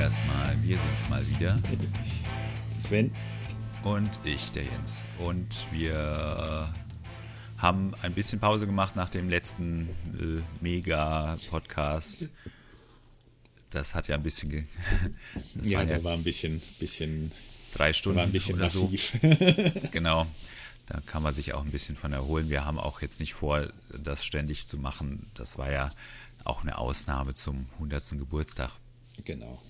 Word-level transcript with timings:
erstmal. 0.00 0.56
Wir 0.62 0.78
sind's 0.78 1.08
mal 1.08 1.26
wieder. 1.28 1.58
Sven. 2.82 3.12
Und 3.82 4.10
ich, 4.24 4.50
der 4.52 4.64
Jens. 4.64 5.06
Und 5.18 5.66
wir 5.72 6.72
haben 7.58 7.94
ein 8.02 8.14
bisschen 8.14 8.40
Pause 8.40 8.66
gemacht 8.66 8.96
nach 8.96 9.08
dem 9.08 9.28
letzten 9.28 9.88
äh, 10.18 10.42
Mega-Podcast. 10.60 12.28
Das 13.70 13.94
hat 13.94 14.08
ja 14.08 14.14
ein 14.14 14.22
bisschen. 14.22 14.68
Ja, 15.62 15.84
der 15.84 15.98
ja 15.98 16.04
war 16.04 16.14
ein 16.14 16.24
bisschen, 16.24 16.60
bisschen. 16.78 17.32
Drei 17.74 17.92
Stunden 17.92 18.18
war 18.18 18.24
ein 18.24 18.32
bisschen 18.32 18.58
massiv. 18.58 19.18
So. 19.20 19.88
genau. 19.92 20.26
Da 20.86 21.00
kann 21.04 21.22
man 21.22 21.34
sich 21.34 21.52
auch 21.52 21.62
ein 21.62 21.70
bisschen 21.70 21.96
von 21.96 22.12
erholen. 22.12 22.48
Wir 22.48 22.64
haben 22.64 22.78
auch 22.78 23.02
jetzt 23.02 23.20
nicht 23.20 23.34
vor, 23.34 23.68
das 23.90 24.24
ständig 24.24 24.66
zu 24.66 24.78
machen. 24.78 25.26
Das 25.34 25.58
war 25.58 25.70
ja 25.70 25.90
auch 26.44 26.62
eine 26.62 26.78
Ausnahme 26.78 27.34
zum 27.34 27.66
100. 27.74 28.10
Geburtstag. 28.10 28.70
Genau. 29.24 29.60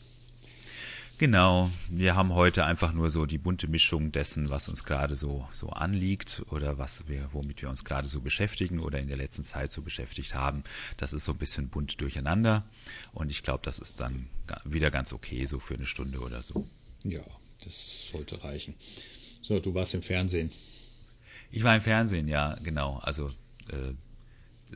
Genau, 1.18 1.68
wir 1.90 2.14
haben 2.14 2.32
heute 2.32 2.64
einfach 2.64 2.92
nur 2.92 3.10
so 3.10 3.26
die 3.26 3.38
bunte 3.38 3.66
Mischung 3.66 4.12
dessen, 4.12 4.50
was 4.50 4.68
uns 4.68 4.84
gerade 4.84 5.16
so, 5.16 5.48
so 5.52 5.70
anliegt 5.70 6.44
oder 6.50 6.78
was 6.78 7.08
wir, 7.08 7.28
womit 7.32 7.60
wir 7.60 7.68
uns 7.68 7.82
gerade 7.82 8.06
so 8.06 8.20
beschäftigen 8.20 8.78
oder 8.78 9.00
in 9.00 9.08
der 9.08 9.16
letzten 9.16 9.42
Zeit 9.42 9.72
so 9.72 9.82
beschäftigt 9.82 10.36
haben. 10.36 10.62
Das 10.96 11.12
ist 11.12 11.24
so 11.24 11.32
ein 11.32 11.38
bisschen 11.38 11.70
bunt 11.70 12.00
durcheinander 12.00 12.64
und 13.14 13.32
ich 13.32 13.42
glaube, 13.42 13.62
das 13.64 13.80
ist 13.80 14.00
dann 14.00 14.28
wieder 14.64 14.92
ganz 14.92 15.12
okay, 15.12 15.44
so 15.44 15.58
für 15.58 15.74
eine 15.74 15.86
Stunde 15.86 16.20
oder 16.20 16.40
so. 16.40 16.68
Ja, 17.02 17.24
das 17.64 18.10
sollte 18.12 18.44
reichen. 18.44 18.74
So, 19.42 19.58
du 19.58 19.74
warst 19.74 19.94
im 19.94 20.02
Fernsehen. 20.02 20.52
Ich 21.50 21.64
war 21.64 21.74
im 21.74 21.82
Fernsehen, 21.82 22.28
ja, 22.28 22.54
genau. 22.62 22.98
Also, 23.02 23.26
äh, 23.70 23.94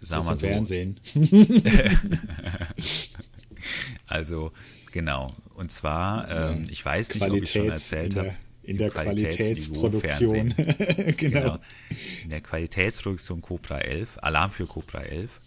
sagen 0.01 0.25
wir 0.25 0.31
mal 0.31 0.37
so. 0.37 0.49
Fernsehen. 0.49 0.99
also, 4.09 4.53
Genau. 4.93 5.29
Und 5.55 5.73
zwar, 5.73 6.31
ähm, 6.31 6.69
ich 6.71 6.85
weiß 6.85 7.15
nicht, 7.15 7.23
ob 7.23 7.43
ich 7.43 7.51
schon 7.51 7.71
erzählt 7.71 8.17
habe. 8.17 8.35
In 8.63 8.77
der 8.79 8.91
Qualitätsproduktion. 8.91 10.55
genau. 11.17 11.17
genau. 11.17 11.59
In 12.23 12.31
der 12.31 12.41
Qualitätsproduktion 12.41 13.41
Cobra 13.43 13.79
11, 13.79 14.19
Alarm 14.23 14.53
für 14.53 14.67
Cobra 14.67 15.01
11, 15.01 15.41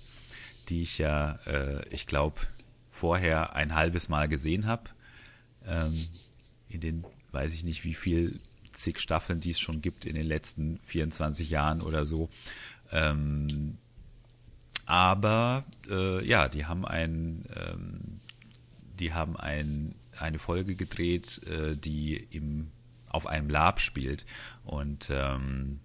die 0.68 0.82
ich 0.82 0.98
ja, 0.98 1.40
äh, 1.46 1.88
ich 1.90 2.08
glaube, 2.08 2.42
vorher 2.90 3.56
ein 3.56 3.74
halbes 3.74 4.10
Mal 4.10 4.28
gesehen 4.28 4.66
habe. 4.66 4.90
Ähm, 5.66 6.08
in 6.68 6.82
den, 6.82 7.06
weiß 7.32 7.54
ich 7.54 7.64
nicht, 7.64 7.86
wie 7.86 7.94
viel 7.94 8.40
zig 8.74 9.00
Staffeln, 9.00 9.40
die 9.40 9.52
es 9.52 9.60
schon 9.60 9.82
gibt 9.82 10.06
in 10.06 10.16
den 10.16 10.26
letzten 10.26 10.80
24 10.84 11.50
Jahren 11.50 11.82
oder 11.82 12.06
so. 12.06 12.30
Ähm, 12.92 13.78
aber 14.86 15.66
äh, 15.90 16.26
ja, 16.26 16.50
die 16.50 16.66
haben 16.66 16.86
ein 16.86 17.46
ähm, 17.56 18.20
die 19.00 19.14
haben 19.14 19.38
ein, 19.38 19.96
eine 20.18 20.40
Folge 20.40 20.76
gedreht, 20.76 21.42
äh, 21.48 21.76
die 21.76 22.16
im, 22.16 22.72
auf 23.10 23.28
einem 23.28 23.50
Lab 23.50 23.80
spielt. 23.80 24.26
Und 24.64 25.10
ähm, 25.12 25.80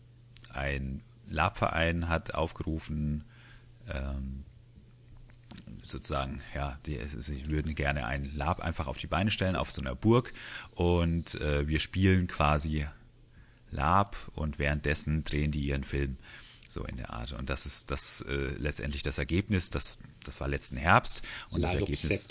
ein 0.53 1.03
Labverein 1.29 2.09
hat 2.09 2.35
aufgerufen, 2.35 3.25
ähm, 3.89 4.45
sozusagen, 5.83 6.43
ja, 6.55 6.79
die, 6.87 7.01
sie 7.07 7.47
würden 7.47 7.75
gerne 7.75 8.07
ein 8.07 8.35
Lab 8.35 8.61
einfach 8.61 8.87
auf 8.87 8.99
die 8.99 9.07
Beine 9.07 9.31
stellen, 9.31 9.57
auf 9.57 9.71
so 9.71 9.81
einer 9.81 9.95
Burg. 9.95 10.33
Und 10.73 11.35
äh, 11.37 11.67
wir 11.67 11.81
spielen 11.81 12.27
quasi 12.27 12.87
Lab 13.71 14.17
und 14.35 14.59
währenddessen 14.59 15.25
drehen 15.25 15.53
die 15.53 15.67
ihren 15.67 15.85
Film 15.85 16.17
so 16.69 16.85
in 16.85 16.97
der 16.97 17.11
Art. 17.11 17.33
Und 17.33 17.51
das 17.51 17.67
ist 17.67 17.91
das 17.91 18.23
äh, 18.23 18.55
letztendlich 18.59 19.03
das 19.03 19.19
Ergebnis. 19.19 19.71
Das, 19.71 19.99
das 20.25 20.41
war 20.41 20.49
letzten 20.49 20.77
Herbst 20.77 21.23
und 21.51 21.63
das 21.63 21.75
Ergebnis. 21.75 22.29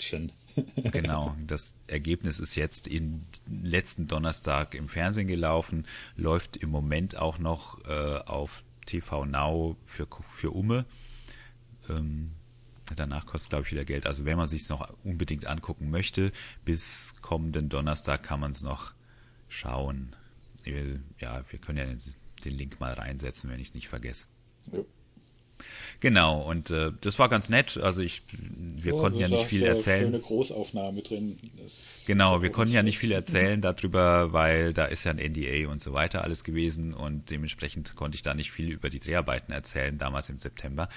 genau, 0.92 1.36
das 1.46 1.74
Ergebnis 1.86 2.40
ist 2.40 2.54
jetzt 2.54 2.86
in 2.86 3.26
letzten 3.48 4.06
Donnerstag 4.06 4.74
im 4.74 4.88
Fernsehen 4.88 5.28
gelaufen, 5.28 5.86
läuft 6.16 6.56
im 6.56 6.70
Moment 6.70 7.16
auch 7.16 7.38
noch 7.38 7.84
äh, 7.86 8.18
auf 8.18 8.64
TV 8.86 9.26
Now 9.26 9.76
für 9.84 10.06
für 10.28 10.50
Umme. 10.50 10.84
Ähm, 11.88 12.32
danach 12.96 13.26
kostet 13.26 13.50
glaube 13.50 13.66
ich 13.66 13.72
wieder 13.72 13.84
Geld. 13.84 14.06
Also 14.06 14.24
wenn 14.24 14.36
man 14.36 14.46
sich 14.46 14.62
es 14.62 14.68
noch 14.68 14.88
unbedingt 15.04 15.46
angucken 15.46 15.90
möchte, 15.90 16.32
bis 16.64 17.16
kommenden 17.20 17.68
Donnerstag 17.68 18.22
kann 18.22 18.40
man 18.40 18.52
es 18.52 18.62
noch 18.62 18.92
schauen. 19.48 20.16
Ja, 21.18 21.44
wir 21.50 21.58
können 21.58 21.78
ja 21.78 22.12
den 22.44 22.54
Link 22.54 22.80
mal 22.80 22.92
reinsetzen, 22.92 23.50
wenn 23.50 23.60
ich 23.60 23.68
es 23.68 23.74
nicht 23.74 23.88
vergesse. 23.88 24.26
Ja. 24.72 24.80
Genau, 26.00 26.40
und 26.40 26.70
äh, 26.70 26.92
das 27.00 27.18
war 27.18 27.28
ganz 27.28 27.48
nett. 27.48 27.76
Also 27.76 28.00
ich, 28.00 28.22
wir 28.32 28.94
oh, 28.94 29.00
konnten 29.00 29.18
ja 29.18 29.28
nicht 29.28 29.46
viel 29.46 29.62
erzählen. 29.62 30.04
Schöne 30.04 30.20
Großaufnahme 30.20 31.02
drin. 31.02 31.38
Das 31.62 32.04
genau, 32.06 32.42
wir 32.42 32.50
konnten 32.50 32.72
ja 32.72 32.82
nicht 32.82 32.98
viel 32.98 33.12
erzählen 33.12 33.60
darüber, 33.60 34.32
weil 34.32 34.72
da 34.72 34.86
ist 34.86 35.04
ja 35.04 35.12
ein 35.12 35.18
NDA 35.18 35.70
und 35.70 35.82
so 35.82 35.92
weiter 35.92 36.24
alles 36.24 36.42
gewesen 36.42 36.94
und 36.94 37.30
dementsprechend 37.30 37.94
konnte 37.96 38.16
ich 38.16 38.22
da 38.22 38.32
nicht 38.34 38.50
viel 38.50 38.70
über 38.70 38.88
die 38.88 38.98
Dreharbeiten 38.98 39.52
erzählen, 39.52 39.98
damals 39.98 40.28
im 40.30 40.38
September. 40.38 40.88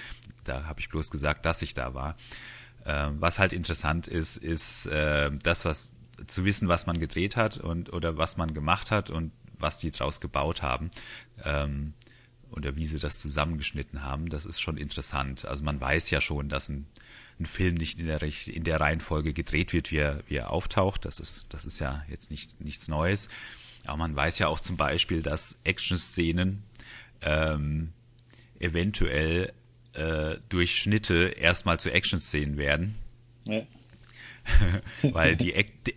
Da 0.44 0.64
habe 0.64 0.80
ich 0.80 0.88
bloß 0.88 1.10
gesagt, 1.10 1.44
dass 1.44 1.60
ich 1.60 1.74
da 1.74 1.92
war. 1.92 2.16
Äh, 2.84 3.08
was 3.18 3.38
halt 3.38 3.52
interessant 3.52 4.06
ist, 4.06 4.38
ist 4.38 4.86
äh, 4.86 5.30
das, 5.42 5.64
was 5.64 5.92
zu 6.26 6.44
wissen, 6.44 6.68
was 6.68 6.86
man 6.86 6.98
gedreht 6.98 7.36
hat 7.36 7.58
und 7.58 7.92
oder 7.92 8.16
was 8.16 8.36
man 8.36 8.54
gemacht 8.54 8.90
hat 8.90 9.10
und 9.10 9.32
was 9.58 9.78
die 9.78 9.90
draus 9.90 10.20
gebaut 10.20 10.62
haben. 10.62 10.90
Ähm, 11.44 11.94
oder 12.50 12.76
wie 12.76 12.86
sie 12.86 12.98
das 12.98 13.20
zusammengeschnitten 13.20 14.02
haben, 14.02 14.28
das 14.28 14.46
ist 14.46 14.60
schon 14.60 14.76
interessant. 14.76 15.44
Also 15.44 15.62
man 15.64 15.80
weiß 15.80 16.10
ja 16.10 16.20
schon, 16.20 16.48
dass 16.48 16.68
ein, 16.68 16.86
ein 17.38 17.46
Film 17.46 17.74
nicht 17.74 17.98
in 17.98 18.06
der, 18.06 18.22
in 18.22 18.64
der 18.64 18.80
Reihenfolge 18.80 19.32
gedreht 19.32 19.72
wird, 19.72 19.90
wie 19.90 19.98
er, 19.98 20.22
wie 20.28 20.36
er 20.36 20.50
auftaucht. 20.50 21.04
Das 21.04 21.20
ist, 21.20 21.52
das 21.52 21.66
ist 21.66 21.78
ja 21.78 22.04
jetzt 22.08 22.30
nicht, 22.30 22.60
nichts 22.60 22.88
Neues. 22.88 23.28
Aber 23.86 23.98
man 23.98 24.16
weiß 24.16 24.38
ja 24.38 24.48
auch 24.48 24.60
zum 24.60 24.76
Beispiel, 24.76 25.22
dass 25.22 25.58
Action-Szenen 25.64 26.62
ähm, 27.20 27.92
eventuell 28.58 29.52
äh, 29.92 30.36
durch 30.48 30.76
Schnitte 30.76 31.34
erstmal 31.36 31.78
zu 31.78 31.90
Action-Szenen 31.90 32.56
werden. 32.56 32.94
Ja. 33.44 33.62
weil 35.02 35.36
die, 35.36 35.54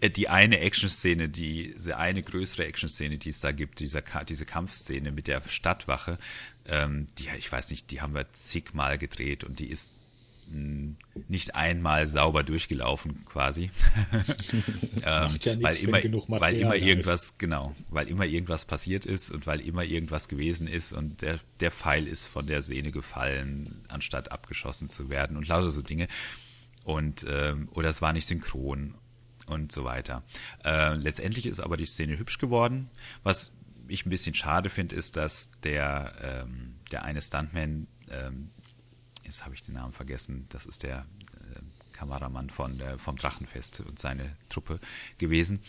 die 0.10 0.30
eine 0.30 0.60
Action-Szene, 0.60 1.30
diese 1.30 1.98
eine 1.98 2.24
größere 2.24 2.66
Action-Szene, 2.66 3.18
die 3.18 3.30
es 3.30 3.42
da 3.42 3.52
gibt, 3.52 3.80
dieser, 3.80 4.02
diese 4.28 4.46
Kampfszene 4.46 5.12
mit 5.12 5.28
der 5.28 5.42
Stadtwache, 5.48 6.18
ähm, 6.66 7.08
die, 7.18 7.28
ich 7.38 7.52
weiß 7.52 7.70
nicht, 7.72 7.92
die 7.92 8.02
haben 8.02 8.14
wir 8.14 8.30
zigmal 8.30 8.98
gedreht 8.98 9.44
und 9.44 9.60
die 9.60 9.70
ist 9.70 9.92
hm, 10.50 10.96
nicht 11.28 11.56
einmal 11.56 12.08
sauber 12.08 12.44
durchgelaufen 12.44 13.26
quasi. 13.26 13.70
ähm, 15.04 15.38
ja 15.42 15.62
weil 15.62 15.76
immer, 15.76 16.02
weil 16.40 16.56
immer 16.56 16.76
irgendwas, 16.76 17.24
ist. 17.24 17.40
genau, 17.40 17.76
weil 17.90 18.08
immer 18.08 18.26
irgendwas 18.26 18.64
passiert 18.64 19.06
ist 19.06 19.30
und 19.32 19.46
weil 19.46 19.60
immer 19.60 19.84
irgendwas 19.84 20.30
gewesen 20.30 20.68
ist 20.68 20.94
und 20.94 21.22
der, 21.22 21.40
der 21.60 21.72
Pfeil 21.72 22.08
ist 22.08 22.28
von 22.28 22.48
der 22.48 22.62
Sehne 22.62 22.92
gefallen, 22.92 23.84
anstatt 23.90 24.32
abgeschossen 24.32 24.90
zu 24.90 25.10
werden 25.10 25.36
und 25.36 25.48
lauter 25.50 25.70
so 25.70 25.82
Dinge 25.82 26.08
und 26.88 27.26
ähm, 27.28 27.68
oder 27.74 27.90
es 27.90 28.02
war 28.02 28.14
nicht 28.14 28.26
synchron 28.26 28.96
und 29.46 29.74
so 29.74 29.84
weiter. 29.84 30.24
Äh, 30.64 30.94
letztendlich 30.94 31.46
ist 31.46 31.60
aber 31.60 31.76
die 31.76 31.86
Szene 31.86 32.18
hübsch 32.18 32.38
geworden. 32.38 32.90
Was 33.24 33.54
ich 33.90 34.06
ein 34.06 34.10
bisschen 34.10 34.34
schade 34.34 34.70
finde, 34.70 34.96
ist, 34.96 35.18
dass 35.18 35.52
der 35.64 36.46
ähm, 36.48 36.76
der 36.90 37.04
eine 37.04 37.22
Stuntman, 37.22 37.88
ähm, 38.10 38.52
jetzt 39.26 39.44
habe 39.44 39.54
ich 39.54 39.64
den 39.64 39.74
Namen 39.74 39.92
vergessen, 39.92 40.46
das 40.48 40.66
ist 40.66 40.84
der 40.84 41.06
äh, 41.34 41.60
Kameramann 41.92 42.50
von 42.50 42.78
der, 42.78 42.98
vom 42.98 43.18
Drachenfest 43.18 43.82
und 43.82 44.00
seine 44.00 44.38
Truppe 44.48 44.80
gewesen. 45.18 45.60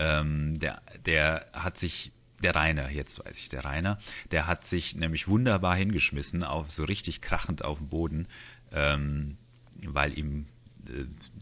Ähm, 0.00 0.58
der 0.58 0.82
der 1.06 1.46
hat 1.52 1.78
sich 1.78 2.10
der 2.42 2.56
Rainer, 2.56 2.90
jetzt 2.90 3.24
weiß 3.24 3.38
ich, 3.38 3.48
der 3.48 3.64
Rainer, 3.64 4.00
der 4.32 4.48
hat 4.48 4.66
sich 4.66 4.96
nämlich 4.96 5.28
wunderbar 5.28 5.76
hingeschmissen, 5.76 6.42
auf 6.42 6.72
so 6.72 6.82
richtig 6.82 7.20
krachend 7.20 7.64
auf 7.64 7.78
dem 7.78 7.88
Boden, 7.88 8.26
ähm, 8.72 9.38
weil 9.86 10.18
ihm 10.18 10.46
äh, 10.46 10.53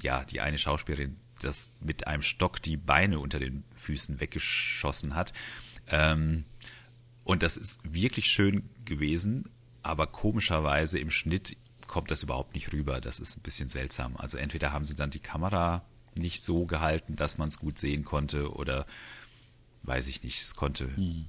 ja, 0.00 0.24
die 0.24 0.40
eine 0.40 0.58
Schauspielerin 0.58 1.16
das 1.40 1.72
mit 1.80 2.06
einem 2.06 2.22
Stock 2.22 2.62
die 2.62 2.76
Beine 2.76 3.18
unter 3.18 3.38
den 3.38 3.64
Füßen 3.74 4.20
weggeschossen 4.20 5.14
hat. 5.14 5.32
Ähm, 5.88 6.44
und 7.24 7.42
das 7.42 7.56
ist 7.56 7.80
wirklich 7.92 8.26
schön 8.26 8.68
gewesen, 8.84 9.48
aber 9.82 10.06
komischerweise 10.06 10.98
im 10.98 11.10
Schnitt 11.10 11.56
kommt 11.86 12.10
das 12.10 12.22
überhaupt 12.22 12.54
nicht 12.54 12.72
rüber. 12.72 13.00
Das 13.00 13.20
ist 13.20 13.36
ein 13.36 13.42
bisschen 13.42 13.68
seltsam. 13.68 14.16
Also 14.16 14.38
entweder 14.38 14.72
haben 14.72 14.84
sie 14.84 14.96
dann 14.96 15.10
die 15.10 15.18
Kamera 15.18 15.84
nicht 16.14 16.44
so 16.44 16.66
gehalten, 16.66 17.16
dass 17.16 17.38
man 17.38 17.48
es 17.48 17.58
gut 17.58 17.78
sehen 17.78 18.04
konnte, 18.04 18.52
oder 18.52 18.86
weiß 19.82 20.06
ich 20.06 20.22
nicht, 20.22 20.40
es 20.40 20.54
konnte, 20.54 20.94
hm 20.96 21.26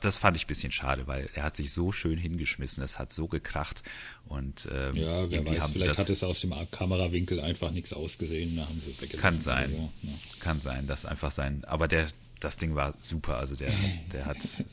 das 0.00 0.16
fand 0.16 0.36
ich 0.36 0.44
ein 0.44 0.48
bisschen 0.48 0.72
schade, 0.72 1.06
weil 1.06 1.28
er 1.34 1.44
hat 1.44 1.56
sich 1.56 1.72
so 1.72 1.92
schön 1.92 2.18
hingeschmissen, 2.18 2.82
es 2.82 2.98
hat 2.98 3.12
so 3.12 3.28
gekracht 3.28 3.82
und 4.26 4.68
ähm, 4.72 4.96
ja, 4.96 5.30
wer 5.30 5.44
weiß, 5.44 5.70
vielleicht 5.72 5.98
hat 5.98 6.10
es 6.10 6.24
aus 6.24 6.40
dem 6.40 6.54
Kamerawinkel 6.70 7.40
einfach 7.40 7.70
nichts 7.70 7.92
ausgesehen, 7.92 8.56
da 8.56 8.62
haben 8.62 8.80
sie 8.80 9.06
Kann 9.16 9.38
sein, 9.40 9.70
so, 9.70 9.90
ja. 10.02 10.12
kann 10.40 10.60
sein, 10.60 10.86
dass 10.86 11.04
einfach 11.04 11.30
sein, 11.30 11.64
aber 11.64 11.88
der, 11.88 12.06
das 12.40 12.56
Ding 12.56 12.74
war 12.74 12.94
super, 12.98 13.38
also 13.38 13.54
der, 13.54 13.72
der 14.12 14.26
hat, 14.26 14.38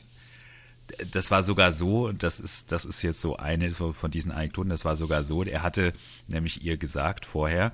das 1.12 1.30
war 1.30 1.42
sogar 1.42 1.72
so, 1.72 2.12
das 2.12 2.40
ist, 2.40 2.72
das 2.72 2.84
ist 2.84 3.02
jetzt 3.02 3.20
so 3.20 3.36
eine 3.36 3.72
von 3.72 4.10
diesen 4.10 4.32
Anekdoten, 4.32 4.70
das 4.70 4.84
war 4.84 4.96
sogar 4.96 5.24
so, 5.24 5.42
er 5.42 5.62
hatte 5.62 5.92
nämlich 6.28 6.62
ihr 6.62 6.76
gesagt 6.76 7.26
vorher, 7.26 7.72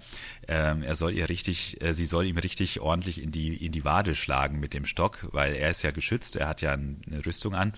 ähm, 0.48 0.82
er 0.82 0.96
soll 0.96 1.12
ihr 1.12 1.28
richtig, 1.28 1.80
äh, 1.82 1.94
sie 1.94 2.06
soll 2.06 2.26
ihm 2.26 2.38
richtig 2.38 2.80
ordentlich 2.80 3.22
in 3.22 3.30
die, 3.30 3.64
in 3.64 3.72
die 3.72 3.84
Wade 3.84 4.14
schlagen 4.14 4.60
mit 4.60 4.74
dem 4.74 4.84
Stock, 4.84 5.26
weil 5.32 5.54
er 5.54 5.70
ist 5.70 5.82
ja 5.82 5.90
geschützt, 5.90 6.36
er 6.36 6.48
hat 6.48 6.62
ja 6.62 6.72
eine 6.72 6.98
Rüstung 7.24 7.54
an 7.54 7.72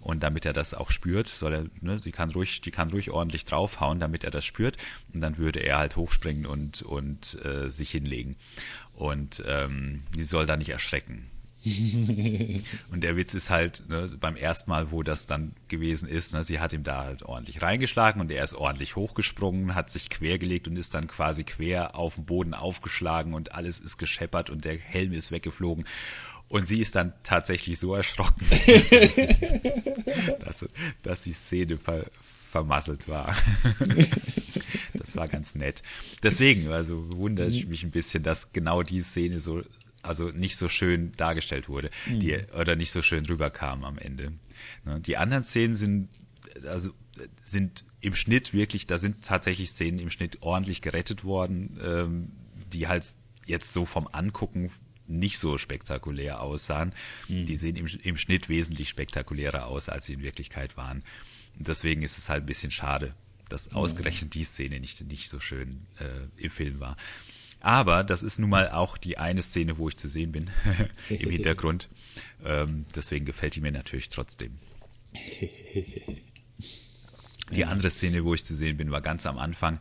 und 0.00 0.22
damit 0.22 0.44
er 0.46 0.52
das 0.52 0.74
auch 0.74 0.90
spürt, 0.90 1.28
soll 1.28 1.54
er, 1.54 1.66
ne, 1.80 2.00
die 2.00 2.12
kann 2.12 2.30
ruhig, 2.30 2.60
die 2.60 2.70
kann 2.70 2.90
ruhig 2.90 3.10
ordentlich 3.10 3.44
draufhauen, 3.44 4.00
damit 4.00 4.24
er 4.24 4.30
das 4.30 4.44
spürt 4.44 4.76
und 5.12 5.20
dann 5.20 5.38
würde 5.38 5.60
er 5.60 5.78
halt 5.78 5.96
hochspringen 5.96 6.46
und, 6.46 6.82
und 6.82 7.38
äh, 7.44 7.70
sich 7.70 7.90
hinlegen 7.90 8.36
und 8.92 9.42
ähm, 9.46 10.02
sie 10.14 10.24
soll 10.24 10.46
da 10.46 10.56
nicht 10.56 10.70
erschrecken. 10.70 11.30
und 12.90 13.00
der 13.00 13.16
Witz 13.16 13.32
ist 13.34 13.48
halt, 13.48 13.88
ne, 13.88 14.10
beim 14.20 14.36
ersten 14.36 14.70
Mal, 14.70 14.90
wo 14.90 15.02
das 15.02 15.26
dann 15.26 15.52
gewesen 15.68 16.08
ist, 16.08 16.34
ne, 16.34 16.44
sie 16.44 16.60
hat 16.60 16.72
ihm 16.72 16.82
da 16.82 17.04
halt 17.04 17.22
ordentlich 17.22 17.62
reingeschlagen 17.62 18.20
und 18.20 18.30
er 18.30 18.44
ist 18.44 18.54
ordentlich 18.54 18.96
hochgesprungen, 18.96 19.74
hat 19.74 19.90
sich 19.90 20.10
quergelegt 20.10 20.68
und 20.68 20.76
ist 20.76 20.94
dann 20.94 21.08
quasi 21.08 21.44
quer 21.44 21.96
auf 21.96 22.16
dem 22.16 22.26
Boden 22.26 22.54
aufgeschlagen 22.54 23.32
und 23.32 23.52
alles 23.52 23.78
ist 23.78 23.96
gescheppert 23.96 24.50
und 24.50 24.64
der 24.64 24.76
Helm 24.76 25.12
ist 25.12 25.32
weggeflogen. 25.32 25.86
Und 26.48 26.68
sie 26.68 26.80
ist 26.80 26.94
dann 26.94 27.14
tatsächlich 27.22 27.78
so 27.78 27.94
erschrocken, 27.94 28.46
dass, 30.40 30.68
dass 31.02 31.22
die 31.22 31.32
Szene 31.32 31.78
ver, 31.78 32.04
vermasselt 32.20 33.08
war. 33.08 33.34
das 34.92 35.16
war 35.16 35.26
ganz 35.26 35.54
nett. 35.54 35.82
Deswegen, 36.22 36.70
also 36.70 37.12
wundere 37.16 37.48
ich 37.48 37.66
mich 37.66 37.82
ein 37.82 37.90
bisschen, 37.90 38.22
dass 38.22 38.52
genau 38.52 38.82
die 38.82 39.00
Szene 39.00 39.40
so 39.40 39.62
also 40.04 40.30
nicht 40.30 40.56
so 40.56 40.68
schön 40.68 41.12
dargestellt 41.16 41.68
wurde, 41.68 41.90
mhm. 42.06 42.20
die, 42.20 42.36
oder 42.58 42.76
nicht 42.76 42.90
so 42.90 43.02
schön 43.02 43.26
rüberkam 43.26 43.84
am 43.84 43.98
Ende. 43.98 44.32
Ne? 44.84 45.00
Die 45.00 45.16
anderen 45.16 45.44
Szenen 45.44 45.74
sind, 45.74 46.08
also 46.66 46.90
sind 47.42 47.84
im 48.00 48.14
Schnitt 48.14 48.52
wirklich, 48.52 48.86
da 48.86 48.98
sind 48.98 49.24
tatsächlich 49.24 49.70
Szenen 49.70 49.98
im 49.98 50.10
Schnitt 50.10 50.42
ordentlich 50.42 50.82
gerettet 50.82 51.24
worden, 51.24 51.78
ähm, 51.82 52.32
die 52.72 52.88
halt 52.88 53.04
jetzt 53.46 53.72
so 53.72 53.84
vom 53.84 54.08
Angucken 54.10 54.70
nicht 55.06 55.38
so 55.38 55.58
spektakulär 55.58 56.40
aussahen. 56.40 56.92
Mhm. 57.28 57.46
Die 57.46 57.56
sehen 57.56 57.76
im, 57.76 57.86
im 57.86 58.16
Schnitt 58.16 58.48
wesentlich 58.48 58.88
spektakulärer 58.88 59.66
aus, 59.66 59.88
als 59.88 60.06
sie 60.06 60.14
in 60.14 60.22
Wirklichkeit 60.22 60.76
waren. 60.76 61.02
Und 61.58 61.68
deswegen 61.68 62.02
ist 62.02 62.18
es 62.18 62.28
halt 62.28 62.44
ein 62.44 62.46
bisschen 62.46 62.70
schade, 62.70 63.14
dass 63.48 63.72
ausgerechnet 63.72 64.34
die 64.34 64.44
Szene 64.44 64.80
nicht, 64.80 65.02
nicht 65.02 65.28
so 65.28 65.40
schön 65.40 65.86
äh, 65.98 66.42
im 66.42 66.50
Film 66.50 66.80
war. 66.80 66.96
Aber 67.64 68.04
das 68.04 68.22
ist 68.22 68.38
nun 68.38 68.50
mal 68.50 68.70
auch 68.70 68.98
die 68.98 69.16
eine 69.16 69.40
Szene, 69.40 69.78
wo 69.78 69.88
ich 69.88 69.96
zu 69.96 70.06
sehen 70.06 70.32
bin 70.32 70.50
im 71.08 71.30
Hintergrund. 71.30 71.88
Ähm, 72.44 72.84
deswegen 72.94 73.24
gefällt 73.24 73.56
die 73.56 73.62
mir 73.62 73.72
natürlich 73.72 74.10
trotzdem. 74.10 74.58
Die 77.52 77.64
andere 77.64 77.88
Szene, 77.88 78.22
wo 78.22 78.34
ich 78.34 78.44
zu 78.44 78.54
sehen 78.54 78.76
bin, 78.76 78.90
war 78.90 79.00
ganz 79.00 79.24
am 79.24 79.38
Anfang. 79.38 79.80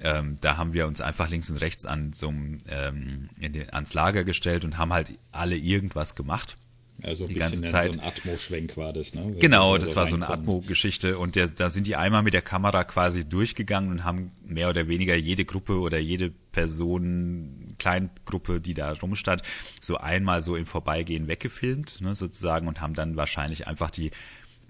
Ähm, 0.00 0.38
da 0.40 0.56
haben 0.56 0.72
wir 0.72 0.86
uns 0.86 1.02
einfach 1.02 1.28
links 1.28 1.50
und 1.50 1.58
rechts 1.58 1.84
an 1.84 2.14
so 2.14 2.28
einem, 2.28 2.56
ähm, 2.68 3.28
den, 3.36 3.68
ans 3.68 3.92
Lager 3.92 4.24
gestellt 4.24 4.64
und 4.64 4.78
haben 4.78 4.94
halt 4.94 5.18
alle 5.30 5.58
irgendwas 5.58 6.14
gemacht. 6.14 6.56
Also 7.04 7.26
die 7.26 7.34
ganze 7.34 7.62
Zeit. 7.62 7.94
so 7.94 8.00
ein 8.00 8.06
Atmo-Schwenk 8.06 8.76
war 8.76 8.92
das, 8.92 9.14
ne? 9.14 9.24
Wenn 9.24 9.38
genau, 9.38 9.78
das 9.78 9.90
so 9.90 9.96
war 9.96 10.06
so 10.06 10.14
eine 10.14 10.28
Atmo-Geschichte 10.28 11.18
und 11.18 11.36
der, 11.36 11.48
da 11.48 11.70
sind 11.70 11.86
die 11.86 11.96
einmal 11.96 12.22
mit 12.22 12.34
der 12.34 12.42
Kamera 12.42 12.84
quasi 12.84 13.28
durchgegangen 13.28 13.90
und 13.90 14.04
haben 14.04 14.32
mehr 14.44 14.68
oder 14.68 14.88
weniger 14.88 15.14
jede 15.14 15.44
Gruppe 15.44 15.78
oder 15.78 15.98
jede 15.98 16.30
Person, 16.30 17.74
Kleingruppe, 17.78 18.60
die 18.60 18.74
da 18.74 18.92
rumstand, 18.92 19.42
so 19.80 19.96
einmal 19.96 20.42
so 20.42 20.56
im 20.56 20.66
Vorbeigehen 20.66 21.28
weggefilmt, 21.28 22.00
ne, 22.00 22.14
sozusagen, 22.14 22.68
und 22.68 22.80
haben 22.80 22.94
dann 22.94 23.16
wahrscheinlich 23.16 23.66
einfach 23.66 23.90
die, 23.90 24.10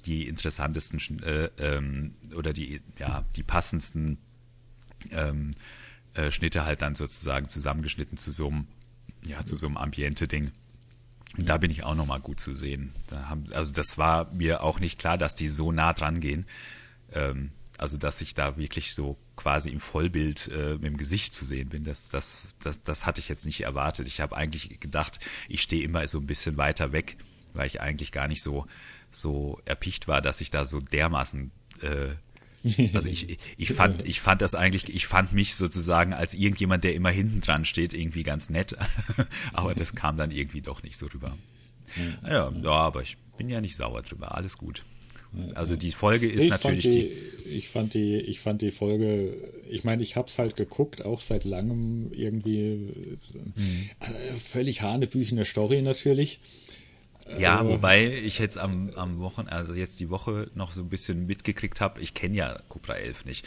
die 0.06 0.28
interessantesten 0.28 1.22
äh, 1.22 1.50
ähm, 1.58 2.14
oder 2.36 2.52
die, 2.52 2.80
ja, 2.98 3.24
die 3.36 3.42
passendsten 3.42 4.18
ähm, 5.10 5.52
äh, 6.14 6.30
Schnitte 6.30 6.64
halt 6.64 6.82
dann 6.82 6.94
sozusagen 6.94 7.48
zusammengeschnitten 7.48 8.18
zu 8.18 8.30
so 8.30 8.48
einem, 8.48 8.66
ja, 9.24 9.44
zu 9.44 9.56
so 9.56 9.66
einem 9.66 9.76
Ambiente-Ding. 9.76 10.50
Und 11.36 11.48
da 11.48 11.58
bin 11.58 11.70
ich 11.70 11.84
auch 11.84 11.94
nochmal 11.94 12.20
gut 12.20 12.40
zu 12.40 12.54
sehen. 12.54 12.92
Da 13.08 13.28
haben, 13.28 13.44
also 13.52 13.72
das 13.72 13.98
war 13.98 14.32
mir 14.32 14.62
auch 14.62 14.80
nicht 14.80 14.98
klar, 14.98 15.16
dass 15.16 15.34
die 15.34 15.48
so 15.48 15.72
nah 15.72 15.92
dran 15.92 16.20
gehen. 16.20 16.46
Ähm, 17.12 17.52
also 17.78 17.96
dass 17.96 18.20
ich 18.20 18.34
da 18.34 18.58
wirklich 18.58 18.94
so 18.94 19.16
quasi 19.36 19.70
im 19.70 19.80
Vollbild 19.80 20.48
äh, 20.48 20.76
dem 20.76 20.98
Gesicht 20.98 21.34
zu 21.34 21.46
sehen 21.46 21.70
bin. 21.70 21.82
Das, 21.82 22.10
das, 22.10 22.48
das, 22.60 22.82
das 22.82 23.06
hatte 23.06 23.20
ich 23.20 23.28
jetzt 23.28 23.46
nicht 23.46 23.62
erwartet. 23.62 24.06
Ich 24.06 24.20
habe 24.20 24.36
eigentlich 24.36 24.80
gedacht, 24.80 25.18
ich 25.48 25.62
stehe 25.62 25.82
immer 25.82 26.06
so 26.06 26.18
ein 26.18 26.26
bisschen 26.26 26.58
weiter 26.58 26.92
weg, 26.92 27.16
weil 27.54 27.66
ich 27.66 27.80
eigentlich 27.80 28.12
gar 28.12 28.28
nicht 28.28 28.42
so, 28.42 28.66
so 29.10 29.58
erpicht 29.64 30.08
war, 30.08 30.20
dass 30.20 30.42
ich 30.42 30.50
da 30.50 30.66
so 30.66 30.80
dermaßen 30.80 31.52
äh, 31.80 32.10
also 32.94 33.08
ich, 33.08 33.38
ich 33.56 33.72
fand, 33.72 34.06
ich 34.06 34.20
fand 34.20 34.42
das 34.42 34.54
eigentlich, 34.54 34.92
ich 34.94 35.06
fand 35.06 35.32
mich 35.32 35.54
sozusagen 35.54 36.12
als 36.12 36.34
irgendjemand, 36.34 36.84
der 36.84 36.94
immer 36.94 37.10
hinten 37.10 37.40
dran 37.40 37.64
steht, 37.64 37.94
irgendwie 37.94 38.22
ganz 38.22 38.50
nett. 38.50 38.76
aber 39.52 39.74
das 39.74 39.94
kam 39.94 40.16
dann 40.16 40.30
irgendwie 40.30 40.60
doch 40.60 40.82
nicht 40.82 40.96
so 40.96 41.06
rüber. 41.06 41.36
Ja, 42.24 42.52
ja, 42.52 42.70
aber 42.70 43.02
ich 43.02 43.16
bin 43.36 43.48
ja 43.48 43.60
nicht 43.60 43.76
sauer 43.76 44.02
drüber. 44.02 44.34
Alles 44.34 44.58
gut. 44.58 44.84
Also 45.54 45.76
die 45.76 45.92
Folge 45.92 46.28
ist 46.28 46.44
ich 46.44 46.50
natürlich 46.50 46.82
die, 46.82 46.90
die, 46.90 47.50
Ich 47.50 47.68
fand 47.68 47.94
die, 47.94 48.16
ich 48.16 48.40
fand 48.40 48.62
die 48.62 48.72
Folge. 48.72 49.32
Ich 49.68 49.84
meine, 49.84 50.02
ich 50.02 50.16
habe 50.16 50.28
es 50.28 50.38
halt 50.38 50.56
geguckt, 50.56 51.04
auch 51.04 51.20
seit 51.20 51.44
langem 51.44 52.10
irgendwie. 52.12 52.88
Mhm. 53.54 53.90
Völlig 54.44 54.82
hanebüchene 54.82 55.44
Story 55.44 55.82
natürlich. 55.82 56.40
Ja, 57.38 57.66
wobei 57.66 58.06
ich 58.06 58.38
jetzt 58.38 58.58
am, 58.58 58.90
am 58.96 59.18
Wochen, 59.20 59.48
also 59.48 59.72
jetzt 59.72 60.00
die 60.00 60.10
Woche 60.10 60.50
noch 60.54 60.72
so 60.72 60.80
ein 60.80 60.88
bisschen 60.88 61.26
mitgekriegt 61.26 61.80
habe, 61.80 62.00
ich 62.00 62.14
kenne 62.14 62.34
ja 62.36 62.58
Cobra 62.68 62.94
11 62.94 63.24
nicht. 63.24 63.46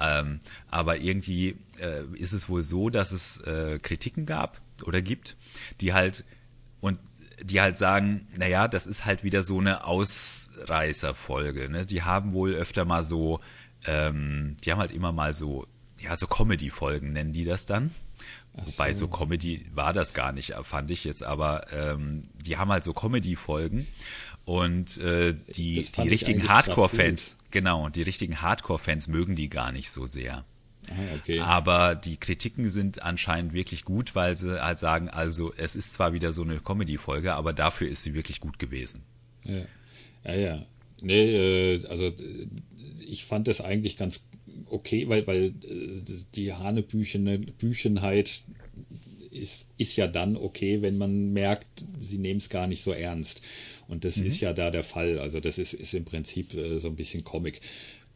Ähm, 0.00 0.40
aber 0.70 0.98
irgendwie 0.98 1.56
äh, 1.78 2.04
ist 2.14 2.32
es 2.32 2.48
wohl 2.48 2.62
so, 2.62 2.90
dass 2.90 3.12
es 3.12 3.40
äh, 3.40 3.78
Kritiken 3.80 4.26
gab 4.26 4.60
oder 4.84 5.02
gibt, 5.02 5.36
die 5.80 5.92
halt 5.92 6.24
und 6.80 6.98
die 7.42 7.60
halt 7.60 7.76
sagen, 7.76 8.28
naja, 8.36 8.68
das 8.68 8.86
ist 8.86 9.04
halt 9.04 9.24
wieder 9.24 9.42
so 9.42 9.58
eine 9.58 9.84
Ausreißerfolge. 9.84 11.68
Ne? 11.68 11.84
Die 11.86 12.02
haben 12.02 12.32
wohl 12.32 12.54
öfter 12.54 12.84
mal 12.84 13.02
so, 13.02 13.40
ähm, 13.84 14.56
die 14.64 14.72
haben 14.72 14.78
halt 14.78 14.92
immer 14.92 15.12
mal 15.12 15.32
so, 15.32 15.66
ja, 16.00 16.16
so 16.16 16.26
Comedy-Folgen 16.26 17.12
nennen 17.12 17.32
die 17.32 17.44
das 17.44 17.66
dann. 17.66 17.90
Ach 18.56 18.66
Wobei 18.66 18.92
so. 18.92 19.06
so 19.06 19.08
Comedy 19.08 19.66
war 19.74 19.92
das 19.92 20.12
gar 20.12 20.32
nicht, 20.32 20.54
fand 20.62 20.90
ich 20.90 21.04
jetzt, 21.04 21.22
aber 21.22 21.72
ähm, 21.72 22.22
die 22.44 22.58
haben 22.58 22.70
halt 22.70 22.84
so 22.84 22.92
Comedy-Folgen 22.92 23.86
und 24.44 24.98
äh, 24.98 25.34
die, 25.56 25.80
die 25.80 26.08
richtigen 26.08 26.48
Hardcore-Fans, 26.48 27.38
genau, 27.50 27.88
die 27.88 28.02
richtigen 28.02 28.42
Hardcore-Fans 28.42 29.08
mögen 29.08 29.36
die 29.36 29.48
gar 29.48 29.72
nicht 29.72 29.90
so 29.90 30.06
sehr. 30.06 30.44
Ah, 30.88 31.14
okay. 31.16 31.40
Aber 31.40 31.94
die 31.94 32.16
Kritiken 32.16 32.68
sind 32.68 33.02
anscheinend 33.02 33.52
wirklich 33.52 33.84
gut, 33.84 34.14
weil 34.14 34.36
sie 34.36 34.62
halt 34.62 34.78
sagen, 34.78 35.08
also 35.08 35.52
es 35.56 35.76
ist 35.76 35.92
zwar 35.92 36.12
wieder 36.12 36.32
so 36.32 36.42
eine 36.42 36.58
Comedy-Folge, 36.58 37.34
aber 37.34 37.52
dafür 37.52 37.88
ist 37.88 38.02
sie 38.02 38.14
wirklich 38.14 38.40
gut 38.40 38.58
gewesen. 38.58 39.02
Ja, 39.44 39.62
ja. 40.24 40.34
ja. 40.34 40.66
Nee, 41.00 41.74
äh, 41.74 41.86
also 41.86 42.12
ich 43.00 43.24
fand 43.24 43.48
das 43.48 43.60
eigentlich 43.60 43.96
ganz 43.96 44.20
okay, 44.70 45.08
weil, 45.08 45.26
weil 45.26 45.46
äh, 45.46 46.02
die 46.34 46.52
Hanebüchenheit 46.52 48.44
ist, 49.30 49.68
ist 49.78 49.96
ja 49.96 50.06
dann 50.06 50.36
okay, 50.36 50.82
wenn 50.82 50.98
man 50.98 51.32
merkt, 51.32 51.84
sie 51.98 52.18
nehmen 52.18 52.38
es 52.38 52.48
gar 52.48 52.66
nicht 52.66 52.82
so 52.82 52.92
ernst. 52.92 53.42
Und 53.88 54.04
das 54.04 54.16
mhm. 54.16 54.26
ist 54.26 54.40
ja 54.40 54.52
da 54.52 54.70
der 54.70 54.84
Fall. 54.84 55.18
Also 55.18 55.40
das 55.40 55.58
ist, 55.58 55.74
ist 55.74 55.94
im 55.94 56.04
Prinzip 56.04 56.54
äh, 56.54 56.78
so 56.78 56.88
ein 56.88 56.96
bisschen 56.96 57.24
Comic 57.24 57.60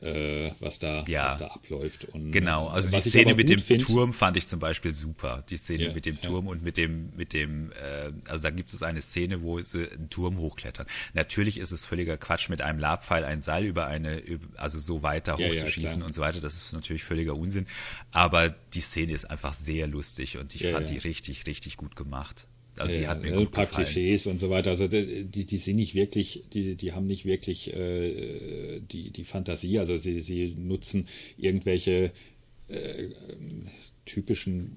äh, 0.00 0.50
was, 0.60 0.78
da, 0.78 1.04
ja, 1.06 1.28
was 1.28 1.38
da 1.38 1.46
abläuft. 1.48 2.04
Und, 2.06 2.30
genau, 2.30 2.68
also 2.68 2.90
die 2.90 3.00
Szene 3.00 3.34
mit 3.34 3.48
dem 3.48 3.58
find, 3.58 3.82
Turm 3.82 4.12
fand 4.12 4.36
ich 4.36 4.46
zum 4.46 4.60
Beispiel 4.60 4.92
super. 4.92 5.44
Die 5.48 5.56
Szene 5.56 5.84
ja, 5.84 5.92
mit 5.92 6.04
dem 6.04 6.20
Turm 6.20 6.46
ja. 6.46 6.52
und 6.52 6.62
mit 6.62 6.76
dem, 6.76 7.10
mit 7.16 7.32
dem, 7.32 7.72
äh, 7.72 8.12
also 8.28 8.42
da 8.42 8.50
gibt 8.50 8.72
es 8.72 8.82
eine 8.82 9.00
Szene, 9.00 9.42
wo 9.42 9.60
sie 9.62 9.90
einen 9.90 10.10
Turm 10.10 10.38
hochklettern. 10.38 10.86
Natürlich 11.14 11.58
ist 11.58 11.72
es 11.72 11.84
völliger 11.84 12.18
Quatsch, 12.18 12.48
mit 12.48 12.60
einem 12.60 12.78
Labpfeil 12.78 13.24
ein 13.24 13.40
Seil 13.42 13.64
über 13.64 13.86
eine, 13.86 14.22
also 14.56 14.78
so 14.78 15.02
weiter 15.02 15.36
ja, 15.38 15.48
hochzuschießen 15.48 16.02
und 16.02 16.14
so 16.14 16.20
weiter. 16.20 16.40
Das 16.40 16.54
ist 16.54 16.72
natürlich 16.72 17.04
völliger 17.04 17.34
Unsinn. 17.34 17.66
Aber 18.10 18.50
die 18.50 18.80
Szene 18.80 19.12
ist 19.12 19.24
einfach 19.24 19.54
sehr 19.54 19.86
lustig 19.86 20.36
und 20.36 20.54
ich 20.54 20.70
fand 20.70 20.90
die 20.90 20.98
richtig, 20.98 21.46
richtig 21.46 21.76
gut 21.76 21.96
gemacht. 21.96 22.46
Also 22.78 22.94
die 22.94 23.06
hat 23.06 23.22
mir 23.22 23.36
ein 23.36 23.50
paar 23.50 23.66
gefallen. 23.66 23.86
Klischees 23.86 24.26
und 24.26 24.38
so 24.38 24.50
weiter. 24.50 24.70
Also 24.70 24.88
die, 24.88 25.24
die 25.24 25.56
sind 25.56 25.76
nicht 25.76 25.94
wirklich, 25.94 26.44
die, 26.52 26.76
die 26.76 26.92
haben 26.92 27.06
nicht 27.06 27.24
wirklich 27.24 27.72
äh, 27.74 28.80
die, 28.80 29.10
die 29.10 29.24
Fantasie. 29.24 29.78
Also 29.78 29.96
sie, 29.96 30.20
sie 30.20 30.54
nutzen 30.58 31.06
irgendwelche 31.38 32.12
äh, 32.68 33.08
typischen 34.04 34.76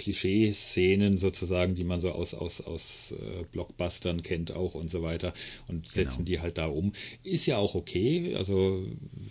Klischee-Szenen 0.00 1.18
sozusagen, 1.18 1.74
die 1.74 1.84
man 1.84 2.00
so 2.00 2.10
aus, 2.10 2.32
aus, 2.32 2.62
aus 2.62 3.12
äh, 3.12 3.44
Blockbustern 3.52 4.22
kennt 4.22 4.52
auch 4.52 4.74
und 4.74 4.90
so 4.90 5.02
weiter 5.02 5.34
und 5.68 5.86
setzen 5.86 6.24
genau. 6.24 6.26
die 6.26 6.40
halt 6.40 6.58
da 6.58 6.66
um. 6.66 6.92
Ist 7.22 7.46
ja 7.46 7.58
auch 7.58 7.74
okay. 7.74 8.34
Also, 8.34 8.82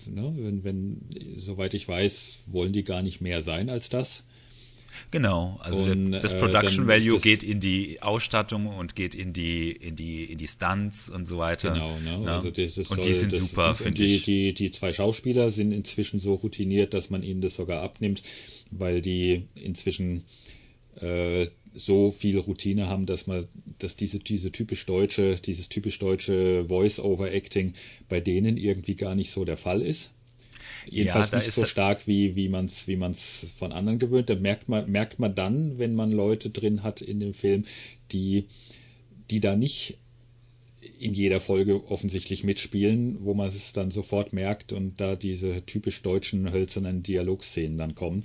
ne, 0.06 0.34
wenn, 0.38 0.64
wenn, 0.64 1.02
soweit 1.36 1.74
ich 1.74 1.88
weiß, 1.88 2.44
wollen 2.46 2.72
die 2.72 2.84
gar 2.84 3.02
nicht 3.02 3.20
mehr 3.20 3.42
sein 3.42 3.70
als 3.70 3.90
das. 3.90 4.24
Genau, 5.12 5.60
also 5.64 5.84
und, 5.84 6.12
das 6.12 6.34
äh, 6.34 6.40
Production 6.40 6.86
äh, 6.86 6.88
Value 6.88 7.14
das 7.14 7.24
geht 7.24 7.42
in 7.42 7.60
die 7.60 8.02
Ausstattung 8.02 8.68
und 8.68 8.96
geht 8.96 9.16
in 9.16 9.34
die 9.34 9.72
in 9.72 9.96
die 9.96 10.26
in 10.26 10.38
die 10.38 10.48
Stunts 10.48 11.10
und 11.10 11.26
so 11.26 11.40
weiter. 11.40 11.74
Genau, 11.74 11.98
ne? 12.00 12.26
Ja. 12.26 12.38
Also 12.38 12.52
das, 12.52 12.76
das 12.76 12.92
und 12.92 12.98
soll, 12.98 13.06
die 13.06 13.14
sind 13.14 13.34
super, 13.34 13.74
finde 13.74 14.04
ich. 14.04 14.24
Die, 14.24 14.54
die 14.54 14.70
zwei 14.70 14.94
Schauspieler 14.94 15.50
sind 15.50 15.72
inzwischen 15.72 16.20
so 16.20 16.36
routiniert, 16.36 16.94
dass 16.94 17.10
man 17.10 17.24
ihnen 17.24 17.42
das 17.42 17.56
sogar 17.56 17.82
abnimmt, 17.82 18.22
weil 18.70 19.02
die 19.02 19.48
inzwischen 19.56 20.26
äh, 21.00 21.48
so 21.74 22.12
viel 22.12 22.38
Routine 22.38 22.88
haben, 22.88 23.06
dass 23.06 23.28
man, 23.28 23.46
dass 23.80 23.96
diese, 23.96 24.20
diese 24.20 24.52
typisch 24.52 24.86
deutsche, 24.86 25.36
dieses 25.38 25.70
typisch 25.70 26.00
deutsche 26.00 26.66
Voice-over-Acting 26.68 27.74
bei 28.08 28.20
denen 28.20 28.58
irgendwie 28.58 28.96
gar 28.96 29.16
nicht 29.16 29.32
so 29.32 29.46
der 29.46 29.58
Fall 29.58 29.82
ist. 29.82 30.12
Jedenfalls 30.86 31.32
ja, 31.32 31.38
nicht 31.38 31.52
so 31.52 31.66
stark, 31.66 32.08
wie, 32.08 32.36
wie 32.36 32.50
man 32.50 32.66
es 32.66 32.88
wie 32.88 32.96
man's 32.96 33.48
von 33.58 33.72
anderen 33.72 34.00
gewöhnt. 34.00 34.30
Da 34.30 34.36
merkt 34.36 34.70
man, 34.70 34.90
merkt 34.90 35.20
man 35.20 35.36
dann, 35.36 35.78
wenn 35.80 35.96
man 35.96 36.12
Leute 36.12 36.50
drin 36.50 36.84
hat 36.84 37.02
in 37.02 37.20
dem 37.20 37.34
Film, 37.34 37.66
die, 38.12 38.46
die 39.30 39.40
da 39.40 39.56
nicht 39.56 39.98
in 41.00 41.14
jeder 41.14 41.40
Folge 41.40 41.90
offensichtlich 41.90 42.44
mitspielen, 42.44 43.18
wo 43.22 43.34
man 43.34 43.50
es 43.50 43.74
dann 43.74 43.92
sofort 43.92 44.34
merkt 44.34 44.74
und 44.74 45.00
da 45.02 45.16
diese 45.16 45.66
typisch 45.66 46.02
deutschen 46.02 46.52
hölzernen 46.52 47.04
Dialogszenen 47.04 47.78
dann 47.78 47.96
kommen. 47.96 48.24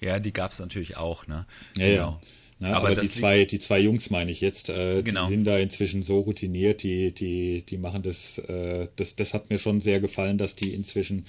Ja, 0.00 0.18
die 0.18 0.32
gab 0.32 0.52
es 0.52 0.58
natürlich 0.58 0.96
auch, 0.96 1.26
ne? 1.26 1.46
Ja, 1.76 1.86
genau. 1.86 1.96
ja. 1.96 2.20
Ja, 2.60 2.74
aber, 2.74 2.90
aber 2.90 3.00
die 3.00 3.08
zwei, 3.08 3.44
die 3.44 3.58
zwei 3.58 3.80
Jungs 3.80 4.10
meine 4.10 4.30
ich 4.30 4.40
jetzt, 4.40 4.68
äh, 4.68 5.02
genau. 5.02 5.26
die 5.26 5.34
sind 5.34 5.44
da 5.44 5.58
inzwischen 5.58 6.02
so 6.02 6.20
routiniert, 6.20 6.84
die, 6.84 7.12
die, 7.12 7.62
die 7.62 7.76
machen 7.76 8.02
das, 8.02 8.38
äh, 8.38 8.86
das, 8.94 9.16
das 9.16 9.34
hat 9.34 9.50
mir 9.50 9.58
schon 9.58 9.80
sehr 9.80 9.98
gefallen, 9.98 10.38
dass 10.38 10.54
die 10.54 10.72
inzwischen 10.72 11.24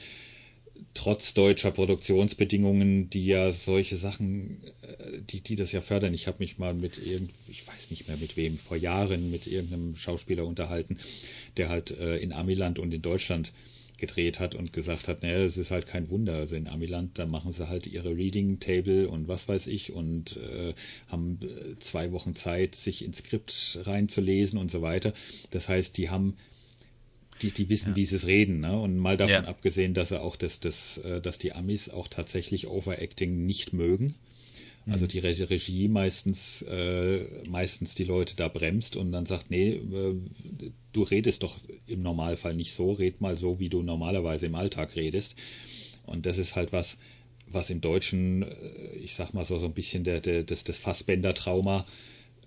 trotz 0.94 1.34
deutscher 1.34 1.72
Produktionsbedingungen, 1.72 3.10
die 3.10 3.26
ja 3.26 3.52
solche 3.52 3.98
Sachen, 3.98 4.64
äh, 4.82 5.20
die, 5.30 5.42
die 5.42 5.56
das 5.56 5.72
ja 5.72 5.82
fördern. 5.82 6.14
Ich 6.14 6.28
habe 6.28 6.38
mich 6.40 6.58
mal 6.58 6.74
mit 6.74 6.98
irgend, 6.98 7.32
ich 7.48 7.68
weiß 7.68 7.90
nicht 7.92 8.08
mehr 8.08 8.18
mit 8.18 8.38
wem, 8.38 8.58
vor 8.58 8.78
Jahren 8.78 9.32
mit 9.32 9.48
irgendeinem 9.48 9.96
Schauspieler 9.96 10.46
unterhalten, 10.46 10.98
der 11.58 11.70
halt 11.70 11.92
äh, 11.92 12.18
in 12.18 12.34
Amiland 12.34 12.80
und 12.80 12.94
in 12.94 13.02
Deutschland 13.02 13.54
gedreht 13.98 14.40
hat 14.40 14.54
und 14.56 14.74
gesagt 14.74 15.08
hat, 15.08 15.24
naja, 15.24 15.38
es 15.38 15.58
ist 15.58 15.72
halt 15.72 15.86
kein 15.86 16.10
Wunder. 16.10 16.36
Also 16.36 16.56
in 16.56 16.68
Amiland, 16.68 17.18
da 17.18 17.26
machen 17.26 17.54
sie 17.54 17.70
halt 17.70 17.88
ihre 17.88 18.18
Reading 18.18 18.60
Table 18.60 19.08
und 19.08 19.28
was 19.28 19.48
weiß 19.48 19.68
ich 19.68 19.94
und 19.94 20.38
äh, 20.38 20.74
haben 21.08 21.40
äh, 21.42 21.80
zwei 21.80 22.12
Wochen 22.12 22.36
Zeit, 22.36 22.76
sich 22.76 23.06
ins 23.06 23.20
Skript 23.20 23.80
reinzulesen 23.84 24.60
und 24.60 24.70
so 24.70 24.82
weiter. 24.82 25.14
Das 25.52 25.70
heißt, 25.70 25.98
die 25.98 26.10
haben 26.10 26.36
die, 27.44 27.52
die 27.52 27.70
wissen, 27.70 27.90
ja. 27.90 27.96
wie 27.96 28.06
sie 28.06 28.16
es 28.16 28.28
reden, 28.28 28.60
ne? 28.60 28.80
Und 28.80 28.98
mal 28.98 29.18
davon 29.18 29.32
ja. 29.32 29.44
abgesehen, 29.46 29.94
dass 29.94 30.12
er 30.12 30.24
auch 30.24 30.36
das, 30.36 30.60
das, 30.60 30.98
äh, 31.00 31.22
dass 31.22 31.38
die 31.38 31.54
Amis 31.54 31.90
auch 31.90 32.08
tatsächlich 32.08 32.68
Overacting 32.68 33.46
nicht 33.46 33.74
mögen. 33.74 34.16
Also 34.86 35.06
mhm. 35.06 35.10
die 35.10 35.20
Regie 35.20 35.88
meistens, 35.88 36.62
äh, 36.64 37.26
meistens 37.48 37.96
die 37.96 38.04
Leute 38.04 38.36
da 38.36 38.50
bremst 38.50 38.98
und 38.98 39.14
dann 39.14 39.26
sagt, 39.26 39.50
nee, 39.50 39.76
äh, 39.76 40.16
du 40.92 41.04
redest 41.04 41.44
doch 41.44 41.58
im 41.88 42.02
Normalfall 42.02 42.54
nicht 42.54 42.74
so, 42.74 42.92
red 42.92 43.22
mal 43.22 43.38
so, 43.38 43.60
wie 43.60 43.70
du 43.70 43.82
normalerweise 43.82 44.46
im 44.46 44.56
Alltag 44.56 44.98
redest. 44.98 45.36
Und 46.06 46.26
das 46.26 46.38
ist 46.38 46.58
halt 46.58 46.74
was, 46.74 46.98
was 47.48 47.70
im 47.70 47.80
Deutschen, 47.80 48.44
äh, 48.44 48.96
ich 49.02 49.14
sag 49.16 49.34
mal 49.34 49.46
so, 49.46 49.58
so 49.58 49.68
ein 49.68 49.74
bisschen 49.74 50.04
der, 50.04 50.20
der, 50.20 50.44
das, 50.44 50.66
das 50.66 50.80
Fassbender-Trauma 50.80 51.80
äh, 51.80 51.84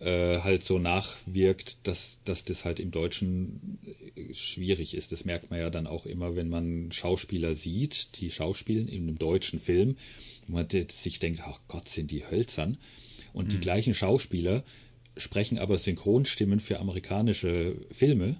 halt 0.04 0.62
so 0.62 0.78
nachwirkt, 0.78 1.78
dass, 1.86 2.20
dass 2.24 2.44
das 2.44 2.64
halt 2.64 2.80
im 2.80 2.90
Deutschen 2.90 3.78
äh, 4.14 4.34
schwierig 4.34 4.94
ist. 4.94 5.12
Das 5.12 5.24
merkt 5.24 5.50
man 5.50 5.58
ja 5.58 5.70
dann 5.70 5.86
auch 5.86 6.06
immer, 6.06 6.36
wenn 6.36 6.48
man 6.48 6.92
Schauspieler 6.92 7.54
sieht, 7.54 8.20
die 8.20 8.30
schauspielen 8.30 8.88
in 8.88 9.02
einem 9.04 9.18
deutschen 9.18 9.58
Film, 9.58 9.96
wo 10.46 10.56
man 10.56 10.68
sich 10.70 11.18
denkt, 11.18 11.40
ach 11.44 11.60
Gott, 11.68 11.88
sind 11.88 12.10
die 12.10 12.28
hölzern. 12.28 12.76
Und 13.32 13.46
mhm. 13.46 13.50
die 13.50 13.60
gleichen 13.60 13.94
Schauspieler 13.94 14.64
sprechen 15.16 15.58
aber 15.58 15.78
Synchronstimmen 15.78 16.60
für 16.60 16.78
amerikanische 16.78 17.76
Filme. 17.90 18.36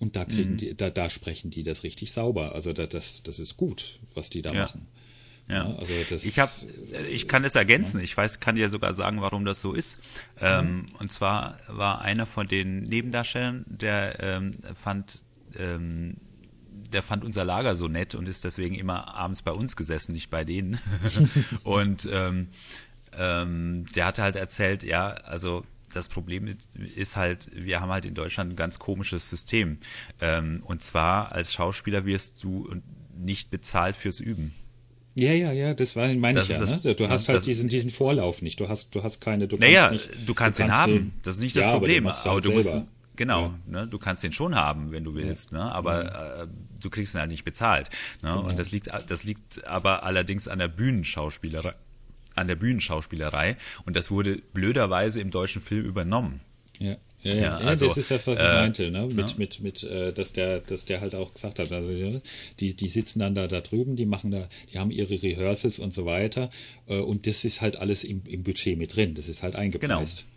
Und 0.00 0.16
da 0.16 0.24
kriegen 0.24 0.52
mhm. 0.52 0.56
die, 0.58 0.76
da, 0.76 0.90
da 0.90 1.10
sprechen 1.10 1.50
die 1.50 1.62
das 1.62 1.82
richtig 1.82 2.12
sauber. 2.12 2.54
Also 2.54 2.72
da, 2.72 2.86
das, 2.86 3.22
das 3.22 3.38
ist 3.38 3.56
gut, 3.56 3.98
was 4.14 4.30
die 4.30 4.42
da 4.42 4.52
ja. 4.52 4.62
machen. 4.62 4.86
Ja. 5.48 5.64
Also 5.64 5.86
das, 6.10 6.24
ich 6.24 6.38
habe, 6.38 6.52
ich 7.10 7.26
kann 7.26 7.44
es 7.44 7.54
ergänzen. 7.54 7.98
Ja. 7.98 8.04
Ich 8.04 8.16
weiß, 8.16 8.40
kann 8.40 8.56
dir 8.56 8.68
sogar 8.68 8.92
sagen, 8.92 9.20
warum 9.20 9.44
das 9.44 9.60
so 9.60 9.72
ist. 9.72 10.00
Ähm, 10.40 10.86
und 10.98 11.10
zwar 11.10 11.56
war 11.68 12.02
einer 12.02 12.26
von 12.26 12.46
den 12.46 12.82
Nebendarstellern, 12.82 13.64
der 13.66 14.20
ähm, 14.20 14.50
fand, 14.82 15.24
ähm, 15.56 16.18
der 16.92 17.02
fand 17.02 17.24
unser 17.24 17.44
Lager 17.44 17.76
so 17.76 17.88
nett 17.88 18.14
und 18.14 18.28
ist 18.28 18.44
deswegen 18.44 18.74
immer 18.74 19.14
abends 19.14 19.42
bei 19.42 19.52
uns 19.52 19.74
gesessen, 19.74 20.12
nicht 20.12 20.30
bei 20.30 20.44
denen. 20.44 20.78
und 21.62 22.06
ähm, 22.12 22.48
ähm, 23.16 23.86
der 23.94 24.04
hatte 24.04 24.22
halt 24.22 24.36
erzählt, 24.36 24.82
ja, 24.82 25.08
also 25.08 25.64
das 25.94 26.08
Problem 26.08 26.54
ist 26.74 27.16
halt, 27.16 27.50
wir 27.54 27.80
haben 27.80 27.90
halt 27.90 28.04
in 28.04 28.14
Deutschland 28.14 28.52
ein 28.52 28.56
ganz 28.56 28.78
komisches 28.78 29.30
System. 29.30 29.78
Ähm, 30.20 30.62
und 30.64 30.82
zwar 30.82 31.32
als 31.32 31.54
Schauspieler 31.54 32.04
wirst 32.04 32.44
du 32.44 32.70
nicht 33.16 33.50
bezahlt 33.50 33.96
fürs 33.96 34.20
Üben. 34.20 34.54
Ja, 35.18 35.32
ja, 35.32 35.50
ja, 35.50 35.74
das 35.74 35.96
war, 35.96 36.06
meine 36.14 36.40
ich 36.40 36.48
ja. 36.48 36.58
Das, 36.60 36.84
ne? 36.84 36.94
Du 36.94 37.08
hast 37.08 37.28
halt 37.28 37.44
diesen, 37.44 37.68
diesen 37.68 37.90
Vorlauf 37.90 38.40
nicht. 38.40 38.60
Du 38.60 38.68
hast, 38.68 38.94
du 38.94 39.02
hast 39.02 39.20
keine. 39.20 39.48
Du 39.48 39.56
naja, 39.56 39.90
nicht, 39.90 40.08
du 40.26 40.32
kannst 40.32 40.60
ihn 40.60 40.72
haben. 40.72 40.92
Den, 40.92 41.12
das 41.24 41.36
ist 41.36 41.42
nicht 41.42 41.56
das 41.56 41.64
ja, 41.64 41.72
Problem. 41.72 42.06
Aber 42.06 42.16
du, 42.22 42.30
aber 42.30 42.40
du 42.40 42.52
musst, 42.52 42.80
genau, 43.16 43.42
ja. 43.42 43.80
ne? 43.80 43.88
du 43.88 43.98
kannst 43.98 44.22
den 44.22 44.30
schon 44.30 44.54
haben, 44.54 44.92
wenn 44.92 45.02
du 45.02 45.16
willst, 45.16 45.50
ne? 45.50 45.60
aber 45.60 46.04
ja. 46.04 46.42
äh, 46.42 46.46
du 46.78 46.88
kriegst 46.88 47.16
ihn 47.16 47.20
halt 47.20 47.30
nicht 47.30 47.44
bezahlt. 47.44 47.90
Ne? 48.22 48.30
Genau. 48.30 48.42
Und 48.42 48.58
das 48.58 48.70
liegt, 48.70 48.88
das 49.08 49.24
liegt 49.24 49.66
aber 49.66 50.04
allerdings 50.04 50.46
an 50.46 50.60
der 50.60 50.68
Bühnenschauspielerei, 50.68 51.74
an 52.36 52.46
der 52.46 52.56
Bühnenschauspielerei. 52.56 53.56
Und 53.86 53.96
das 53.96 54.12
wurde 54.12 54.40
blöderweise 54.54 55.20
im 55.20 55.32
deutschen 55.32 55.60
Film 55.60 55.84
übernommen. 55.84 56.40
Ja. 56.78 56.96
Ja, 57.22 57.34
ja, 57.34 57.40
ja 57.40 57.56
also, 57.58 57.88
das 57.88 57.98
ist 57.98 58.10
das, 58.10 58.26
was 58.26 58.38
ich 58.38 58.44
äh, 58.44 58.54
meinte, 58.54 58.90
ne? 58.90 59.08
Mit, 59.12 59.30
ja. 59.30 59.34
mit, 59.36 59.60
mit, 59.60 59.82
äh, 59.82 60.12
dass 60.12 60.32
der, 60.32 60.60
dass 60.60 60.84
der 60.84 61.00
halt 61.00 61.14
auch 61.14 61.34
gesagt 61.34 61.58
hat, 61.58 61.72
also 61.72 62.20
die, 62.60 62.74
die 62.74 62.88
sitzen 62.88 63.18
dann 63.18 63.34
da, 63.34 63.48
da 63.48 63.60
drüben, 63.60 63.96
die 63.96 64.06
machen 64.06 64.30
da, 64.30 64.48
die 64.72 64.78
haben 64.78 64.90
ihre 64.90 65.20
Rehearsals 65.22 65.78
und 65.78 65.92
so 65.92 66.06
weiter. 66.06 66.50
Äh, 66.86 66.98
und 66.98 67.26
das 67.26 67.44
ist 67.44 67.60
halt 67.60 67.76
alles 67.76 68.04
im, 68.04 68.22
im 68.26 68.44
Budget 68.44 68.78
mit 68.78 68.94
drin. 68.94 69.14
Das 69.14 69.28
ist 69.28 69.42
halt 69.42 69.56
eingepreist. 69.56 70.18
Genau. 70.18 70.28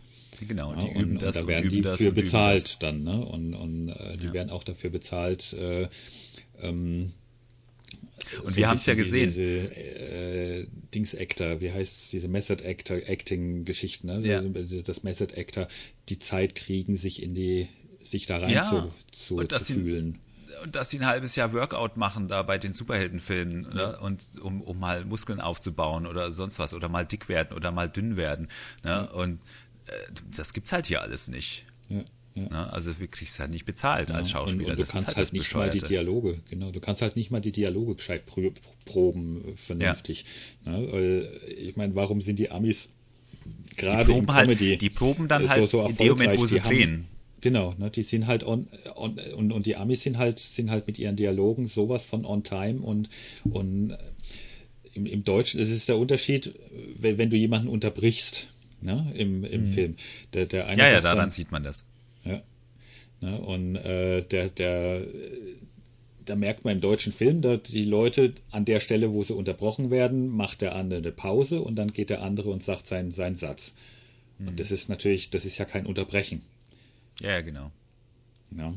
Genau, 0.47 0.73
die 0.73 0.89
üben 0.89 1.11
und, 1.11 1.21
das. 1.21 1.38
Und 1.38 1.43
da 1.43 1.47
werden 1.47 1.69
die 1.69 1.83
für 1.83 2.11
bezahlt 2.11 2.81
dann, 2.81 3.03
ne? 3.03 3.23
Und, 3.23 3.53
und 3.53 3.89
äh, 3.89 4.17
die 4.17 4.33
werden 4.33 4.50
auch 4.50 4.63
dafür 4.63 4.89
bezahlt, 4.89 5.53
äh, 5.53 5.88
ähm, 6.59 7.11
und 8.43 8.50
so 8.50 8.55
wir 8.55 8.67
haben 8.67 8.77
es 8.77 8.85
ja 8.85 8.93
gesehen. 8.93 9.27
Diese, 9.27 9.43
äh, 9.43 10.67
Dings-Actor, 10.93 11.61
wie 11.61 11.71
heißt 11.71 12.03
es, 12.03 12.09
diese 12.09 12.27
Method-Actor-Acting-Geschichten, 12.27 14.07
ne? 14.07 14.19
Ja. 14.21 14.41
Das 14.41 15.03
Method-Actor, 15.03 15.67
die 16.12 16.20
Zeit 16.20 16.56
kriegen, 16.56 16.98
sich 16.98 17.24
in 17.24 17.34
die, 17.34 17.70
sich 18.01 18.25
da 18.27 18.38
rein 18.38 18.51
ja. 18.51 18.63
zu, 18.63 18.91
zu, 19.12 19.36
und 19.38 19.51
zu 19.51 19.74
fühlen. 19.74 20.20
Sie, 20.48 20.58
und 20.63 20.75
dass 20.75 20.89
sie 20.89 21.00
ein 21.00 21.06
halbes 21.06 21.36
Jahr 21.36 21.53
Workout 21.53 21.98
machen 21.98 22.27
da 22.27 22.44
bei 22.44 22.58
den 22.58 22.74
Superheldenfilmen, 22.74 23.63
ja. 23.63 23.74
ne? 23.74 24.00
und 24.00 24.24
um, 24.41 24.62
um 24.62 24.80
mal 24.80 25.06
Muskeln 25.06 25.41
aufzubauen 25.41 26.06
oder 26.06 26.32
sonst 26.32 26.60
was, 26.60 26.74
oder 26.74 26.89
mal 26.89 27.06
dick 27.06 27.30
werden 27.30 27.56
oder 27.56 27.72
mal 27.72 27.89
dünn 27.89 28.18
werden. 28.18 28.50
Ne? 28.84 29.10
Und 29.12 29.44
äh, 29.88 29.91
das 30.36 30.53
gibt's 30.53 30.72
halt 30.72 30.86
hier 30.86 31.01
alles 31.01 31.30
nicht. 31.30 31.65
Ja. 31.89 32.03
Ja. 32.36 32.44
Ne? 32.44 32.74
Also 32.74 32.94
du 32.94 33.08
kriegst 33.08 33.39
halt 33.39 33.51
nicht 33.51 33.65
bezahlt 33.65 34.10
ja, 34.10 34.15
als 34.15 34.30
Schauspieler. 34.30 34.65
Und, 34.65 34.70
und 34.72 34.80
du 34.80 34.84
das 34.84 34.91
kannst 34.91 35.08
halt, 35.08 35.18
halt 35.18 35.34
nicht 35.34 35.53
mal 35.53 35.70
die 35.70 35.80
Dialoge, 35.80 36.39
genau, 36.50 36.72
du 36.72 36.80
kannst 36.80 37.01
halt 37.01 37.15
nicht 37.15 37.32
mal 37.32 37.41
die 37.41 37.51
Dialoge 37.51 37.96
gescheit 37.96 38.24
proben 38.86 39.50
äh, 39.50 39.56
vernünftig. 39.56 40.25
Ja. 40.65 40.77
Ne? 40.77 41.27
Ich 41.48 41.75
meine, 41.75 41.96
warum 41.96 42.22
sind 42.22 42.39
die 42.39 42.51
Amis 42.51 42.89
gerade 43.75 44.13
im 44.13 44.32
halt, 44.34 44.46
Comedy 44.46 44.78
Die 44.78 44.90
proben 44.90 45.28
dann 45.28 45.48
halt 45.50 45.70
so, 45.70 45.82
so 45.82 45.88
in 45.88 45.96
dem 45.96 46.10
Moment, 46.10 46.40
wo 46.40 46.46
sie 46.46 46.56
die 46.56 46.62
drehen. 46.62 47.08
Genau, 47.42 47.74
ne, 47.78 47.90
die 47.90 48.04
sind 48.04 48.28
halt 48.28 48.44
on, 48.44 48.68
on 48.96 49.18
und, 49.36 49.51
und 49.51 49.66
die 49.66 49.75
Amis 49.75 50.04
sind 50.04 50.18
halt, 50.18 50.38
sind 50.38 50.70
halt 50.70 50.86
mit 50.86 51.00
ihren 51.00 51.16
Dialogen 51.16 51.68
sowas 51.68 52.06
von 52.06 52.24
on 52.24 52.44
time 52.44 52.82
und, 52.82 53.10
und 53.50 53.98
im, 54.94 55.06
im 55.08 55.24
Deutschen, 55.24 55.60
das 55.60 55.70
ist 55.70 55.90
der 55.90 55.98
Unterschied, 55.98 56.54
wenn, 57.00 57.18
wenn 57.18 57.30
du 57.32 57.38
jemanden 57.38 57.68
unterbrichst, 57.68 58.50
ne, 58.82 59.12
im, 59.16 59.44
im 59.44 59.62
mhm. 59.62 59.66
Film. 59.66 59.96
Der, 60.34 60.46
der 60.46 60.68
eine 60.68 60.80
ja, 60.80 60.92
ja, 60.92 61.01
daran 61.01 61.18
dann, 61.18 61.32
sieht 61.32 61.51
man 61.51 61.63
das. 61.63 61.88
Ja. 62.24 62.42
Ne, 63.22 63.40
und 63.40 63.75
äh, 63.75 64.22
der, 64.22 64.50
der, 64.50 65.01
da 66.25 66.36
merkt 66.36 66.66
man 66.66 66.75
im 66.75 66.82
deutschen 66.82 67.13
Film, 67.13 67.42
dass 67.42 67.63
die 67.63 67.84
Leute 67.84 68.34
an 68.51 68.66
der 68.66 68.80
Stelle, 68.80 69.13
wo 69.13 69.24
sie 69.24 69.34
unterbrochen 69.34 69.90
werden, 69.90 70.28
macht 70.28 70.62
der 70.62 70.75
andere 70.75 71.00
eine 71.00 71.12
Pause 71.12 71.62
und 71.62 71.75
dann 71.75 71.94
geht 71.94 72.10
der 72.10 72.22
andere 72.22 72.50
und 72.50 72.63
sagt 72.63 72.88
seinen, 72.88 73.12
seinen 73.12 73.36
Satz. 73.36 73.74
Mhm. 74.38 74.50
Und 74.50 74.60
das 74.60 74.72
ist 74.72 74.90
natürlich, 74.90 75.30
das 75.30 75.46
ist 75.46 75.58
ja 75.58 75.66
kein 75.66 75.86
Unterbrechen. 75.86 76.44
Ja, 77.22 77.32
ja 77.32 77.42
genau. 77.42 77.72
Ja. 78.56 78.74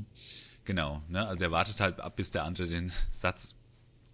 Genau, 0.65 1.03
ne? 1.09 1.27
Also 1.27 1.45
er 1.45 1.51
wartet 1.51 1.81
halt 1.81 2.01
ab, 2.01 2.17
bis 2.17 2.31
der 2.31 2.45
andere 2.45 2.67
den 2.67 2.93
Satz 3.11 3.55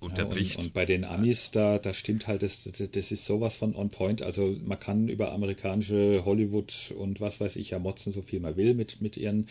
unterbricht. 0.01 0.55
Ja, 0.55 0.59
und, 0.59 0.67
und, 0.67 0.73
bei 0.75 0.87
den 0.87 1.05
Amis, 1.05 1.51
da, 1.51 1.79
da 1.79 1.95
stimmt 1.95 2.27
halt, 2.27 2.43
das, 2.43 2.65
das 2.65 3.13
ist 3.13 3.25
sowas 3.25 3.57
von 3.57 3.77
on 3.77 3.91
point. 3.91 4.23
Also 4.23 4.57
man 4.65 4.81
kann 4.81 5.09
über 5.09 5.33
amerikanische 5.33 6.25
Hollywood 6.25 6.93
und 6.97 7.21
was 7.21 7.41
weiß 7.41 7.57
ich 7.57 7.71
ja 7.71 7.79
motzen, 7.79 8.13
so 8.13 8.23
viel 8.23 8.41
man 8.41 8.57
will 8.57 8.75
mit, 8.75 9.01
mit 9.01 9.17
ihren, 9.17 9.47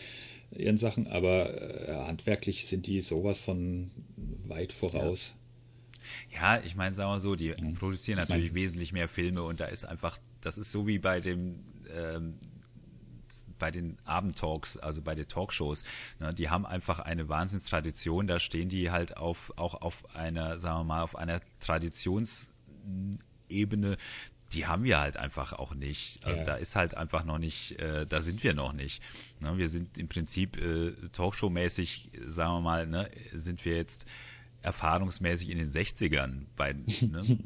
ihren 0.50 0.76
Sachen, 0.76 1.06
aber 1.06 1.88
äh, 1.88 1.94
handwerklich 2.06 2.66
sind 2.66 2.86
die 2.86 3.00
sowas 3.00 3.40
von 3.40 3.90
weit 4.46 4.72
voraus. 4.72 5.34
Ja, 6.32 6.56
ja 6.56 6.62
ich 6.64 6.74
meine, 6.74 6.94
sagen 6.94 7.12
wir 7.12 7.20
so, 7.20 7.36
die 7.36 7.50
mhm. 7.50 7.74
produzieren 7.74 8.18
natürlich 8.18 8.46
ich 8.46 8.52
mein, 8.52 8.62
wesentlich 8.62 8.92
mehr 8.92 9.08
Filme 9.08 9.42
und 9.42 9.60
da 9.60 9.66
ist 9.66 9.84
einfach 9.84 10.18
das 10.40 10.58
ist 10.58 10.72
so 10.72 10.86
wie 10.86 10.98
bei 10.98 11.20
dem 11.20 11.60
ähm, 11.94 12.34
bei 13.58 13.70
den 13.70 13.98
Abendtalks, 14.04 14.76
also 14.76 15.02
bei 15.02 15.14
den 15.14 15.28
Talkshows, 15.28 15.84
ne, 16.18 16.34
die 16.34 16.50
haben 16.50 16.66
einfach 16.66 16.98
eine 17.00 17.28
Wahnsinnstradition, 17.28 18.26
da 18.26 18.38
stehen 18.38 18.68
die 18.68 18.90
halt 18.90 19.16
auf, 19.16 19.52
auch 19.56 19.80
auf 19.80 20.14
einer, 20.14 20.58
sagen 20.58 20.80
wir 20.80 20.84
mal, 20.84 21.02
auf 21.02 21.16
einer 21.16 21.40
Traditionsebene, 21.60 23.96
die 24.52 24.66
haben 24.66 24.84
wir 24.84 24.98
halt 24.98 25.16
einfach 25.16 25.52
auch 25.52 25.74
nicht. 25.74 26.26
Also 26.26 26.40
ja. 26.40 26.46
da 26.46 26.54
ist 26.56 26.74
halt 26.74 26.96
einfach 26.96 27.24
noch 27.24 27.38
nicht, 27.38 27.78
äh, 27.78 28.04
da 28.04 28.20
sind 28.20 28.42
wir 28.42 28.54
noch 28.54 28.72
nicht. 28.72 29.02
Ne, 29.40 29.58
wir 29.58 29.68
sind 29.68 29.98
im 29.98 30.08
Prinzip 30.08 30.56
äh, 30.56 30.92
Talkshow-mäßig, 31.12 32.10
sagen 32.26 32.54
wir 32.54 32.60
mal, 32.60 32.86
ne, 32.86 33.10
sind 33.32 33.64
wir 33.64 33.76
jetzt 33.76 34.06
erfahrungsmäßig 34.62 35.50
in 35.50 35.58
den 35.58 35.70
60ern. 35.70 36.46
Bei, 36.56 36.72
ne? 36.72 37.24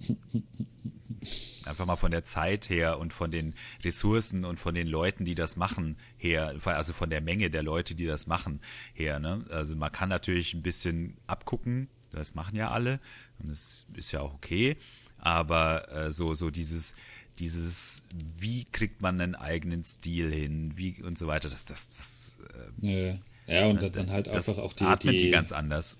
Einfach 1.66 1.86
mal 1.86 1.96
von 1.96 2.10
der 2.10 2.24
Zeit 2.24 2.68
her 2.68 2.98
und 2.98 3.12
von 3.12 3.30
den 3.30 3.54
Ressourcen 3.82 4.44
und 4.44 4.58
von 4.58 4.74
den 4.74 4.86
Leuten, 4.86 5.24
die 5.24 5.34
das 5.34 5.56
machen, 5.56 5.96
her, 6.16 6.54
also 6.64 6.92
von 6.92 7.10
der 7.10 7.20
Menge 7.20 7.50
der 7.50 7.62
Leute, 7.62 7.94
die 7.94 8.06
das 8.06 8.26
machen, 8.26 8.60
her. 8.92 9.18
Ne? 9.18 9.44
Also 9.50 9.74
man 9.74 9.90
kann 9.90 10.08
natürlich 10.08 10.54
ein 10.54 10.62
bisschen 10.62 11.16
abgucken, 11.26 11.88
das 12.10 12.34
machen 12.34 12.56
ja 12.56 12.70
alle 12.70 13.00
und 13.38 13.50
das 13.50 13.86
ist 13.94 14.12
ja 14.12 14.20
auch 14.20 14.34
okay, 14.34 14.76
aber 15.18 15.90
äh, 15.90 16.12
so, 16.12 16.34
so 16.34 16.50
dieses, 16.50 16.94
dieses, 17.38 18.04
wie 18.38 18.64
kriegt 18.66 19.00
man 19.02 19.20
einen 19.20 19.34
eigenen 19.34 19.84
Stil 19.84 20.30
hin, 20.32 20.72
wie 20.76 21.02
und 21.02 21.18
so 21.18 21.26
weiter, 21.26 21.48
das, 21.48 21.64
das, 21.64 21.88
das 21.88 22.36
äh, 22.82 23.08
ja. 23.08 23.18
ja, 23.46 23.66
und 23.66 23.82
dann 23.96 24.10
halt 24.10 24.28
einfach 24.28 24.58
auch 24.58 24.72
die, 24.72 24.84
atmet 24.84 25.14
die, 25.14 25.18
die 25.18 25.30
ganz 25.30 25.50
anders. 25.52 25.96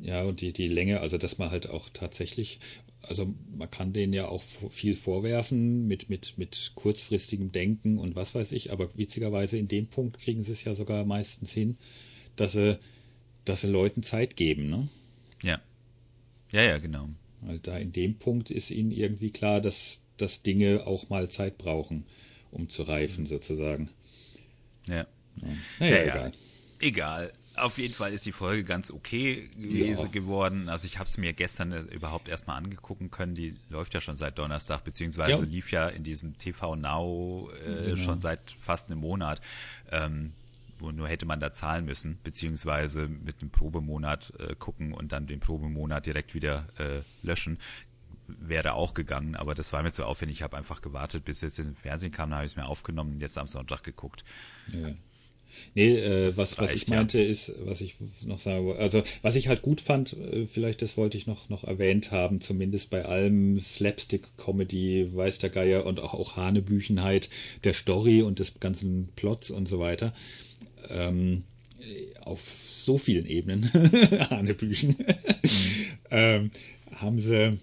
Ja, 0.00 0.22
und 0.22 0.40
die, 0.40 0.52
die 0.52 0.68
Länge, 0.68 1.00
also 1.00 1.18
dass 1.18 1.38
man 1.38 1.50
halt 1.50 1.68
auch 1.68 1.88
tatsächlich, 1.90 2.60
also 3.02 3.32
man 3.56 3.70
kann 3.70 3.92
denen 3.92 4.12
ja 4.12 4.28
auch 4.28 4.42
viel 4.42 4.94
vorwerfen 4.94 5.86
mit, 5.86 6.10
mit, 6.10 6.36
mit 6.36 6.72
kurzfristigem 6.74 7.52
Denken 7.52 7.98
und 7.98 8.16
was 8.16 8.34
weiß 8.34 8.52
ich, 8.52 8.72
aber 8.72 8.96
witzigerweise 8.96 9.56
in 9.56 9.68
dem 9.68 9.86
Punkt 9.86 10.18
kriegen 10.18 10.42
sie 10.42 10.52
es 10.52 10.64
ja 10.64 10.74
sogar 10.74 11.04
meistens 11.04 11.52
hin, 11.52 11.78
dass 12.36 12.52
sie, 12.52 12.78
dass 13.44 13.62
sie 13.62 13.68
Leuten 13.68 14.02
Zeit 14.02 14.36
geben, 14.36 14.68
ne? 14.68 14.88
Ja. 15.42 15.60
Ja, 16.50 16.62
ja, 16.62 16.78
genau. 16.78 17.08
Weil 17.40 17.60
da 17.60 17.76
in 17.78 17.92
dem 17.92 18.16
Punkt 18.18 18.50
ist 18.50 18.70
ihnen 18.70 18.90
irgendwie 18.90 19.30
klar, 19.30 19.60
dass, 19.60 20.02
dass 20.16 20.42
Dinge 20.42 20.86
auch 20.86 21.08
mal 21.08 21.28
Zeit 21.30 21.58
brauchen, 21.58 22.04
um 22.50 22.68
zu 22.68 22.82
reifen, 22.82 23.26
sozusagen. 23.26 23.90
Ja. 24.86 24.94
ja. 24.96 25.06
Naja, 25.78 25.96
ja, 25.96 26.02
egal. 26.02 26.32
Egal 26.80 27.32
auf 27.60 27.78
jeden 27.78 27.94
Fall 27.94 28.12
ist 28.12 28.26
die 28.26 28.32
Folge 28.32 28.64
ganz 28.64 28.90
okay 28.90 29.48
gewesen, 29.56 30.06
ja. 30.06 30.12
geworden. 30.12 30.68
Also 30.68 30.86
ich 30.86 30.98
habe 30.98 31.08
es 31.08 31.16
mir 31.16 31.32
gestern 31.32 31.72
äh, 31.72 31.80
überhaupt 31.80 32.28
erstmal 32.28 32.56
angegucken 32.56 33.10
können. 33.10 33.34
Die 33.34 33.56
läuft 33.68 33.94
ja 33.94 34.00
schon 34.00 34.16
seit 34.16 34.38
Donnerstag, 34.38 34.84
beziehungsweise 34.84 35.42
ja. 35.42 35.48
lief 35.48 35.70
ja 35.70 35.88
in 35.88 36.04
diesem 36.04 36.36
TV 36.36 36.76
Now 36.76 37.50
äh, 37.50 37.90
genau. 37.90 37.96
schon 37.96 38.20
seit 38.20 38.56
fast 38.60 38.90
einem 38.90 39.00
Monat. 39.00 39.40
Ähm, 39.90 40.32
nur 40.80 41.08
hätte 41.08 41.26
man 41.26 41.40
da 41.40 41.52
zahlen 41.52 41.84
müssen, 41.84 42.18
beziehungsweise 42.22 43.08
mit 43.08 43.40
einem 43.40 43.50
Probemonat 43.50 44.32
äh, 44.38 44.54
gucken 44.54 44.92
und 44.92 45.12
dann 45.12 45.26
den 45.26 45.40
Probemonat 45.40 46.06
direkt 46.06 46.34
wieder 46.34 46.66
äh, 46.78 47.02
löschen. 47.22 47.58
Wäre 48.28 48.74
auch 48.74 48.94
gegangen, 48.94 49.34
aber 49.34 49.54
das 49.54 49.72
war 49.72 49.82
mir 49.82 49.90
zu 49.90 50.04
aufwendig. 50.04 50.38
Ich 50.38 50.42
habe 50.42 50.56
einfach 50.56 50.82
gewartet, 50.82 51.24
bis 51.24 51.40
jetzt 51.40 51.58
im 51.58 51.74
Fernsehen 51.74 52.12
kam, 52.12 52.30
dann 52.30 52.38
habe 52.38 52.46
ich 52.46 52.52
es 52.52 52.56
mir 52.56 52.66
aufgenommen 52.66 53.14
und 53.14 53.20
jetzt 53.20 53.38
am 53.38 53.48
Sonntag 53.48 53.82
geguckt. 53.82 54.22
Ja. 54.68 54.90
Nee, 55.74 55.96
äh, 55.96 56.36
was, 56.36 56.58
was 56.58 56.72
ich 56.72 56.88
meinte 56.88 57.18
ja. 57.20 57.28
ist, 57.28 57.52
was 57.64 57.80
ich 57.80 57.96
noch 58.24 58.38
sagen 58.38 58.66
wollte, 58.66 58.80
also 58.80 59.02
was 59.22 59.34
ich 59.34 59.48
halt 59.48 59.62
gut 59.62 59.80
fand, 59.80 60.14
äh, 60.14 60.46
vielleicht 60.46 60.82
das 60.82 60.96
wollte 60.96 61.18
ich 61.18 61.26
noch, 61.26 61.48
noch 61.48 61.64
erwähnt 61.64 62.10
haben, 62.10 62.40
zumindest 62.40 62.90
bei 62.90 63.04
allem 63.04 63.58
Slapstick-Comedy, 63.60 65.10
weiß 65.14 65.38
der 65.38 65.50
Geier 65.50 65.86
und 65.86 66.00
auch, 66.00 66.14
auch 66.14 66.36
Hanebüchenheit 66.36 67.28
der 67.64 67.74
Story 67.74 68.22
und 68.22 68.38
des 68.38 68.60
ganzen 68.60 69.08
Plots 69.16 69.50
und 69.50 69.68
so 69.68 69.78
weiter. 69.78 70.12
Ähm, 70.88 71.44
auf 72.20 72.40
so 72.40 72.98
vielen 72.98 73.26
Ebenen, 73.26 73.70
Hanebüchen, 74.30 74.96
mhm. 74.98 75.06
ähm, 76.10 76.50
haben 76.92 77.20
sie 77.20 77.58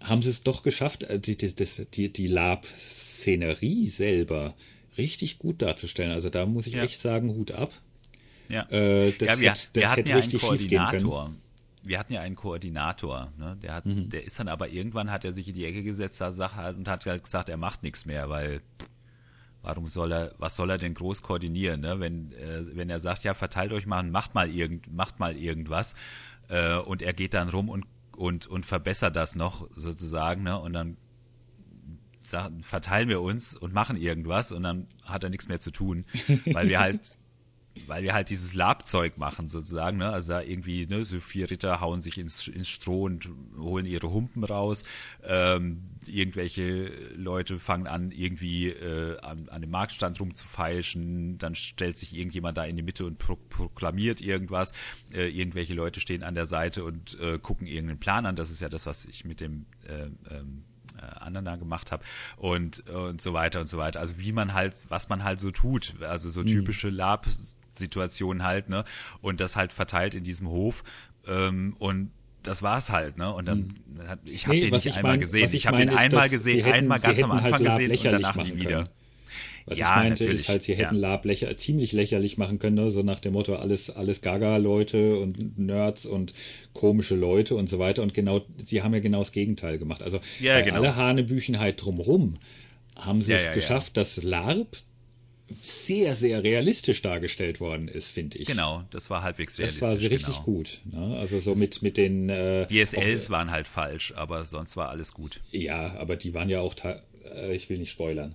haben 0.00 0.22
sie 0.22 0.30
es 0.30 0.42
doch 0.42 0.62
geschafft, 0.62 1.02
äh, 1.04 1.18
die, 1.18 1.36
die, 1.36 1.52
die, 1.94 2.12
die 2.12 2.26
Lab-Szenerie 2.26 3.88
selber 3.88 4.54
richtig 4.98 5.38
gut 5.38 5.62
darzustellen. 5.62 6.12
Also 6.12 6.30
da 6.30 6.46
muss 6.46 6.66
ich 6.66 6.74
ja. 6.74 6.82
echt 6.82 6.98
sagen, 6.98 7.30
Hut 7.30 7.52
ab. 7.52 7.72
Ja, 8.48 8.68
äh, 8.70 9.12
das 9.12 9.28
ja 9.28 9.40
wir, 9.40 9.50
hätte, 9.50 9.68
das 9.72 9.82
wir 9.82 9.90
hatten 9.90 10.08
ja 10.08 10.16
einen 10.16 10.38
Koordinator. 10.38 11.30
Wir 11.82 11.98
hatten 11.98 12.12
ja 12.12 12.20
einen 12.20 12.36
Koordinator, 12.36 13.32
ne? 13.38 13.56
der, 13.62 13.74
hat, 13.74 13.86
mhm. 13.86 14.10
der 14.10 14.24
ist 14.24 14.40
dann 14.40 14.48
aber 14.48 14.68
irgendwann 14.68 15.10
hat 15.10 15.24
er 15.24 15.30
sich 15.30 15.48
in 15.48 15.54
die 15.54 15.64
Ecke 15.64 15.84
gesetzt 15.84 16.20
und 16.20 16.88
hat 16.88 17.06
halt 17.06 17.22
gesagt, 17.22 17.48
er 17.48 17.56
macht 17.56 17.84
nichts 17.84 18.06
mehr, 18.06 18.28
weil 18.28 18.60
warum 19.62 19.86
soll 19.86 20.12
er, 20.12 20.34
was 20.38 20.56
soll 20.56 20.70
er 20.70 20.78
denn 20.78 20.94
groß 20.94 21.22
koordinieren, 21.22 21.80
ne? 21.80 22.00
wenn, 22.00 22.32
äh, 22.32 22.64
wenn 22.74 22.90
er 22.90 22.98
sagt, 22.98 23.22
ja, 23.22 23.34
verteilt 23.34 23.72
euch 23.72 23.86
mal 23.86 24.02
macht 24.02 24.34
mal 24.34 24.50
irgend, 24.50 24.92
macht 24.92 25.20
mal 25.20 25.36
irgendwas 25.36 25.94
äh, 26.48 26.76
und 26.76 27.02
er 27.02 27.12
geht 27.12 27.34
dann 27.34 27.48
rum 27.48 27.68
und 27.68 27.84
und 28.16 28.46
und 28.46 28.64
verbessert 28.64 29.14
das 29.14 29.36
noch 29.36 29.68
sozusagen, 29.72 30.42
ne? 30.42 30.58
Und 30.58 30.72
dann 30.72 30.96
sagen, 32.30 32.62
verteilen 32.62 33.08
wir 33.08 33.20
uns 33.20 33.54
und 33.54 33.72
machen 33.72 33.96
irgendwas 33.96 34.52
und 34.52 34.62
dann 34.62 34.88
hat 35.04 35.24
er 35.24 35.30
nichts 35.30 35.48
mehr 35.48 35.60
zu 35.60 35.70
tun, 35.70 36.04
weil 36.46 36.68
wir 36.68 36.80
halt 36.80 37.18
weil 37.86 38.02
wir 38.02 38.14
halt 38.14 38.30
dieses 38.30 38.54
Labzeug 38.54 39.18
machen 39.18 39.48
sozusagen, 39.48 39.98
ne? 39.98 40.08
Also 40.08 40.32
da 40.34 40.42
irgendwie, 40.42 40.86
ne, 40.86 41.04
so 41.04 41.20
vier 41.20 41.50
Ritter 41.50 41.80
hauen 41.80 42.00
sich 42.00 42.18
ins, 42.18 42.48
ins 42.48 42.68
Stroh 42.68 43.04
und 43.04 43.28
holen 43.56 43.86
ihre 43.86 44.10
Humpen 44.10 44.44
raus. 44.44 44.84
Ähm, 45.22 45.82
irgendwelche 46.06 46.86
Leute 47.14 47.58
fangen 47.58 47.86
an, 47.86 48.10
irgendwie 48.10 48.68
äh, 48.68 49.18
an, 49.20 49.48
an 49.48 49.60
dem 49.60 49.70
Marktstand 49.70 50.20
rumzufeilschen, 50.20 51.38
dann 51.38 51.54
stellt 51.54 51.98
sich 51.98 52.16
irgendjemand 52.16 52.56
da 52.58 52.64
in 52.64 52.76
die 52.76 52.82
Mitte 52.82 53.04
und 53.04 53.18
pro 53.18 53.36
proklamiert 53.36 54.20
irgendwas. 54.20 54.72
Äh, 55.12 55.28
irgendwelche 55.28 55.74
Leute 55.74 56.00
stehen 56.00 56.22
an 56.22 56.34
der 56.34 56.46
Seite 56.46 56.84
und 56.84 57.18
äh, 57.20 57.38
gucken 57.38 57.66
irgendeinen 57.66 58.00
Plan 58.00 58.26
an. 58.26 58.36
Das 58.36 58.50
ist 58.50 58.60
ja 58.60 58.68
das, 58.68 58.86
was 58.86 59.04
ich 59.04 59.24
mit 59.24 59.40
dem 59.40 59.66
äh, 59.86 60.04
ähm, 60.04 60.18
äh, 60.30 60.65
anderen 61.06 61.44
da 61.44 61.56
gemacht 61.56 61.92
habe 61.92 62.04
und, 62.36 62.88
und 62.88 63.20
so 63.20 63.32
weiter 63.32 63.60
und 63.60 63.66
so 63.66 63.78
weiter. 63.78 64.00
Also 64.00 64.18
wie 64.18 64.32
man 64.32 64.54
halt, 64.54 64.86
was 64.88 65.08
man 65.08 65.24
halt 65.24 65.40
so 65.40 65.50
tut, 65.50 65.94
also 66.02 66.30
so 66.30 66.40
mhm. 66.40 66.46
typische 66.46 66.88
Lab-Situationen 66.88 68.42
halt, 68.42 68.68
ne? 68.68 68.84
Und 69.20 69.40
das 69.40 69.56
halt 69.56 69.72
verteilt 69.72 70.14
in 70.14 70.24
diesem 70.24 70.48
Hof 70.48 70.84
ähm, 71.26 71.74
und 71.78 72.10
das 72.42 72.62
war's 72.62 72.90
halt, 72.90 73.18
ne? 73.18 73.32
Und 73.32 73.46
dann, 73.46 73.58
mhm. 73.58 74.00
ich 74.24 74.46
habe 74.46 74.56
nee, 74.56 74.62
den 74.62 74.70
nicht 74.70 74.96
einmal 74.96 75.12
mein, 75.12 75.20
gesehen. 75.20 75.46
Ich, 75.46 75.54
ich 75.54 75.66
habe 75.66 75.78
den 75.78 75.90
einmal 75.90 76.28
gesehen, 76.28 76.64
hätten, 76.64 76.76
einmal 76.76 77.00
ganz 77.00 77.22
am 77.22 77.32
Anfang 77.32 77.52
halt 77.52 77.64
gesehen 77.64 77.90
und 77.90 78.04
danach 78.04 78.36
nie 78.36 78.56
wieder. 78.56 78.84
Können. 78.84 78.88
Was 79.66 79.78
ja, 79.78 79.96
ich 79.96 80.04
meinte, 80.04 80.24
ist 80.24 80.48
halt, 80.48 80.62
sie 80.62 80.76
hätten 80.76 80.94
ja. 80.94 81.00
Lab 81.00 81.24
lächer, 81.24 81.54
ziemlich 81.56 81.92
lächerlich 81.92 82.38
machen 82.38 82.60
können, 82.60 82.76
ne? 82.76 82.90
so 82.90 83.02
nach 83.02 83.18
dem 83.18 83.32
Motto, 83.32 83.56
alles, 83.56 83.90
alles 83.90 84.20
Gaga-Leute 84.20 85.18
und 85.18 85.58
Nerds 85.58 86.06
und 86.06 86.34
komische 86.72 87.16
Leute 87.16 87.56
und 87.56 87.68
so 87.68 87.80
weiter. 87.80 88.02
Und 88.02 88.14
genau, 88.14 88.42
sie 88.64 88.82
haben 88.82 88.94
ja 88.94 89.00
genau 89.00 89.18
das 89.18 89.32
Gegenteil 89.32 89.78
gemacht. 89.78 90.04
Also 90.04 90.20
ja, 90.40 90.60
genau. 90.60 90.76
aller 90.76 90.94
Hanebüchenheit 90.94 91.84
drumrum 91.84 92.34
haben 92.96 93.22
sie 93.22 93.32
es 93.32 93.50
geschafft, 93.52 93.96
dass 93.96 94.22
LARP 94.22 94.76
sehr, 95.60 96.14
sehr 96.14 96.42
realistisch 96.42 97.02
dargestellt 97.02 97.60
worden 97.60 97.88
ist, 97.88 98.10
finde 98.10 98.38
ich. 98.38 98.46
Genau, 98.46 98.84
das 98.90 99.10
war 99.10 99.22
halbwegs 99.22 99.58
realistisch. 99.58 99.80
Das 99.80 99.90
war 99.90 99.98
richtig 99.98 100.26
genau. 100.26 100.42
gut. 100.42 100.80
Ne? 100.84 101.16
Also 101.18 101.38
so 101.40 101.54
mit, 101.54 101.82
mit 101.82 101.96
den... 101.96 102.28
Äh, 102.28 102.66
die 102.66 102.84
SLs 102.84 103.26
auch, 103.26 103.30
waren 103.30 103.50
halt 103.50 103.68
falsch, 103.68 104.12
aber 104.16 104.44
sonst 104.44 104.76
war 104.76 104.88
alles 104.88 105.12
gut. 105.12 105.40
Ja, 105.50 105.94
aber 105.98 106.16
die 106.16 106.34
waren 106.34 106.48
ja 106.48 106.60
auch... 106.60 106.74
Äh, 106.84 107.54
ich 107.54 107.68
will 107.68 107.78
nicht 107.78 107.92
spoilern. 107.92 108.34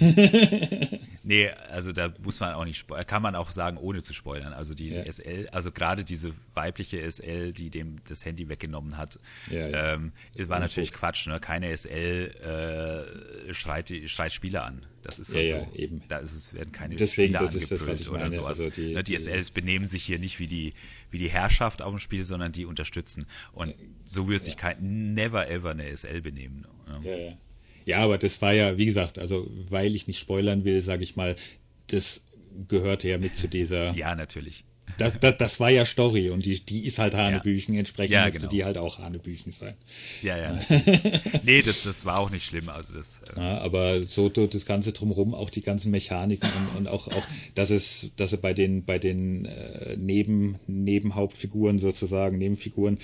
nee, 1.22 1.50
also 1.70 1.92
da 1.92 2.12
muss 2.22 2.40
man 2.40 2.54
auch 2.54 2.64
nicht, 2.64 2.86
kann 3.06 3.22
man 3.22 3.34
auch 3.34 3.50
sagen, 3.50 3.76
ohne 3.76 4.02
zu 4.02 4.14
spoilern. 4.14 4.52
Also 4.52 4.74
die 4.74 4.90
ja. 4.90 5.04
SL, 5.10 5.48
also 5.52 5.70
gerade 5.70 6.04
diese 6.04 6.32
weibliche 6.54 7.10
SL, 7.10 7.52
die 7.52 7.70
dem 7.70 8.00
das 8.08 8.24
Handy 8.24 8.48
weggenommen 8.48 8.96
hat, 8.96 9.18
ja, 9.50 9.68
ja. 9.68 9.94
Ähm, 9.94 10.12
war 10.36 10.60
natürlich 10.60 10.92
Quatsch. 10.92 11.26
Ne? 11.26 11.40
Keine 11.40 11.76
SL 11.76 13.46
äh, 13.48 13.54
schreit, 13.54 13.92
schreit 14.06 14.32
Spieler 14.32 14.64
an. 14.64 14.86
Das 15.02 15.18
ist 15.18 15.34
halt 15.34 15.48
so. 15.48 15.68
Eben. 15.74 16.02
Da 16.08 16.18
ist 16.18 16.34
es, 16.34 16.54
werden 16.54 16.72
keine 16.72 16.96
Deswegen, 16.96 17.34
Spieler 17.34 17.48
angebrüllt 17.48 18.08
oder 18.08 18.30
sowas. 18.30 18.60
Also 18.60 18.70
die, 18.70 18.94
ne? 18.94 19.04
die, 19.04 19.18
SLs 19.18 19.50
benehmen 19.50 19.88
sich 19.88 20.04
hier 20.04 20.18
nicht 20.18 20.38
wie 20.38 20.48
die, 20.48 20.72
wie 21.10 21.18
die 21.18 21.30
Herrschaft 21.30 21.82
auf 21.82 21.92
dem 21.92 21.98
Spiel, 21.98 22.24
sondern 22.24 22.52
die 22.52 22.64
unterstützen. 22.64 23.26
Und 23.52 23.74
so 24.04 24.28
wird 24.28 24.44
sich 24.44 24.56
kein, 24.56 25.14
never 25.14 25.48
ever 25.48 25.70
eine 25.70 25.96
SL 25.96 26.20
benehmen. 26.20 26.66
Ne? 26.86 27.00
Ja, 27.10 27.16
ja. 27.16 27.32
Ja, 27.88 28.00
aber 28.00 28.18
das 28.18 28.42
war 28.42 28.52
ja, 28.52 28.76
wie 28.76 28.84
gesagt, 28.84 29.18
also 29.18 29.50
weil 29.70 29.96
ich 29.96 30.06
nicht 30.06 30.18
spoilern 30.18 30.64
will, 30.64 30.78
sage 30.82 31.02
ich 31.02 31.16
mal, 31.16 31.36
das 31.86 32.20
gehörte 32.68 33.08
ja 33.08 33.16
mit 33.16 33.34
zu 33.34 33.48
dieser. 33.48 33.94
Ja, 33.96 34.14
natürlich. 34.14 34.64
Das, 34.98 35.18
das, 35.20 35.38
das 35.38 35.60
war 35.60 35.70
ja 35.70 35.86
Story 35.86 36.28
und 36.28 36.44
die, 36.44 36.60
die 36.60 36.84
ist 36.84 36.98
halt 36.98 37.14
Hanebüchen, 37.14 37.72
ja. 37.72 37.80
entsprechend 37.80 38.12
ja, 38.12 38.24
musste 38.26 38.40
genau. 38.40 38.50
die 38.50 38.64
halt 38.64 38.76
auch 38.76 38.98
Hanebüchen 38.98 39.52
sein. 39.52 39.74
Ja, 40.22 40.36
ja. 40.36 40.58
nee, 41.44 41.62
das, 41.62 41.84
das 41.84 42.04
war 42.04 42.18
auch 42.18 42.30
nicht 42.30 42.44
schlimm. 42.44 42.68
Also 42.68 42.94
das, 42.94 43.22
äh 43.34 43.40
ja, 43.40 43.58
aber 43.58 44.02
so 44.02 44.28
das 44.28 44.66
Ganze 44.66 44.92
drumherum, 44.92 45.34
auch 45.34 45.48
die 45.48 45.62
ganzen 45.62 45.90
Mechaniken 45.90 46.50
und, 46.74 46.78
und 46.78 46.88
auch, 46.88 47.08
auch, 47.08 47.26
dass 47.54 47.70
es, 47.70 48.10
dass 48.16 48.32
er 48.32 48.38
bei 48.38 48.52
den, 48.52 48.84
bei 48.84 48.98
den 48.98 49.46
äh, 49.46 49.96
Neben, 49.96 50.58
Nebenhauptfiguren 50.66 51.78
sozusagen, 51.78 52.36
Nebenfiguren, 52.36 52.98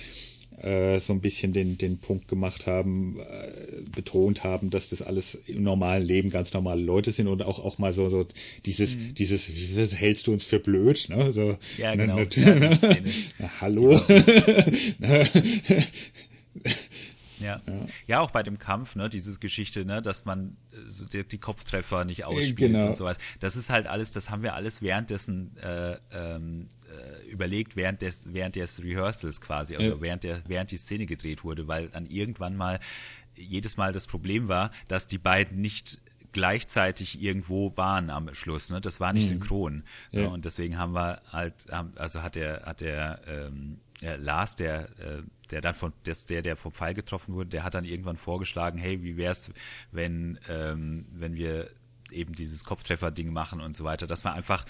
äh, 0.61 0.99
so 0.99 1.13
ein 1.13 1.21
bisschen 1.21 1.53
den, 1.53 1.77
den 1.77 1.99
Punkt 1.99 2.27
gemacht 2.27 2.67
haben, 2.67 3.19
äh, 3.19 3.81
betont 3.93 4.43
haben, 4.43 4.69
dass 4.69 4.89
das 4.89 5.01
alles 5.01 5.35
im 5.47 5.63
normalen 5.63 6.03
Leben 6.03 6.29
ganz 6.29 6.53
normale 6.53 6.81
Leute 6.81 7.11
sind 7.11 7.27
und 7.27 7.43
auch, 7.43 7.59
auch 7.59 7.77
mal 7.77 7.93
so, 7.93 8.09
so 8.09 8.25
dieses, 8.65 8.95
mhm. 8.95 9.13
dieses, 9.15 9.49
was 9.75 9.95
hältst 9.95 10.27
du 10.27 10.33
uns 10.33 10.45
für 10.45 10.59
blöd? 10.59 11.07
Ne? 11.09 11.31
So, 11.31 11.57
ja, 11.77 11.95
genau. 11.95 12.17
Ne, 12.17 12.27
ne, 12.35 12.79
na, 13.39 13.61
hallo. 13.61 13.99
Ja. 17.39 17.61
ja. 17.67 17.73
ja, 18.07 18.19
auch 18.21 18.31
bei 18.31 18.43
dem 18.43 18.59
Kampf, 18.59 18.95
ne, 18.95 19.09
dieses 19.09 19.39
Geschichte, 19.41 19.85
ne, 19.85 20.01
dass 20.01 20.25
man 20.25 20.55
so 20.87 21.05
die, 21.05 21.23
die, 21.23 21.37
Kopftreffer 21.37 22.05
nicht 22.05 22.23
ausspielt 22.25 22.57
genau. 22.57 22.87
und 22.87 22.97
sowas. 22.97 23.17
Das 23.39 23.55
ist 23.55 23.69
halt 23.69 23.87
alles, 23.87 24.11
das 24.11 24.29
haben 24.29 24.41
wir 24.41 24.55
alles 24.55 24.81
währenddessen 24.81 25.55
äh, 25.57 25.97
ähm, 26.11 26.67
äh, 26.87 27.14
überlegt, 27.25 27.75
während 27.75 28.01
des, 28.01 28.33
während 28.33 28.55
des 28.55 28.83
Rehearsals 28.83 29.41
quasi, 29.41 29.75
also 29.75 29.95
ja. 29.95 30.01
während 30.01 30.23
der, 30.23 30.41
während 30.47 30.71
die 30.71 30.77
Szene 30.77 31.05
gedreht 31.05 31.43
wurde, 31.43 31.67
weil 31.67 31.89
dann 31.89 32.05
irgendwann 32.05 32.55
mal 32.55 32.79
jedes 33.35 33.77
Mal 33.77 33.91
das 33.91 34.07
Problem 34.07 34.47
war, 34.47 34.71
dass 34.87 35.07
die 35.07 35.17
beiden 35.17 35.61
nicht 35.61 36.01
gleichzeitig 36.31 37.21
irgendwo 37.21 37.75
waren 37.77 38.09
am 38.09 38.33
Schluss. 38.33 38.69
Ne? 38.69 38.81
Das 38.81 38.99
war 38.99 39.13
nicht 39.13 39.23
mhm. 39.25 39.39
synchron. 39.39 39.83
Ja. 40.11 40.23
Ne? 40.23 40.29
Und 40.29 40.43
deswegen 40.43 40.77
haben 40.77 40.93
wir 40.93 41.21
halt, 41.31 41.53
also 41.95 42.21
hat 42.21 42.35
der, 42.35 42.63
hat 42.65 42.81
der 42.81 43.21
ähm, 43.25 43.79
ja, 44.01 44.15
Lars, 44.15 44.57
der, 44.57 44.89
äh, 44.99 45.23
der 45.51 45.61
dann 45.61 45.73
von, 45.73 45.93
des, 46.05 46.25
der, 46.25 46.41
der 46.41 46.57
vom 46.57 46.73
Pfeil 46.73 46.93
getroffen 46.93 47.35
wurde, 47.35 47.51
der 47.51 47.63
hat 47.63 47.73
dann 47.73 47.85
irgendwann 47.85 48.17
vorgeschlagen, 48.17 48.77
hey, 48.77 49.01
wie 49.01 49.15
wär's, 49.15 49.49
wenn, 49.93 50.37
ähm, 50.49 51.05
wenn 51.11 51.35
wir 51.35 51.69
eben 52.11 52.33
dieses 52.33 52.65
Kopftreffer-Ding 52.65 53.31
machen 53.31 53.61
und 53.61 53.75
so 53.75 53.85
weiter, 53.85 54.05
dass 54.05 54.25
man 54.25 54.33
einfach 54.33 54.65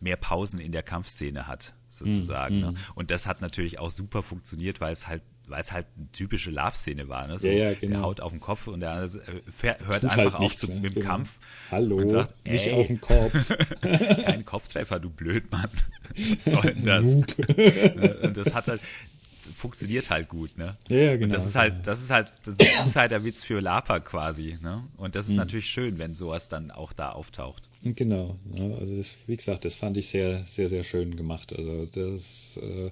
mehr 0.00 0.16
Pausen 0.16 0.60
in 0.60 0.72
der 0.72 0.82
Kampfszene 0.82 1.46
hat, 1.46 1.74
sozusagen. 1.88 2.58
Mm, 2.58 2.60
ne? 2.60 2.74
Und 2.94 3.10
das 3.10 3.26
hat 3.26 3.40
natürlich 3.40 3.78
auch 3.78 3.90
super 3.90 4.22
funktioniert, 4.22 4.80
weil 4.80 4.92
es 4.92 5.06
halt 5.06 5.22
weil 5.50 5.60
es 5.60 5.72
halt 5.72 5.86
eine 5.96 6.10
typische 6.12 6.50
Love-Szene 6.50 7.08
war. 7.08 7.26
Ne? 7.26 7.38
So, 7.38 7.48
ja, 7.48 7.70
ja, 7.70 7.74
genau. 7.74 7.96
Der 7.96 8.02
haut 8.02 8.20
auf 8.20 8.30
den 8.30 8.40
Kopf 8.40 8.68
und 8.68 8.80
der 8.80 8.92
andere 8.92 9.22
hört 9.62 9.80
Tut 9.80 10.04
einfach 10.04 10.16
halt 10.16 10.34
auf 10.34 10.40
nichts, 10.40 10.60
zu, 10.60 10.68
ne? 10.68 10.80
mit 10.80 10.94
dem 10.94 11.02
genau. 11.02 11.06
Kampf. 11.06 11.38
Hallo, 11.70 11.96
und 11.96 12.08
sagt, 12.08 12.48
nicht 12.48 12.72
auf 12.72 12.86
den 12.86 13.00
Kopf. 13.00 13.56
Kein 14.24 14.44
Kopftreffer, 14.44 15.00
du 15.00 15.10
Blödmann. 15.10 15.68
Was 16.16 16.44
soll 16.44 16.74
denn 16.74 16.84
das? 16.84 17.06
und 18.22 18.36
das 18.36 18.54
hat 18.54 18.68
halt, 18.68 18.80
funktioniert 19.54 20.10
halt 20.10 20.28
gut, 20.28 20.56
ne? 20.56 20.76
Ja, 20.88 21.14
genau. 21.14 21.24
Und 21.24 21.32
das 21.32 21.46
ist 21.46 21.54
halt, 21.54 21.86
das 21.86 22.02
ist 22.02 22.10
halt, 22.10 22.32
das 22.44 22.54
ist 22.54 22.60
ein 22.62 22.86
Insider-Witz 22.86 23.44
für 23.44 23.60
Lapa 23.60 24.00
quasi, 24.00 24.58
ne? 24.62 24.84
Und 24.96 25.14
das 25.14 25.26
ist 25.26 25.32
mhm. 25.32 25.38
natürlich 25.38 25.66
schön, 25.66 25.98
wenn 25.98 26.14
sowas 26.14 26.48
dann 26.48 26.70
auch 26.70 26.92
da 26.92 27.12
auftaucht. 27.12 27.68
Genau, 27.82 28.38
ne? 28.44 28.76
also 28.78 28.96
das, 28.96 29.16
wie 29.26 29.36
gesagt, 29.36 29.64
das 29.64 29.74
fand 29.74 29.96
ich 29.96 30.08
sehr, 30.08 30.44
sehr, 30.44 30.68
sehr 30.68 30.84
schön 30.84 31.16
gemacht. 31.16 31.54
Also 31.56 31.86
das, 31.86 32.58
äh, 32.58 32.90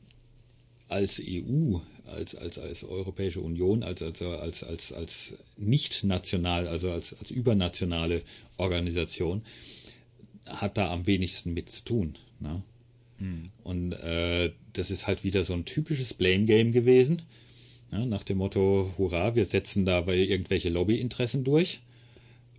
als 0.88 1.20
EU, 1.26 1.78
als, 2.06 2.34
als, 2.34 2.58
als 2.58 2.84
Europäische 2.84 3.40
Union, 3.40 3.82
als, 3.82 4.02
als, 4.02 4.20
als, 4.20 4.62
als, 4.62 4.92
als 4.92 5.34
nicht 5.56 6.04
national, 6.04 6.68
also 6.68 6.90
als, 6.90 7.14
als 7.18 7.30
übernationale 7.30 8.22
Organisation, 8.58 9.42
hat 10.46 10.76
da 10.76 10.92
am 10.92 11.06
wenigsten 11.06 11.54
mit 11.54 11.70
zu 11.70 11.84
tun. 11.84 12.14
Ne? 12.40 12.62
Mhm. 13.18 13.50
Und 13.64 13.92
äh, 13.92 14.52
das 14.74 14.90
ist 14.90 15.06
halt 15.06 15.24
wieder 15.24 15.44
so 15.44 15.54
ein 15.54 15.64
typisches 15.64 16.12
Blame 16.12 16.44
Game 16.44 16.72
gewesen. 16.72 17.22
Ja, 17.90 18.04
nach 18.04 18.22
dem 18.22 18.38
Motto, 18.38 18.92
hurra, 18.98 19.34
wir 19.34 19.44
setzen 19.44 19.84
dabei 19.84 20.16
irgendwelche 20.16 20.70
Lobbyinteressen 20.70 21.44
durch. 21.44 21.80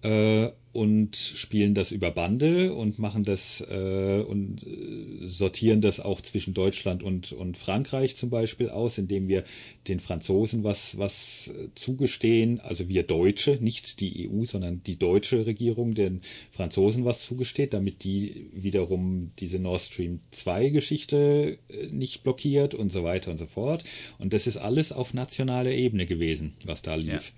Äh, 0.03 0.49
und 0.73 1.15
spielen 1.15 1.75
das 1.75 1.91
über 1.91 2.09
Bande 2.09 2.73
und 2.73 2.97
machen 2.97 3.23
das 3.23 3.61
äh, 3.69 4.23
und 4.27 4.65
äh, 4.65 5.27
sortieren 5.27 5.81
das 5.81 5.99
auch 5.99 6.19
zwischen 6.19 6.55
Deutschland 6.55 7.03
und, 7.03 7.31
und 7.31 7.57
Frankreich 7.57 8.15
zum 8.15 8.31
Beispiel 8.31 8.69
aus, 8.69 8.97
indem 8.97 9.27
wir 9.27 9.43
den 9.87 9.99
Franzosen 9.99 10.63
was, 10.63 10.97
was 10.97 11.51
äh, 11.55 11.69
zugestehen, 11.75 12.59
also 12.59 12.89
wir 12.89 13.03
Deutsche, 13.03 13.59
nicht 13.61 13.99
die 13.99 14.27
EU, 14.27 14.45
sondern 14.45 14.81
die 14.83 14.97
deutsche 14.97 15.45
Regierung 15.45 15.93
den 15.93 16.21
Franzosen 16.51 17.05
was 17.05 17.21
zugesteht, 17.21 17.73
damit 17.73 18.03
die 18.03 18.47
wiederum 18.51 19.31
diese 19.37 19.59
Nord 19.59 19.81
Stream 19.81 20.21
2 20.31 20.69
Geschichte 20.69 21.59
äh, 21.69 21.87
nicht 21.91 22.23
blockiert 22.23 22.73
und 22.73 22.91
so 22.91 23.03
weiter 23.03 23.29
und 23.29 23.37
so 23.37 23.45
fort. 23.45 23.83
Und 24.17 24.33
das 24.33 24.47
ist 24.47 24.57
alles 24.57 24.91
auf 24.91 25.13
nationaler 25.13 25.71
Ebene 25.71 26.07
gewesen, 26.07 26.53
was 26.65 26.81
da 26.81 26.95
lief. 26.95 27.31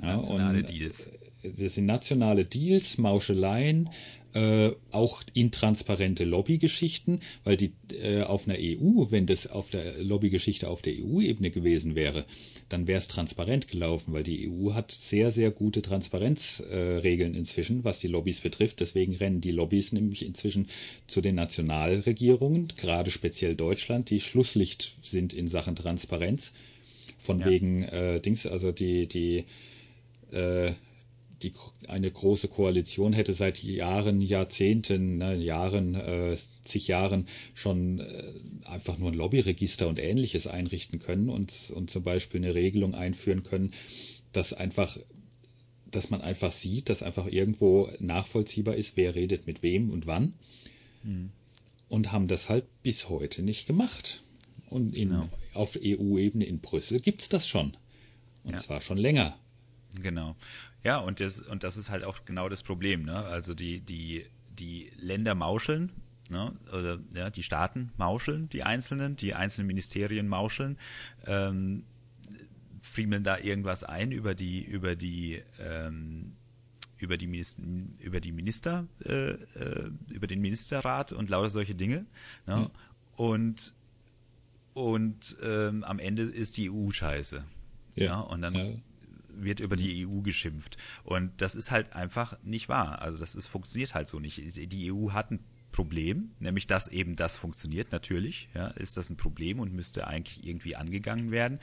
Ja, 0.00 0.16
nationale 0.16 0.60
ja, 0.60 0.64
und, 0.64 0.70
Deals 0.70 1.10
das 1.42 1.74
sind 1.74 1.86
nationale 1.86 2.44
Deals, 2.44 2.98
Mauscheleien, 2.98 3.90
äh, 4.32 4.70
auch 4.92 5.22
intransparente 5.34 6.24
Lobbygeschichten, 6.24 7.20
weil 7.42 7.56
die 7.56 7.72
äh, 8.00 8.22
auf 8.22 8.46
einer 8.46 8.58
EU, 8.58 9.10
wenn 9.10 9.26
das 9.26 9.48
auf 9.48 9.70
der 9.70 10.02
Lobbygeschichte 10.02 10.68
auf 10.68 10.82
der 10.82 10.94
EU-Ebene 10.94 11.50
gewesen 11.50 11.96
wäre, 11.96 12.24
dann 12.68 12.86
wäre 12.86 12.98
es 12.98 13.08
transparent 13.08 13.66
gelaufen, 13.66 14.12
weil 14.12 14.22
die 14.22 14.48
EU 14.48 14.72
hat 14.72 14.92
sehr, 14.92 15.32
sehr 15.32 15.50
gute 15.50 15.82
Transparenzregeln 15.82 17.34
äh, 17.34 17.38
inzwischen, 17.38 17.82
was 17.82 17.98
die 17.98 18.06
Lobbys 18.06 18.40
betrifft. 18.40 18.78
Deswegen 18.78 19.16
rennen 19.16 19.40
die 19.40 19.50
Lobbys 19.50 19.92
nämlich 19.92 20.24
inzwischen 20.24 20.68
zu 21.08 21.20
den 21.20 21.34
Nationalregierungen, 21.34 22.68
gerade 22.76 23.10
speziell 23.10 23.56
Deutschland, 23.56 24.10
die 24.10 24.20
Schlusslicht 24.20 24.96
sind 25.02 25.32
in 25.32 25.48
Sachen 25.48 25.74
Transparenz. 25.74 26.52
Von 27.18 27.40
ja. 27.40 27.46
wegen 27.46 27.82
äh, 27.82 28.20
Dings, 28.20 28.46
also 28.46 28.72
die, 28.72 29.06
die 29.06 29.44
äh, 30.32 30.72
die, 31.42 31.52
eine 31.88 32.10
große 32.10 32.48
Koalition 32.48 33.12
hätte 33.12 33.32
seit 33.32 33.62
Jahren, 33.62 34.20
Jahrzehnten, 34.20 35.18
ne, 35.18 35.36
Jahren, 35.36 35.94
äh, 35.94 36.36
zig 36.64 36.88
Jahren 36.88 37.26
schon 37.54 38.00
äh, 38.00 38.32
einfach 38.64 38.98
nur 38.98 39.10
ein 39.10 39.16
Lobbyregister 39.16 39.88
und 39.88 39.98
ähnliches 39.98 40.46
einrichten 40.46 40.98
können 40.98 41.28
und, 41.28 41.72
und 41.74 41.90
zum 41.90 42.02
Beispiel 42.02 42.40
eine 42.42 42.54
Regelung 42.54 42.94
einführen 42.94 43.42
können, 43.42 43.72
dass 44.32 44.52
einfach 44.52 44.98
dass 45.90 46.10
man 46.10 46.20
einfach 46.20 46.52
sieht, 46.52 46.88
dass 46.88 47.02
einfach 47.02 47.26
irgendwo 47.26 47.90
nachvollziehbar 47.98 48.76
ist, 48.76 48.96
wer 48.96 49.14
redet 49.14 49.46
mit 49.46 49.62
wem 49.62 49.90
und 49.90 50.06
wann. 50.06 50.34
Mhm. 51.02 51.30
Und 51.88 52.12
haben 52.12 52.28
das 52.28 52.48
halt 52.48 52.64
bis 52.82 53.08
heute 53.08 53.42
nicht 53.42 53.66
gemacht. 53.66 54.22
Und 54.68 54.96
in, 54.96 55.08
genau. 55.08 55.28
auf 55.54 55.76
EU-Ebene 55.82 56.44
in 56.44 56.60
Brüssel 56.60 57.00
gibt 57.00 57.22
es 57.22 57.28
das 57.28 57.48
schon. 57.48 57.76
Und 58.44 58.52
ja. 58.52 58.58
zwar 58.58 58.80
schon 58.80 58.98
länger. 58.98 59.36
Genau. 59.94 60.36
Ja, 60.84 60.98
und 60.98 61.20
das, 61.20 61.40
und 61.40 61.64
das 61.64 61.76
ist 61.76 61.90
halt 61.90 62.04
auch 62.04 62.24
genau 62.24 62.48
das 62.48 62.62
Problem. 62.62 63.04
Ne? 63.04 63.16
Also 63.16 63.54
die, 63.54 63.80
die, 63.80 64.26
die 64.50 64.90
Länder 64.96 65.34
mauscheln, 65.34 65.92
ne? 66.30 66.52
oder 66.72 66.98
ja, 67.12 67.30
die 67.30 67.42
Staaten 67.42 67.92
mauscheln, 67.96 68.48
die 68.48 68.62
einzelnen, 68.62 69.16
die 69.16 69.34
einzelnen 69.34 69.66
Ministerien 69.66 70.28
mauscheln, 70.28 70.78
ähm, 71.26 71.84
friemeln 72.82 73.24
da 73.24 73.38
irgendwas 73.38 73.84
ein 73.84 74.10
über 74.10 74.34
die, 74.34 74.62
über 74.64 74.96
die, 74.96 75.42
ähm, 75.58 76.36
über 76.98 77.16
die 77.16 77.26
Minister, 77.26 77.62
über 77.98 78.20
die 78.20 78.32
Minister, 78.32 78.86
äh, 79.04 79.32
äh, 79.32 79.90
über 80.10 80.26
den 80.26 80.40
Ministerrat 80.40 81.12
und 81.12 81.28
lauter 81.28 81.50
solche 81.50 81.74
Dinge. 81.74 82.06
Ne? 82.46 82.56
Mhm. 82.56 82.70
Und, 83.16 83.74
und 84.72 85.36
ähm, 85.42 85.84
am 85.84 85.98
Ende 85.98 86.22
ist 86.22 86.56
die 86.56 86.70
EU 86.70 86.90
scheiße. 86.90 87.44
Ja, 87.96 88.04
ja 88.04 88.20
und 88.20 88.42
dann 88.42 88.54
ja. 88.54 88.74
Wird 89.34 89.60
über 89.60 89.76
die 89.76 90.06
EU 90.06 90.20
geschimpft. 90.20 90.76
Und 91.04 91.40
das 91.40 91.54
ist 91.54 91.70
halt 91.70 91.92
einfach 91.92 92.36
nicht 92.42 92.68
wahr. 92.68 93.02
Also 93.02 93.20
das 93.20 93.34
ist, 93.34 93.46
funktioniert 93.46 93.94
halt 93.94 94.08
so 94.08 94.20
nicht. 94.20 94.40
Die 94.56 94.92
EU 94.92 95.12
hat 95.12 95.30
ein 95.30 95.44
Problem, 95.72 96.32
nämlich 96.40 96.66
dass 96.66 96.88
eben 96.88 97.14
das 97.14 97.36
funktioniert. 97.36 97.92
Natürlich 97.92 98.48
ja, 98.54 98.68
ist 98.68 98.96
das 98.96 99.10
ein 99.10 99.16
Problem 99.16 99.60
und 99.60 99.72
müsste 99.72 100.06
eigentlich 100.06 100.44
irgendwie 100.44 100.76
angegangen 100.76 101.30
werden. 101.30 101.60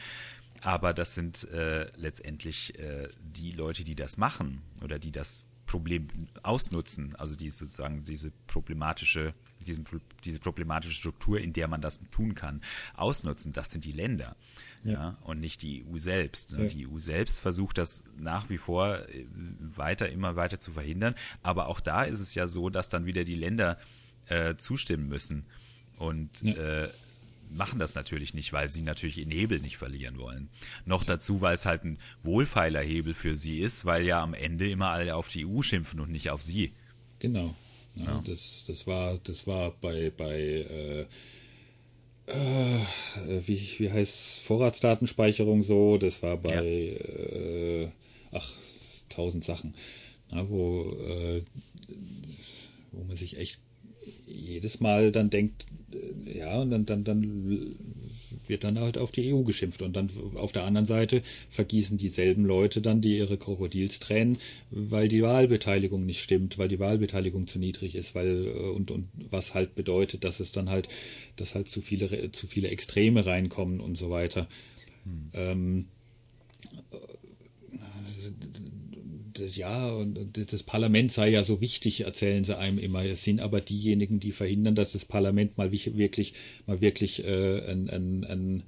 Aber 0.62 0.94
das 0.94 1.14
sind 1.14 1.44
äh, 1.52 1.92
letztendlich 1.96 2.78
äh, 2.80 3.10
die 3.22 3.52
Leute, 3.52 3.84
die 3.84 3.96
das 3.96 4.18
machen 4.18 4.64
oder 4.82 4.98
die 4.98 5.12
das 5.12 5.50
Problem 5.68 6.08
ausnutzen, 6.44 7.16
also 7.16 7.36
die 7.36 7.52
sozusagen 7.52 8.04
diese 8.06 8.32
problematische, 8.48 9.34
diesen, 9.68 9.86
diese 10.24 10.40
problematische 10.40 10.96
Struktur, 10.96 11.40
in 11.40 11.54
der 11.54 11.68
man 11.68 11.82
das 11.82 12.00
tun 12.10 12.34
kann, 12.34 12.62
ausnutzen. 12.96 13.54
Das 13.54 13.70
sind 13.70 13.86
die 13.86 13.92
Länder. 13.92 14.36
Ja. 14.88 14.94
ja 14.94 15.18
und 15.24 15.40
nicht 15.40 15.62
die 15.62 15.86
EU 15.86 15.98
selbst. 15.98 16.54
Ne? 16.54 16.64
Ja. 16.64 16.70
Die 16.70 16.88
EU 16.88 17.00
selbst 17.00 17.40
versucht 17.40 17.78
das 17.78 18.04
nach 18.18 18.50
wie 18.50 18.58
vor 18.58 19.08
äh, 19.10 19.26
weiter, 19.76 20.10
immer 20.10 20.36
weiter 20.36 20.60
zu 20.60 20.72
verhindern. 20.72 21.16
Aber 21.44 21.68
auch 21.68 21.80
da 21.80 22.04
ist 22.04 22.20
es 22.20 22.34
ja 22.36 22.48
so, 22.48 22.70
dass 22.70 22.90
dann 22.90 23.06
wieder 23.06 23.24
die 23.24 23.36
Länder 23.36 23.78
äh, 24.28 24.56
zustimmen 24.56 25.08
müssen. 25.08 25.46
Und 25.98 26.42
ja. 26.42 26.54
äh, 26.54 26.90
machen 27.50 27.80
das 27.80 27.96
natürlich 27.96 28.34
nicht, 28.34 28.54
weil 28.54 28.70
sie 28.70 28.82
natürlich 28.82 29.18
ihren 29.18 29.32
Hebel 29.32 29.60
nicht 29.60 29.78
verlieren 29.78 30.18
wollen. 30.18 30.50
Noch 30.86 31.04
dazu, 31.04 31.42
weil 31.42 31.56
es 31.56 31.66
halt 31.66 31.84
ein 31.84 31.98
Wohlfeilerhebel 32.24 33.14
für 33.14 33.36
sie 33.36 33.60
ist, 33.60 33.86
weil 33.86 34.06
ja 34.06 34.22
am 34.22 34.34
Ende 34.34 34.70
immer 34.70 34.90
alle 34.90 35.16
auf 35.16 35.28
die 35.30 35.46
EU 35.46 35.62
schimpfen 35.62 36.00
und 36.00 36.12
nicht 36.12 36.30
auf 36.30 36.42
sie. 36.42 36.74
Genau. 37.20 37.56
Ja. 37.96 38.22
Das, 38.26 38.66
das 38.68 38.86
war, 38.86 39.18
das 39.24 39.48
war 39.48 39.72
bei, 39.72 40.12
bei 40.16 40.40
äh, 40.40 41.06
äh, 42.28 43.48
wie, 43.48 43.60
wie 43.78 43.92
heißt 43.92 44.42
Vorratsdatenspeicherung 44.42 45.64
so, 45.64 45.98
das 45.98 46.22
war 46.22 46.38
bei 46.38 46.54
ja. 46.54 46.62
äh, 46.62 47.90
ach, 48.32 48.54
tausend 49.10 49.44
Sachen, 49.44 49.74
na, 50.30 50.50
wo, 50.50 50.84
äh, 51.08 51.42
wo 52.92 53.04
man 53.04 53.16
sich 53.16 53.38
echt 53.38 53.60
jedes 54.26 54.80
Mal 54.80 55.12
dann 55.12 55.30
denkt, 55.30 55.66
äh, 55.94 56.40
ja, 56.40 56.60
und 56.62 56.72
dann, 56.72 56.86
dann, 56.86 57.04
dann 57.04 57.76
wird 58.50 58.64
dann 58.64 58.80
halt 58.80 58.98
auf 58.98 59.12
die 59.12 59.34
EU 59.34 59.44
geschimpft. 59.44 59.82
Und 59.82 59.96
dann 59.96 60.10
auf 60.36 60.52
der 60.52 60.64
anderen 60.64 60.86
Seite 60.86 61.22
vergießen 61.50 61.98
dieselben 61.98 62.46
Leute 62.46 62.82
dann 62.82 63.02
die 63.02 63.18
ihre 63.18 63.38
Krokodilstränen, 63.38 64.38
weil 64.72 65.08
die 65.08 65.22
Wahlbeteiligung 65.22 66.06
nicht 66.06 66.22
stimmt, 66.22 66.58
weil 66.58 66.68
die 66.68 66.80
Wahlbeteiligung 66.80 67.48
zu 67.48 67.60
niedrig 67.60 67.96
ist, 67.96 68.16
weil 68.16 68.48
äh, 68.48 68.50
und, 68.50 68.92
und 68.92 69.08
was 69.30 69.54
halt 69.54 69.76
bedeutet, 69.76 70.24
dass 70.24 70.40
es 70.40 70.52
dann 70.52 70.70
halt, 70.70 70.90
dass 71.36 71.56
halt 71.56 71.70
zu 71.70 71.82
viele, 71.82 72.32
zu 72.32 72.48
viele 72.48 72.70
Extreme 72.70 73.26
reinkommen 73.26 73.80
und 73.80 73.98
so 73.98 74.10
weiter. 74.10 74.48
Hm. 75.04 75.30
Ähm, 75.34 75.86
ja, 79.40 79.88
und 79.90 80.38
das 80.52 80.64
Parlament 80.64 81.12
sei 81.12 81.30
ja 81.30 81.44
so 81.44 81.62
wichtig, 81.62 82.02
erzählen 82.02 82.44
sie 82.44 82.58
einem 82.58 82.80
immer. 82.80 83.04
Es 83.04 83.24
sind 83.24 83.40
aber 83.40 83.62
diejenigen, 83.62 84.20
die 84.20 84.32
verhindern, 84.32 84.76
dass 84.76 84.94
das 84.94 85.06
Parlament 85.06 85.58
mal 85.58 85.72
wirklich, 85.72 86.34
mal 86.66 86.82
wirklich 86.82 87.24
äh, 87.24 87.72
ein, 87.72 87.90
ein, 87.90 88.24
ein 88.24 88.64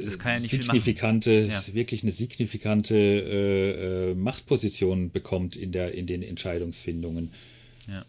ja 0.00 0.38
signifikante, 0.38 1.32
ja. 1.32 1.62
wirklich 1.74 2.02
eine 2.02 2.12
signifikante 2.12 2.96
äh, 2.96 4.10
äh, 4.10 4.14
Machtposition 4.14 5.10
bekommt 5.10 5.56
in 5.56 5.72
der 5.72 5.94
in 5.94 6.06
den 6.06 6.22
Entscheidungsfindungen. 6.22 7.30
Ja. 7.88 8.04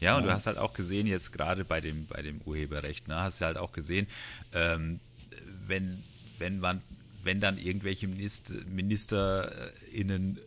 Ja, 0.00 0.16
und 0.16 0.22
ja. 0.22 0.28
du 0.28 0.34
hast 0.34 0.46
halt 0.46 0.56
auch 0.56 0.72
gesehen, 0.72 1.06
jetzt 1.06 1.32
gerade 1.32 1.64
bei 1.64 1.80
dem, 1.80 2.06
bei 2.06 2.22
dem 2.22 2.40
Urheberrecht, 2.46 3.06
ne, 3.08 3.16
hast 3.16 3.40
du 3.40 3.44
halt 3.44 3.58
auch 3.58 3.72
gesehen, 3.72 4.06
ähm, 4.54 4.98
wenn, 5.66 5.98
wenn 6.38 6.58
man 6.58 6.80
wenn 7.24 7.40
dann 7.40 7.58
irgendwelche 7.58 8.08
Minister, 8.08 8.54
MinisterInnen 8.66 10.38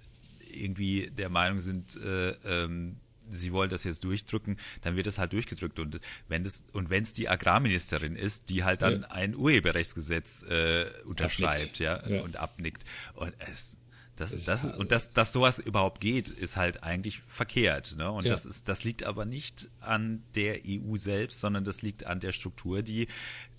irgendwie 0.54 1.12
der 1.12 1.30
Meinung 1.30 1.62
sind, 1.62 1.96
äh, 1.98 2.32
ähm, 2.46 2.98
sie 3.32 3.52
wollen 3.52 3.70
das 3.70 3.84
jetzt 3.84 4.04
durchdrücken, 4.04 4.58
dann 4.82 4.96
wird 4.96 5.08
das 5.08 5.18
halt 5.18 5.34
durchgedrückt. 5.34 5.80
Und 5.80 6.00
wenn 6.28 6.44
das, 6.44 6.64
und 6.74 6.90
wenn 6.90 7.04
es 7.04 7.14
die 7.14 7.30
Agrarministerin 7.30 8.16
ist, 8.16 8.50
die 8.50 8.64
halt 8.64 8.82
dann 8.82 9.02
ja. 9.02 9.12
ein 9.12 9.36
Urheberrechtsgesetz 9.36 10.44
äh, 10.44 10.86
unterschreibt, 11.06 11.80
ja, 11.80 12.08
ja, 12.08 12.22
und 12.22 12.38
abnickt. 12.38 12.84
Und 13.16 13.34
es, 13.52 13.78
das, 14.16 14.46
das, 14.46 14.66
und 14.66 14.92
dass, 14.92 15.14
dass 15.14 15.34
sowas 15.34 15.58
überhaupt 15.58 16.00
geht, 16.00 16.30
ist 16.30 16.56
halt 16.56 16.84
eigentlich 16.84 17.22
verkehrt. 17.28 17.96
Ne? 17.98 18.12
Und 18.12 18.26
ja. 18.26 18.32
das 18.32 18.46
ist, 18.46 18.70
das 18.70 18.84
liegt 18.84 19.04
aber 19.04 19.26
nicht 19.26 19.70
an 19.80 20.24
der 20.36 20.60
EU 20.68 20.98
selbst, 20.98 21.40
sondern 21.40 21.64
das 21.64 21.82
liegt 21.82 22.06
an 22.06 22.20
der 22.20 22.32
Struktur, 22.32 22.84
die 22.84 23.08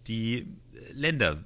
die 0.07 0.47
Länder 0.93 1.43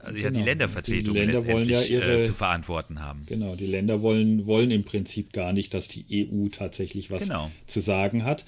also 0.00 0.14
genau. 0.14 0.24
ja, 0.24 0.30
die 0.30 0.42
Ländervertretung 0.42 1.14
die 1.14 1.20
Länder 1.20 1.46
wollen 1.46 1.68
ja 1.68 1.82
ihre, 1.82 2.20
äh, 2.20 2.22
zu 2.22 2.34
verantworten 2.34 3.00
haben. 3.00 3.22
Genau, 3.26 3.54
die 3.54 3.66
Länder 3.66 4.02
wollen, 4.02 4.46
wollen 4.46 4.70
im 4.70 4.84
Prinzip 4.84 5.32
gar 5.32 5.52
nicht, 5.52 5.74
dass 5.74 5.88
die 5.88 6.04
EU 6.10 6.48
tatsächlich 6.48 7.10
was 7.10 7.24
genau. 7.24 7.50
zu 7.66 7.80
sagen 7.80 8.24
hat 8.24 8.44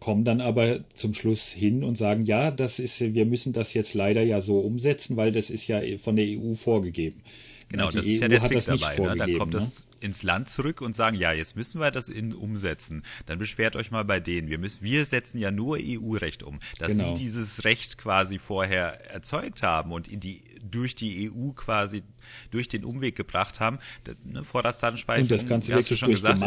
kommen 0.00 0.26
dann 0.26 0.42
aber 0.42 0.80
zum 0.92 1.14
Schluss 1.14 1.48
hin 1.48 1.82
und 1.82 1.96
sagen, 1.96 2.26
ja, 2.26 2.50
das 2.50 2.78
ist, 2.78 3.00
wir 3.00 3.24
müssen 3.24 3.54
das 3.54 3.72
jetzt 3.72 3.94
leider 3.94 4.22
ja 4.22 4.42
so 4.42 4.58
umsetzen, 4.58 5.16
weil 5.16 5.32
das 5.32 5.48
ist 5.48 5.66
ja 5.66 5.80
von 5.96 6.14
der 6.14 6.26
EU 6.26 6.52
vorgegeben. 6.52 7.22
Genau, 7.70 7.88
das 7.88 8.06
ist 8.06 8.20
ja 8.20 8.28
der 8.28 8.40
Trick 8.40 8.64
dabei. 8.64 8.96
Ne? 8.98 9.16
Dann 9.16 9.38
kommt 9.38 9.52
ne? 9.54 9.58
das 9.58 9.88
ins 10.00 10.22
Land 10.22 10.48
zurück 10.48 10.80
und 10.80 10.94
sagen, 10.94 11.16
ja, 11.16 11.32
jetzt 11.32 11.56
müssen 11.56 11.80
wir 11.80 11.90
das 11.90 12.08
in, 12.08 12.34
umsetzen. 12.34 13.02
Dann 13.26 13.38
beschwert 13.38 13.76
euch 13.76 13.90
mal 13.90 14.04
bei 14.04 14.20
denen. 14.20 14.48
Wir 14.48 14.58
müssen, 14.58 14.84
wir 14.84 15.04
setzen 15.06 15.38
ja 15.38 15.50
nur 15.50 15.78
EU-Recht 15.80 16.42
um. 16.42 16.60
Dass 16.78 16.98
genau. 16.98 17.08
sie 17.16 17.22
dieses 17.22 17.64
Recht 17.64 17.98
quasi 17.98 18.38
vorher 18.38 19.10
erzeugt 19.10 19.62
haben 19.62 19.90
und 19.92 20.06
in 20.08 20.20
die, 20.20 20.42
durch 20.70 20.94
die 20.94 21.30
EU 21.30 21.50
quasi 21.50 22.02
durch 22.50 22.68
den 22.68 22.84
Umweg 22.84 23.16
gebracht 23.16 23.60
haben. 23.60 23.78
Ne, 24.24 24.44
Vorratsdatenspeicherung. 24.44 25.24
Und 25.24 25.30
das 25.30 25.46
Ganze 25.46 25.74
wirklich 25.74 25.98
schon. 25.98 26.10
Gesagt, 26.10 26.40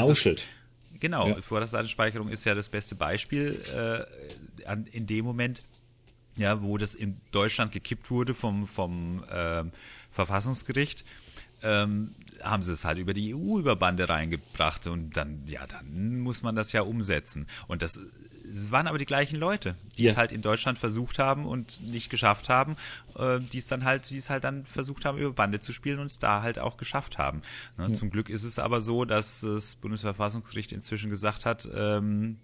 genau, 1.00 1.30
ja. 1.30 1.36
Vorratsdatenspeicherung 1.36 2.30
ist 2.30 2.46
ja 2.46 2.56
das 2.56 2.70
beste 2.70 2.96
Beispiel 2.96 3.60
äh, 3.76 4.66
an, 4.66 4.86
in 4.88 5.06
dem 5.06 5.26
Moment, 5.26 5.62
ja, 6.36 6.62
wo 6.62 6.78
das 6.78 6.96
in 6.96 7.20
Deutschland 7.32 7.72
gekippt 7.72 8.12
wurde 8.12 8.34
vom, 8.34 8.68
vom 8.68 9.24
äh, 9.30 9.64
Verfassungsgericht, 10.12 11.04
ähm, 11.64 12.16
haben 12.42 12.64
sie 12.64 12.72
es 12.72 12.86
halt 12.86 13.00
über 13.00 13.14
die 13.14 13.34
EU-Überbande 13.34 14.08
reingebracht 14.08 14.88
und 14.88 15.18
dann, 15.18 15.44
ja, 15.48 15.66
dann 15.66 16.20
muss 16.20 16.44
man 16.44 16.56
das 16.56 16.72
ja 16.72 16.82
umsetzen. 16.82 17.48
Und 17.68 17.82
das, 17.82 18.00
es 18.50 18.72
waren 18.72 18.88
aber 18.88 18.98
die 18.98 19.06
gleichen 19.06 19.38
Leute, 19.38 19.76
die 19.98 20.04
ja. 20.04 20.12
es 20.12 20.18
halt 20.18 20.32
in 20.32 20.42
Deutschland 20.42 20.80
versucht 20.80 21.20
haben 21.20 21.46
und 21.46 21.82
nicht 21.84 22.10
geschafft 22.10 22.50
haben, 22.50 22.76
äh, 23.18 23.40
die 23.40 23.58
es 23.58 23.68
dann 23.68 23.84
halt, 23.84 24.10
die 24.10 24.18
es 24.18 24.30
halt 24.30 24.44
dann 24.44 24.66
versucht 24.66 25.06
haben, 25.06 25.18
über 25.18 25.32
Bande 25.32 25.60
zu 25.60 25.74
spielen 25.74 26.00
und 26.00 26.08
es 26.08 26.20
da 26.20 26.42
halt 26.42 26.60
auch 26.60 26.78
geschafft 26.78 27.18
haben. 27.18 27.42
Ne? 27.78 27.88
Ja. 27.90 27.94
Zum 27.94 28.10
Glück 28.10 28.30
ist 28.30 28.44
es 28.44 28.60
aber 28.60 28.82
so, 28.82 29.06
dass 29.06 29.42
das 29.42 29.76
Bundesverfassungsgericht 29.76 30.72
inzwischen 30.72 31.10
gesagt 31.10 31.46
hat, 31.46 31.68
ähm, 31.74 32.38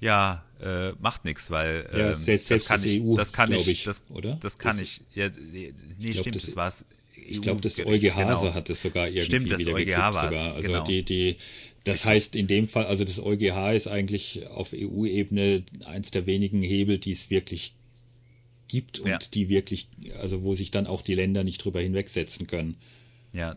ja, 0.00 0.44
äh, 0.60 0.92
macht 1.00 1.24
nichts, 1.24 1.50
weil 1.50 1.88
ähm, 1.92 1.98
ja, 1.98 2.14
selbst, 2.14 2.50
das 2.50 2.64
kann 2.66 2.82
ich, 2.84 3.00
EU, 3.00 3.16
das 3.16 3.32
kann 3.32 3.52
ich, 3.52 3.68
ich, 3.68 3.84
das, 3.84 4.04
oder? 4.10 4.36
Das 4.40 4.58
kann 4.58 4.76
das, 4.76 4.82
ich, 4.82 5.00
ja, 5.14 5.28
nee, 5.28 5.72
ich 5.98 6.18
stimmt, 6.18 6.36
das, 6.36 6.44
das 6.44 6.56
war 6.56 6.68
es. 6.68 6.84
Ich 7.26 7.40
glaube, 7.40 7.62
das 7.62 7.78
EuGH 7.78 8.14
genau. 8.14 8.54
hat 8.54 8.68
es 8.68 8.82
sogar 8.82 9.06
irgendwie 9.06 9.24
Stimmt, 9.24 9.50
das 9.50 9.60
wieder 9.60 9.72
EuGH 9.72 9.96
war 9.96 10.32
sogar. 10.32 10.54
Also 10.56 10.68
genau. 10.68 10.84
die, 10.84 11.02
die, 11.02 11.36
das 11.84 12.04
heißt 12.04 12.34
in 12.34 12.46
dem 12.46 12.66
Fall, 12.66 12.86
also 12.86 13.04
das 13.04 13.20
EuGH 13.20 13.74
ist 13.74 13.86
eigentlich 13.86 14.46
auf 14.48 14.72
EU-Ebene 14.74 15.64
eins 15.84 16.10
der 16.10 16.26
wenigen 16.26 16.62
Hebel, 16.62 16.98
die 16.98 17.12
es 17.12 17.30
wirklich 17.30 17.74
gibt 18.68 19.00
und 19.00 19.10
ja. 19.10 19.18
die 19.18 19.48
wirklich, 19.50 19.88
also 20.20 20.42
wo 20.42 20.54
sich 20.54 20.70
dann 20.70 20.86
auch 20.86 21.02
die 21.02 21.14
Länder 21.14 21.44
nicht 21.44 21.62
drüber 21.62 21.80
hinwegsetzen 21.80 22.46
können. 22.46 22.76
Ja, 23.32 23.56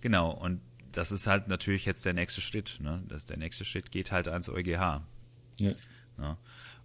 genau. 0.00 0.32
Und 0.32 0.60
das 0.90 1.12
ist 1.12 1.26
halt 1.26 1.48
natürlich 1.48 1.84
jetzt 1.84 2.04
der 2.04 2.14
nächste 2.14 2.40
Schritt. 2.40 2.78
Ne? 2.80 3.02
Das, 3.08 3.26
der 3.26 3.36
nächste 3.36 3.64
Schritt 3.64 3.92
geht 3.92 4.10
halt 4.10 4.28
ans 4.28 4.48
EuGH. 4.48 5.02
Ja. 5.60 5.72
ja. 6.18 6.38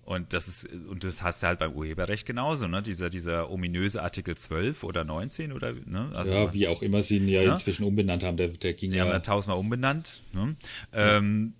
Und 0.08 0.32
das 0.32 0.48
ist, 0.48 0.70
und 0.90 1.04
das 1.04 1.22
hast 1.22 1.44
du 1.44 1.48
halt 1.48 1.60
beim 1.60 1.74
Urheberrecht 1.74 2.26
genauso, 2.26 2.70
ne? 2.70 2.82
Dieser, 2.82 3.10
dieser 3.10 3.52
ominöse 3.52 4.02
Artikel 4.02 4.38
12 4.38 4.86
oder 4.86 5.04
19 5.04 5.52
oder, 5.52 5.74
ne? 5.86 6.10
Also, 6.16 6.32
ja, 6.32 6.54
wie 6.54 6.70
auch 6.70 6.82
immer 6.82 7.04
sie 7.04 7.18
ihn 7.18 7.28
ja, 7.28 7.42
ja? 7.42 7.52
inzwischen 7.52 7.84
umbenannt 7.84 8.24
haben, 8.24 8.38
der, 8.38 8.48
der 8.48 8.74
ging 8.74 8.92
Die 8.92 8.98
ja. 8.98 9.04
haben 9.04 9.12
ja 9.12 9.20
tausendmal 9.20 9.58
umbenannt, 9.58 10.22
ne? 10.32 10.56
Ja. 10.94 11.18
Ähm, 11.18 11.56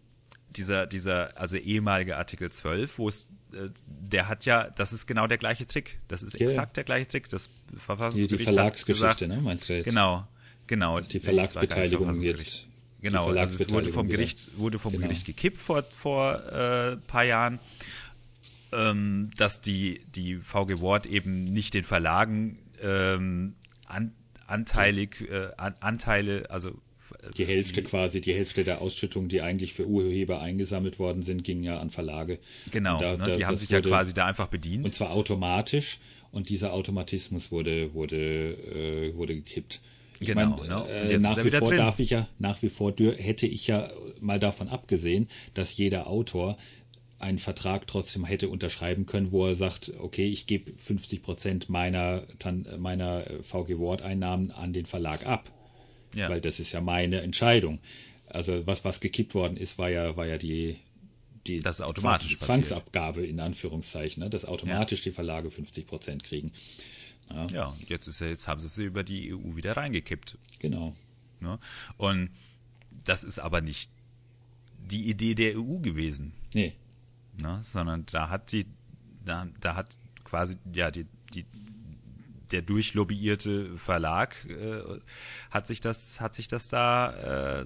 dieser, 0.56 0.88
dieser, 0.88 1.38
also 1.38 1.58
ehemalige 1.58 2.16
Artikel 2.16 2.50
12, 2.50 2.98
wo 2.98 3.10
es, 3.10 3.28
äh, 3.52 3.68
der 3.86 4.30
hat 4.30 4.46
ja, 4.46 4.70
das 4.70 4.94
ist 4.94 5.08
genau 5.08 5.28
der 5.28 5.40
gleiche 5.40 5.68
Trick. 5.68 6.00
Das 6.08 6.24
ist 6.24 6.40
ja. 6.40 6.48
exakt 6.48 6.78
der 6.78 6.86
gleiche 6.86 7.06
Trick. 7.06 7.28
Das 7.28 7.50
Verfassungsgericht 7.76 8.32
Die, 8.32 8.38
die 8.38 8.44
Verlagsgeschichte, 8.46 9.28
ne? 9.28 9.42
Meinst 9.42 9.68
du 9.68 9.74
jetzt? 9.74 9.88
Genau, 9.88 10.26
genau. 10.68 11.02
die 11.02 11.20
Verlagsbeteiligung 11.20 12.22
jetzt. 12.22 12.66
Genau, 13.02 13.28
also 13.28 13.62
es 13.62 13.70
wurde 13.70 13.92
vom 13.92 14.08
Gericht, 14.08 14.58
wurde 14.58 14.80
vom 14.80 14.94
genau. 14.94 15.04
Gericht 15.04 15.26
gekippt 15.26 15.58
vor, 15.58 15.84
vor 15.84 16.42
äh, 16.50 16.96
paar 16.96 17.26
Jahren 17.26 17.60
ähm, 18.72 19.32
dass 19.38 19.62
die, 19.62 20.02
die 20.16 20.36
VG 20.38 20.80
Wort 20.80 21.06
eben 21.06 21.46
nicht 21.46 21.74
den 21.74 21.84
Verlagen 21.84 22.60
ähm, 22.82 23.56
an, 23.86 24.14
anteilig, 24.48 25.22
äh, 25.30 25.50
an, 25.58 25.76
Anteile, 25.80 26.50
also 26.50 26.72
die 27.38 27.46
Hälfte 27.46 27.84
quasi, 27.84 28.22
die 28.22 28.34
Hälfte 28.34 28.64
der 28.64 28.82
Ausschüttungen, 28.82 29.30
die 29.30 29.42
eigentlich 29.42 29.74
für 29.74 29.88
Urheber 29.88 30.42
eingesammelt 30.42 31.00
worden 31.00 31.22
sind, 31.22 31.44
gingen 31.44 31.64
ja 31.64 31.80
an 31.80 31.90
Verlage. 31.90 32.40
Genau, 32.72 33.00
da, 33.00 33.14
ne, 33.14 33.24
da, 33.24 33.36
die 33.36 33.46
haben 33.46 33.58
sich 33.58 33.70
wurde, 33.70 33.90
ja 33.90 33.96
quasi 33.96 34.14
da 34.14 34.26
einfach 34.26 34.48
bedient. 34.48 34.86
Und 34.86 34.94
zwar 34.94 35.12
automatisch. 35.12 36.00
Und 36.32 36.50
dieser 36.50 36.74
Automatismus 36.74 37.52
wurde, 37.52 37.94
wurde, 37.94 38.52
äh, 38.52 39.16
wurde 39.16 39.36
gekippt. 39.36 39.82
Ich 40.20 40.28
genau, 40.28 40.58
mein, 40.58 40.68
ne? 40.68 40.90
äh, 40.90 41.18
nach 41.20 41.44
wie 41.44 41.52
vor 41.52 41.70
drin. 41.70 41.78
darf 41.78 42.00
ich 42.00 42.10
ja, 42.10 42.28
nach 42.40 42.62
wie 42.62 42.70
vor 42.70 42.94
hätte 42.98 43.48
ich 43.48 43.68
ja 43.68 43.90
mal 44.20 44.40
davon 44.40 44.68
abgesehen, 44.68 45.28
dass 45.54 45.78
jeder 45.78 46.08
Autor 46.08 46.58
einen 47.20 47.40
Vertrag 47.40 47.88
trotzdem 47.88 48.26
hätte 48.26 48.50
unterschreiben 48.50 49.06
können, 49.06 49.32
wo 49.32 49.48
er 49.48 49.56
sagt, 49.56 49.92
okay, 50.00 50.28
ich 50.28 50.46
gebe 50.46 50.74
50 50.78 51.24
Prozent 51.24 51.70
meiner, 51.70 52.24
meiner 52.78 53.24
VG 53.42 53.80
Wort 53.80 54.04
Einnahmen 54.04 54.52
an 54.52 54.74
den 54.74 54.86
Verlag 54.86 55.26
ab. 55.26 55.52
Ja. 56.14 56.30
Weil 56.30 56.42
das 56.42 56.60
ist 56.60 56.72
ja 56.72 56.82
meine 56.82 57.22
Entscheidung. 57.22 57.80
Also 58.28 58.68
was, 58.68 58.86
was 58.86 59.00
gekippt 59.00 59.34
worden 59.34 59.58
ist, 59.58 59.78
war 59.78 59.90
ja, 59.90 60.16
war 60.16 60.28
ja 60.28 60.38
die, 60.38 60.78
die 61.48 61.60
das 61.60 61.82
automatisch 61.82 62.38
Zwangsabgabe 62.38 63.26
in 63.26 63.40
Anführungszeichen, 63.40 64.24
ne? 64.24 64.30
dass 64.30 64.46
automatisch 64.46 65.00
ja. 65.00 65.04
die 65.06 65.12
Verlage 65.12 65.50
50 65.50 65.88
Prozent 65.88 66.24
kriegen. 66.24 66.52
Ja, 67.30 67.48
ja 67.48 67.78
jetzt, 67.88 68.08
ist, 68.08 68.22
jetzt 68.22 68.48
haben 68.48 68.60
sie 68.60 68.68
es 68.68 68.78
über 68.78 69.04
die 69.04 69.34
EU 69.34 69.56
wieder 69.56 69.76
reingekippt. 69.76 70.38
Genau. 70.60 70.96
Ne? 71.40 71.60
Und 71.98 72.30
das 73.06 73.24
ist 73.24 73.40
aber 73.40 73.62
nicht 73.62 73.90
die 74.78 75.10
Idee 75.10 75.36
der 75.36 75.58
EU 75.58 75.80
gewesen. 75.80 76.34
Nee. 76.54 76.74
Ne? 77.42 77.60
Sondern 77.64 78.06
da 78.06 78.30
hat 78.30 78.52
die, 78.52 78.66
da, 79.24 79.48
da 79.60 79.76
hat 79.76 79.98
quasi, 80.24 80.58
ja, 80.74 80.92
die, 80.92 81.06
die, 81.34 81.46
der 82.52 82.62
durchlobbyierte 82.62 83.78
Verlag 83.78 84.36
äh, 84.46 84.82
hat 85.52 85.68
sich 85.68 85.82
das, 85.82 86.22
hat 86.22 86.34
sich 86.34 86.48
das 86.48 86.70
da, 86.70 87.62
äh, 87.62 87.66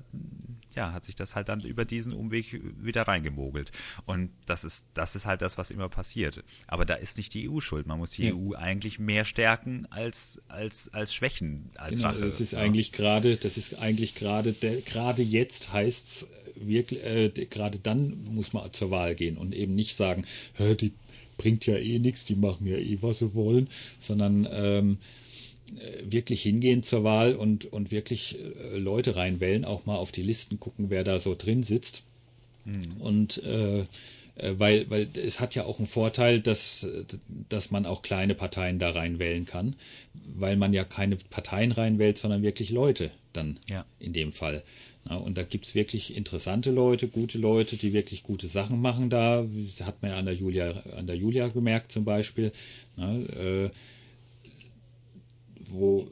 ja, 0.74 0.94
hat 0.94 1.04
sich 1.04 1.16
das 1.16 1.36
halt 1.36 1.50
dann 1.50 1.60
über 1.62 1.86
diesen 1.86 2.14
Umweg 2.14 2.62
wieder 2.82 3.04
reingemogelt. 3.04 3.72
Und 4.06 4.32
das 4.46 4.64
ist, 4.64 4.88
das 4.94 5.16
ist 5.16 5.26
halt 5.26 5.42
das, 5.42 5.58
was 5.58 5.70
immer 5.70 5.90
passiert. 5.90 6.44
Aber 6.68 6.86
da 6.86 6.96
ist 6.96 7.18
nicht 7.18 7.34
die 7.34 7.50
EU 7.50 7.60
schuld. 7.60 7.88
Man 7.88 7.98
muss 7.98 8.12
die 8.12 8.30
ja. 8.30 8.34
EU 8.34 8.54
eigentlich 8.56 8.98
mehr 8.98 9.26
stärken 9.26 9.86
als, 9.90 10.42
als, 10.48 10.94
als 10.94 11.14
schwächen, 11.14 11.72
als 11.76 11.98
genau, 11.98 12.10
Rache. 12.10 12.22
Das 12.22 12.40
ist 12.40 12.54
ja. 12.54 12.60
eigentlich 12.60 12.92
gerade, 12.92 13.36
das 13.36 13.58
ist 13.58 13.80
eigentlich 13.80 14.16
gerade, 14.16 14.54
gerade 14.54 15.22
jetzt 15.22 15.74
heißt's 15.74 16.28
wirklich, 16.68 17.04
äh, 17.04 17.30
gerade 17.30 17.80
dann 17.80 18.24
muss 18.34 18.54
man 18.54 18.72
zur 18.74 18.92
Wahl 18.92 19.16
gehen 19.16 19.38
und 19.38 19.54
eben 19.56 19.76
nicht 19.76 19.96
sagen, 19.96 20.26
die 20.60 20.92
bringt 21.38 21.66
ja 21.66 21.76
eh 21.76 22.00
nichts, 22.00 22.26
die 22.26 22.36
machen 22.36 22.68
ja 22.68 22.78
eh, 22.78 22.98
was 23.02 23.20
sie 23.20 23.34
wollen, 23.34 23.68
sondern 24.00 24.48
ähm, 24.52 24.98
äh, 25.76 26.12
wirklich 26.12 26.44
hingehen 26.44 26.84
zur 26.84 27.04
Wahl 27.04 27.36
und, 27.36 27.66
und 27.66 27.92
wirklich 27.92 28.38
äh, 28.40 28.78
Leute 28.78 29.16
reinwählen, 29.16 29.66
auch 29.66 29.86
mal 29.86 29.96
auf 29.96 30.12
die 30.12 30.22
Listen 30.22 30.60
gucken, 30.60 30.90
wer 30.90 31.04
da 31.04 31.20
so 31.20 31.34
drin 31.36 31.64
sitzt. 31.64 32.04
Mhm. 32.66 33.02
Und 33.02 33.44
äh, 33.44 33.80
äh, 33.80 33.86
weil, 34.58 34.90
weil 34.90 35.08
es 35.16 35.40
hat 35.40 35.56
ja 35.56 35.64
auch 35.66 35.78
einen 35.78 35.88
Vorteil, 35.88 36.40
dass, 36.40 36.88
dass 37.50 37.72
man 37.72 37.86
auch 37.86 38.02
kleine 38.02 38.36
Parteien 38.36 38.80
da 38.80 38.90
reinwählen 38.90 39.46
kann, 39.46 39.76
weil 40.14 40.56
man 40.56 40.74
ja 40.74 40.84
keine 40.84 41.16
Parteien 41.16 41.72
reinwählt, 41.72 42.18
sondern 42.18 42.42
wirklich 42.42 42.72
Leute 42.72 43.12
dann 43.34 43.60
ja. 43.70 43.86
in 44.00 44.14
dem 44.14 44.34
Fall. 44.34 44.64
Ja, 45.10 45.16
und 45.16 45.38
da 45.38 45.44
gibt 45.44 45.66
es 45.66 45.76
wirklich 45.76 46.16
interessante 46.16 46.72
Leute, 46.72 47.08
gute 47.08 47.38
Leute, 47.38 47.78
die 47.78 47.94
wirklich 47.94 48.24
gute 48.24 48.48
Sachen 48.48 48.82
machen 48.82 49.10
da. 49.10 49.46
Das 49.66 49.82
hat 49.82 50.02
man 50.02 50.12
ja 50.12 50.18
an 50.18 50.26
der 50.26 50.36
Julia, 50.36 50.72
an 50.96 51.08
der 51.08 51.16
Julia 51.16 51.48
gemerkt 51.48 51.92
zum 51.92 52.06
Beispiel. 52.06 52.52
Ja, 52.98 53.16
äh, 53.16 53.70
wo 55.66 56.08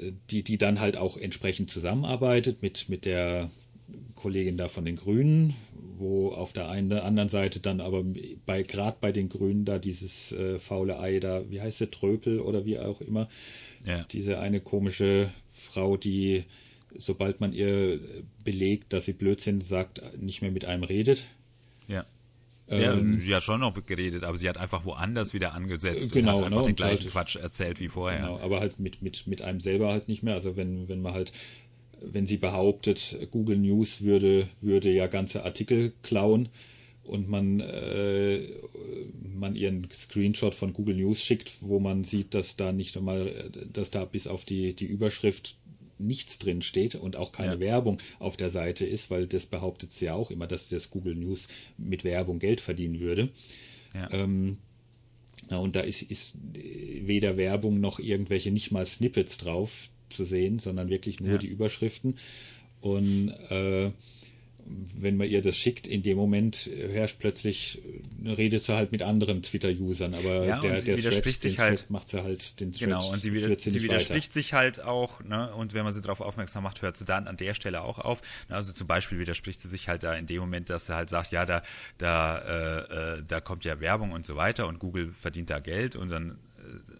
äh, 0.00 0.12
die, 0.30 0.42
die 0.42 0.58
dann 0.58 0.80
halt 0.80 0.96
auch 0.96 1.16
entsprechend 1.16 1.70
zusammenarbeitet 1.70 2.62
mit, 2.62 2.88
mit 2.88 3.04
der 3.04 3.50
Kollegin 4.22 4.56
da 4.56 4.68
von 4.68 4.84
den 4.84 4.96
Grünen, 4.96 5.54
wo 5.98 6.30
auf 6.30 6.52
der 6.52 6.68
einen 6.68 6.88
der 6.90 7.04
anderen 7.04 7.28
Seite 7.28 7.58
dann 7.58 7.80
aber 7.80 8.04
bei 8.46 8.62
gerade 8.62 8.96
bei 9.00 9.10
den 9.10 9.28
Grünen 9.28 9.64
da 9.64 9.78
dieses 9.78 10.30
äh, 10.32 10.58
faule 10.60 11.00
Ei 11.00 11.18
da, 11.18 11.50
wie 11.50 11.60
heißt 11.60 11.80
der, 11.80 11.90
Tröpel 11.90 12.40
oder 12.40 12.64
wie 12.64 12.78
auch 12.78 13.00
immer, 13.00 13.28
ja. 13.84 14.04
diese 14.12 14.38
eine 14.38 14.60
komische 14.60 15.30
Frau, 15.50 15.96
die 15.96 16.44
sobald 16.94 17.40
man 17.40 17.52
ihr 17.52 18.00
belegt, 18.44 18.92
dass 18.92 19.06
sie 19.06 19.12
Blödsinn 19.12 19.60
sagt, 19.60 20.02
nicht 20.20 20.42
mehr 20.42 20.50
mit 20.50 20.64
einem 20.64 20.84
redet. 20.84 21.24
Ja. 21.88 22.04
Ja, 22.68 22.94
ähm, 22.94 23.18
sie 23.18 23.34
hat 23.34 23.42
schon 23.42 23.60
noch 23.60 23.74
geredet, 23.84 24.24
aber 24.24 24.38
sie 24.38 24.48
hat 24.48 24.56
einfach 24.56 24.84
woanders 24.84 25.34
wieder 25.34 25.52
angesetzt 25.52 26.12
genau, 26.12 26.38
und 26.38 26.44
hat 26.44 26.52
einfach 26.52 26.60
ne, 26.62 26.68
den 26.68 26.76
gleichen 26.76 27.02
halt, 27.02 27.12
Quatsch 27.12 27.36
erzählt 27.36 27.80
wie 27.80 27.88
vorher. 27.88 28.20
Genau, 28.20 28.38
aber 28.38 28.60
halt 28.60 28.78
mit, 28.78 29.02
mit, 29.02 29.26
mit 29.26 29.42
einem 29.42 29.60
selber 29.60 29.88
halt 29.88 30.08
nicht 30.08 30.22
mehr. 30.22 30.34
Also 30.34 30.56
wenn, 30.56 30.88
wenn 30.88 31.02
man 31.02 31.12
halt, 31.12 31.32
wenn 32.04 32.26
sie 32.26 32.36
behauptet, 32.36 33.16
Google 33.30 33.58
News 33.58 34.02
würde, 34.02 34.48
würde 34.60 34.90
ja 34.90 35.06
ganze 35.06 35.44
Artikel 35.44 35.92
klauen 36.02 36.48
und 37.04 37.28
man, 37.28 37.60
äh, 37.60 38.48
man 39.34 39.56
ihren 39.56 39.88
Screenshot 39.92 40.54
von 40.54 40.72
Google 40.72 40.96
News 40.96 41.22
schickt, 41.22 41.50
wo 41.62 41.80
man 41.80 42.04
sieht, 42.04 42.34
dass 42.34 42.56
da 42.56 42.72
nicht 42.72 42.96
einmal, 42.96 43.50
dass 43.72 43.90
da 43.90 44.04
bis 44.04 44.26
auf 44.26 44.44
die, 44.44 44.74
die 44.74 44.86
Überschrift 44.86 45.56
nichts 45.98 46.38
drin 46.38 46.62
steht 46.62 46.94
und 46.94 47.16
auch 47.16 47.32
keine 47.32 47.54
ja. 47.54 47.60
Werbung 47.60 47.98
auf 48.18 48.36
der 48.36 48.50
Seite 48.50 48.84
ist, 48.84 49.10
weil 49.10 49.26
das 49.26 49.46
behauptet 49.46 49.92
sie 49.92 50.06
ja 50.06 50.14
auch 50.14 50.30
immer, 50.30 50.46
dass 50.46 50.68
das 50.68 50.90
Google 50.90 51.14
News 51.14 51.48
mit 51.78 52.04
Werbung 52.04 52.38
Geld 52.38 52.60
verdienen 52.60 53.00
würde. 53.00 53.30
Ja. 53.94 54.10
Ähm, 54.12 54.58
na, 55.48 55.58
und 55.58 55.76
da 55.76 55.80
ist, 55.80 56.02
ist 56.02 56.38
weder 56.52 57.36
Werbung 57.36 57.80
noch 57.80 57.98
irgendwelche 57.98 58.50
nicht 58.50 58.70
mal 58.70 58.86
Snippets 58.86 59.38
drauf 59.38 59.90
zu 60.12 60.24
sehen, 60.24 60.58
sondern 60.58 60.88
wirklich 60.88 61.20
nur 61.20 61.32
ja. 61.32 61.38
die 61.38 61.48
Überschriften. 61.48 62.16
Und 62.80 63.28
äh, 63.50 63.92
wenn 64.64 65.16
man 65.16 65.28
ihr 65.28 65.42
das 65.42 65.56
schickt, 65.56 65.86
in 65.86 66.02
dem 66.02 66.16
Moment 66.16 66.70
herrscht 66.90 67.18
plötzlich, 67.18 67.82
redet 68.24 68.62
sie 68.62 68.74
halt 68.74 68.92
mit 68.92 69.02
anderen 69.02 69.42
Twitter-Usern, 69.42 70.14
aber 70.14 70.44
ja, 70.44 70.60
der, 70.60 70.80
der 70.80 70.96
Thread, 70.96 71.26
sich 71.26 71.58
halt, 71.58 71.90
macht 71.90 72.08
sie 72.08 72.22
halt 72.22 72.60
den 72.60 72.72
Thread. 72.72 72.88
Genau, 72.88 73.12
und 73.12 73.22
sie, 73.22 73.32
wieder, 73.32 73.58
sie, 73.58 73.70
sie 73.70 73.82
widerspricht 73.82 74.30
weiter. 74.30 74.32
sich 74.32 74.52
halt 74.52 74.80
auch, 74.80 75.22
ne, 75.22 75.52
und 75.54 75.74
wenn 75.74 75.84
man 75.84 75.92
sie 75.92 76.00
darauf 76.00 76.20
aufmerksam 76.20 76.62
macht, 76.62 76.82
hört 76.82 76.96
sie 76.96 77.04
dann 77.04 77.26
an 77.26 77.36
der 77.36 77.54
Stelle 77.54 77.82
auch 77.82 77.98
auf. 77.98 78.22
Also 78.48 78.72
zum 78.72 78.86
Beispiel 78.86 79.18
widerspricht 79.18 79.60
sie 79.60 79.68
sich 79.68 79.88
halt 79.88 80.02
da 80.02 80.14
in 80.14 80.26
dem 80.26 80.40
Moment, 80.40 80.70
dass 80.70 80.86
sie 80.86 80.94
halt 80.94 81.10
sagt, 81.10 81.32
ja, 81.32 81.44
da, 81.44 81.62
da, 81.98 82.38
äh, 82.38 83.18
äh 83.18 83.22
da 83.26 83.40
kommt 83.40 83.64
ja 83.64 83.80
Werbung 83.80 84.12
und 84.12 84.26
so 84.26 84.36
weiter 84.36 84.66
und 84.68 84.78
Google 84.78 85.12
verdient 85.20 85.50
da 85.50 85.58
Geld 85.58 85.96
und 85.96 86.08
dann 86.10 86.38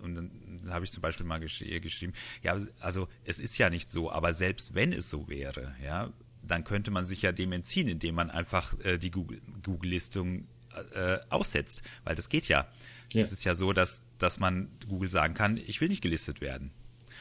und 0.02 0.14
dann 0.14 0.30
habe 0.68 0.84
ich 0.84 0.92
zum 0.92 1.02
Beispiel 1.02 1.26
mal 1.26 1.38
gesch 1.38 1.64
geschrieben, 1.80 2.12
ja, 2.42 2.56
also 2.80 3.08
es 3.24 3.38
ist 3.38 3.58
ja 3.58 3.70
nicht 3.70 3.90
so, 3.90 4.10
aber 4.10 4.32
selbst 4.32 4.74
wenn 4.74 4.92
es 4.92 5.10
so 5.10 5.28
wäre, 5.28 5.74
ja, 5.82 6.12
dann 6.42 6.64
könnte 6.64 6.90
man 6.90 7.04
sich 7.04 7.22
ja 7.22 7.32
dem 7.32 7.52
entziehen, 7.52 7.88
indem 7.88 8.16
man 8.16 8.30
einfach 8.30 8.78
äh, 8.84 8.98
die 8.98 9.10
Google-Listung 9.10 10.46
äh, 10.94 11.18
aussetzt, 11.28 11.82
weil 12.04 12.14
das 12.14 12.28
geht 12.28 12.48
ja. 12.48 12.66
ja. 13.12 13.22
Es 13.22 13.32
ist 13.32 13.44
ja 13.44 13.54
so, 13.54 13.72
dass, 13.72 14.02
dass 14.18 14.40
man 14.40 14.68
Google 14.88 15.10
sagen 15.10 15.34
kann, 15.34 15.56
ich 15.56 15.80
will 15.80 15.88
nicht 15.88 16.02
gelistet 16.02 16.40
werden. 16.40 16.72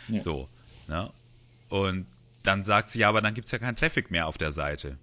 Ja. 0.08 0.22
So. 0.22 0.50
Ne? 0.88 1.12
Und 1.70 2.08
dann 2.44 2.64
sagt 2.64 2.90
sie, 2.90 3.00
ja, 3.00 3.10
aber 3.10 3.22
dann 3.22 3.34
gibt 3.34 3.46
es 3.46 3.52
ja 3.52 3.60
keinen 3.60 3.76
Traffic 3.76 4.10
mehr 4.10 4.28
auf 4.28 4.38
der 4.38 4.52
Seite. 4.52 4.98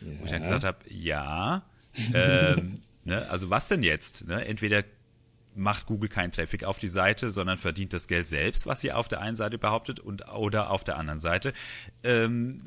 Ja. 0.00 0.06
Wo 0.18 0.24
ich 0.24 0.30
dann 0.30 0.42
gesagt 0.42 0.64
habe, 0.64 0.78
ja, 0.88 1.64
ähm, 2.14 2.80
ne, 3.04 3.28
also 3.28 3.50
was 3.50 3.68
denn 3.68 3.82
jetzt? 3.82 4.26
Ne? 4.26 4.44
Entweder 4.44 4.84
macht 5.54 5.86
Google 5.86 6.08
keinen 6.08 6.32
Traffic 6.32 6.64
auf 6.64 6.78
die 6.78 6.88
Seite, 6.88 7.30
sondern 7.30 7.58
verdient 7.58 7.92
das 7.92 8.08
Geld 8.08 8.26
selbst, 8.28 8.66
was 8.66 8.80
sie 8.80 8.92
auf 8.92 9.08
der 9.08 9.20
einen 9.20 9.36
Seite 9.36 9.58
behauptet, 9.58 10.00
und 10.00 10.28
oder 10.28 10.70
auf 10.70 10.84
der 10.84 10.96
anderen 10.96 11.18
Seite. 11.18 11.52
Ähm, 12.02 12.62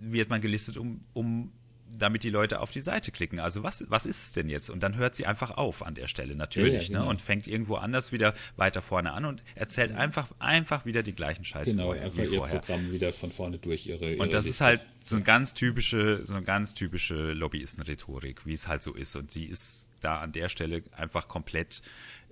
wird 0.00 0.30
man 0.30 0.40
gelistet, 0.40 0.76
um, 0.76 1.00
um 1.12 1.52
damit 2.00 2.24
die 2.24 2.30
Leute 2.30 2.60
auf 2.60 2.70
die 2.70 2.80
Seite 2.80 3.12
klicken. 3.12 3.38
Also 3.38 3.62
was, 3.62 3.84
was 3.88 4.06
ist 4.06 4.24
es 4.24 4.32
denn 4.32 4.48
jetzt? 4.48 4.70
Und 4.70 4.82
dann 4.82 4.96
hört 4.96 5.14
sie 5.14 5.26
einfach 5.26 5.52
auf 5.52 5.84
an 5.84 5.94
der 5.94 6.08
Stelle, 6.08 6.34
natürlich, 6.34 6.72
ja, 6.72 6.78
ja, 6.78 6.82
ne? 6.82 6.86
genau. 6.88 7.04
ne? 7.04 7.10
und 7.10 7.20
fängt 7.20 7.46
irgendwo 7.46 7.76
anders 7.76 8.12
wieder 8.12 8.34
weiter 8.56 8.82
vorne 8.82 9.12
an 9.12 9.24
und 9.24 9.42
erzählt 9.54 9.92
einfach, 9.92 10.28
einfach 10.38 10.84
wieder 10.86 11.02
die 11.02 11.12
gleichen 11.12 11.44
Scheiße 11.44 11.72
genau, 11.72 11.86
vorher, 11.86 12.04
einfach 12.04 12.22
ihr 12.22 12.38
vorher. 12.38 12.58
Programm 12.60 12.92
wieder 12.92 13.12
von 13.12 13.30
vorne 13.30 13.58
durch 13.58 13.86
ihre, 13.86 14.12
ihre 14.12 14.22
Und 14.22 14.32
das 14.32 14.46
Liste. 14.46 14.64
ist 14.64 14.66
halt 14.66 14.80
so 15.04 15.16
eine 15.16 15.24
ganz 15.24 15.54
typische, 15.54 16.20
so 16.24 16.34
eine 16.34 16.44
ganz 16.44 16.74
typische 16.74 17.32
Lobbyistenrhetorik, 17.32 18.46
wie 18.46 18.52
es 18.52 18.68
halt 18.68 18.82
so 18.82 18.94
ist. 18.94 19.16
Und 19.16 19.30
sie 19.30 19.44
ist 19.44 19.88
da 20.00 20.20
an 20.20 20.32
der 20.32 20.48
Stelle 20.48 20.82
einfach 20.92 21.28
komplett 21.28 21.82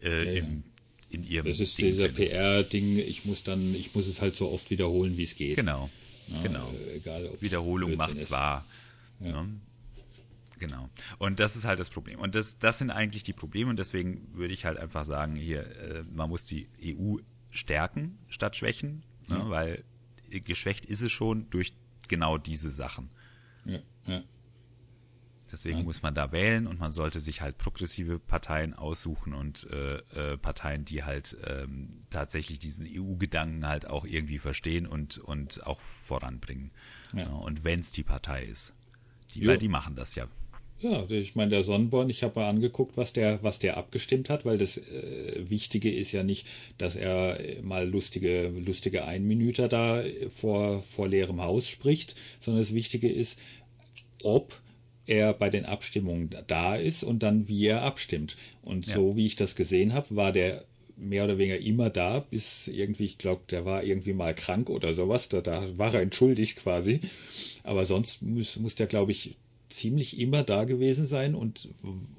äh, 0.02 0.24
ja, 0.24 0.32
im, 0.40 0.64
in 1.10 1.24
ihrem 1.24 1.46
Das 1.46 1.60
ist 1.60 1.78
Ding 1.78 1.86
dieser 1.86 2.08
PR-Ding, 2.08 2.98
ich 2.98 3.24
muss 3.24 3.44
dann, 3.44 3.74
ich 3.74 3.94
muss 3.94 4.06
es 4.06 4.20
halt 4.20 4.34
so 4.34 4.50
oft 4.50 4.70
wiederholen, 4.70 5.16
wie 5.16 5.24
es 5.24 5.36
geht. 5.36 5.56
Genau. 5.56 5.90
Ja, 6.28 6.42
genau. 6.42 6.74
Egal, 6.94 7.30
Wiederholung 7.40 7.96
macht's 7.96 8.30
wahr. 8.30 8.64
Ja. 9.20 9.42
Ne? 9.42 9.60
Genau. 10.58 10.88
Und 11.18 11.40
das 11.40 11.56
ist 11.56 11.64
halt 11.64 11.78
das 11.78 11.90
Problem. 11.90 12.18
Und 12.18 12.34
das, 12.34 12.58
das 12.58 12.78
sind 12.78 12.90
eigentlich 12.90 13.22
die 13.22 13.32
Probleme. 13.32 13.70
Und 13.70 13.78
deswegen 13.78 14.34
würde 14.34 14.54
ich 14.54 14.64
halt 14.64 14.78
einfach 14.78 15.04
sagen, 15.04 15.36
hier, 15.36 15.64
äh, 15.78 16.02
man 16.12 16.28
muss 16.28 16.44
die 16.44 16.68
EU 16.82 17.18
stärken 17.50 18.18
statt 18.28 18.56
schwächen, 18.56 19.04
ne? 19.28 19.44
weil 19.48 19.84
geschwächt 20.28 20.84
ist 20.84 21.00
es 21.00 21.12
schon 21.12 21.48
durch 21.50 21.72
genau 22.08 22.38
diese 22.38 22.70
Sachen. 22.70 23.10
Ja, 23.64 23.80
ja. 24.06 24.22
Deswegen 25.50 25.78
ja. 25.78 25.84
muss 25.84 26.02
man 26.02 26.14
da 26.14 26.30
wählen 26.30 26.66
und 26.66 26.78
man 26.78 26.90
sollte 26.90 27.20
sich 27.20 27.40
halt 27.40 27.56
progressive 27.56 28.18
Parteien 28.18 28.74
aussuchen 28.74 29.32
und 29.32 29.66
äh, 29.70 29.96
äh, 30.14 30.36
Parteien, 30.36 30.84
die 30.84 31.04
halt 31.04 31.38
ähm, 31.44 32.04
tatsächlich 32.10 32.58
diesen 32.58 32.86
EU-Gedanken 32.86 33.66
halt 33.66 33.86
auch 33.86 34.04
irgendwie 34.04 34.38
verstehen 34.38 34.86
und, 34.86 35.16
und 35.16 35.66
auch 35.66 35.80
voranbringen. 35.80 36.70
Ja. 37.14 37.22
Ja, 37.22 37.28
und 37.28 37.64
wenn 37.64 37.80
es 37.80 37.92
die 37.92 38.02
Partei 38.02 38.44
ist. 38.44 38.74
Die, 39.34 39.46
weil 39.46 39.58
die 39.58 39.68
machen 39.68 39.94
das 39.94 40.14
ja. 40.14 40.28
Ja, 40.80 41.04
ich 41.10 41.34
meine, 41.34 41.50
der 41.50 41.64
Sonnenborn, 41.64 42.08
ich 42.08 42.22
habe 42.22 42.38
mal 42.38 42.48
angeguckt, 42.48 42.96
was 42.96 43.12
der, 43.12 43.42
was 43.42 43.58
der 43.58 43.76
abgestimmt 43.76 44.30
hat, 44.30 44.44
weil 44.44 44.58
das 44.58 44.76
äh, 44.76 45.50
Wichtige 45.50 45.92
ist 45.92 46.12
ja 46.12 46.22
nicht, 46.22 46.46
dass 46.78 46.94
er 46.94 47.36
mal 47.62 47.88
lustige, 47.88 48.48
lustige 48.48 49.04
Einminüter 49.04 49.66
da 49.66 50.04
vor, 50.28 50.80
vor 50.80 51.08
leerem 51.08 51.40
Haus 51.40 51.68
spricht, 51.68 52.14
sondern 52.38 52.62
das 52.62 52.74
Wichtige 52.74 53.10
ist, 53.10 53.40
ob 54.22 54.60
er 55.04 55.32
bei 55.32 55.50
den 55.50 55.64
Abstimmungen 55.64 56.30
da 56.46 56.76
ist 56.76 57.02
und 57.02 57.24
dann 57.24 57.48
wie 57.48 57.66
er 57.66 57.82
abstimmt. 57.82 58.36
Und 58.62 58.86
ja. 58.86 58.94
so 58.94 59.16
wie 59.16 59.26
ich 59.26 59.34
das 59.34 59.56
gesehen 59.56 59.94
habe, 59.94 60.14
war 60.14 60.30
der 60.30 60.64
mehr 60.98 61.24
oder 61.24 61.38
weniger 61.38 61.58
immer 61.58 61.90
da, 61.90 62.20
bis 62.20 62.68
irgendwie, 62.68 63.04
ich 63.04 63.18
glaube, 63.18 63.42
der 63.50 63.64
war 63.64 63.84
irgendwie 63.84 64.12
mal 64.12 64.34
krank 64.34 64.68
oder 64.68 64.94
sowas. 64.94 65.28
Da, 65.28 65.40
da 65.40 65.78
war 65.78 65.94
er 65.94 66.02
entschuldigt 66.02 66.56
quasi. 66.56 67.00
Aber 67.62 67.84
sonst 67.86 68.22
muss, 68.22 68.56
muss 68.56 68.74
der, 68.74 68.86
glaube 68.86 69.12
ich, 69.12 69.36
ziemlich 69.68 70.18
immer 70.18 70.42
da 70.42 70.64
gewesen 70.64 71.06
sein 71.06 71.34
und, 71.34 71.68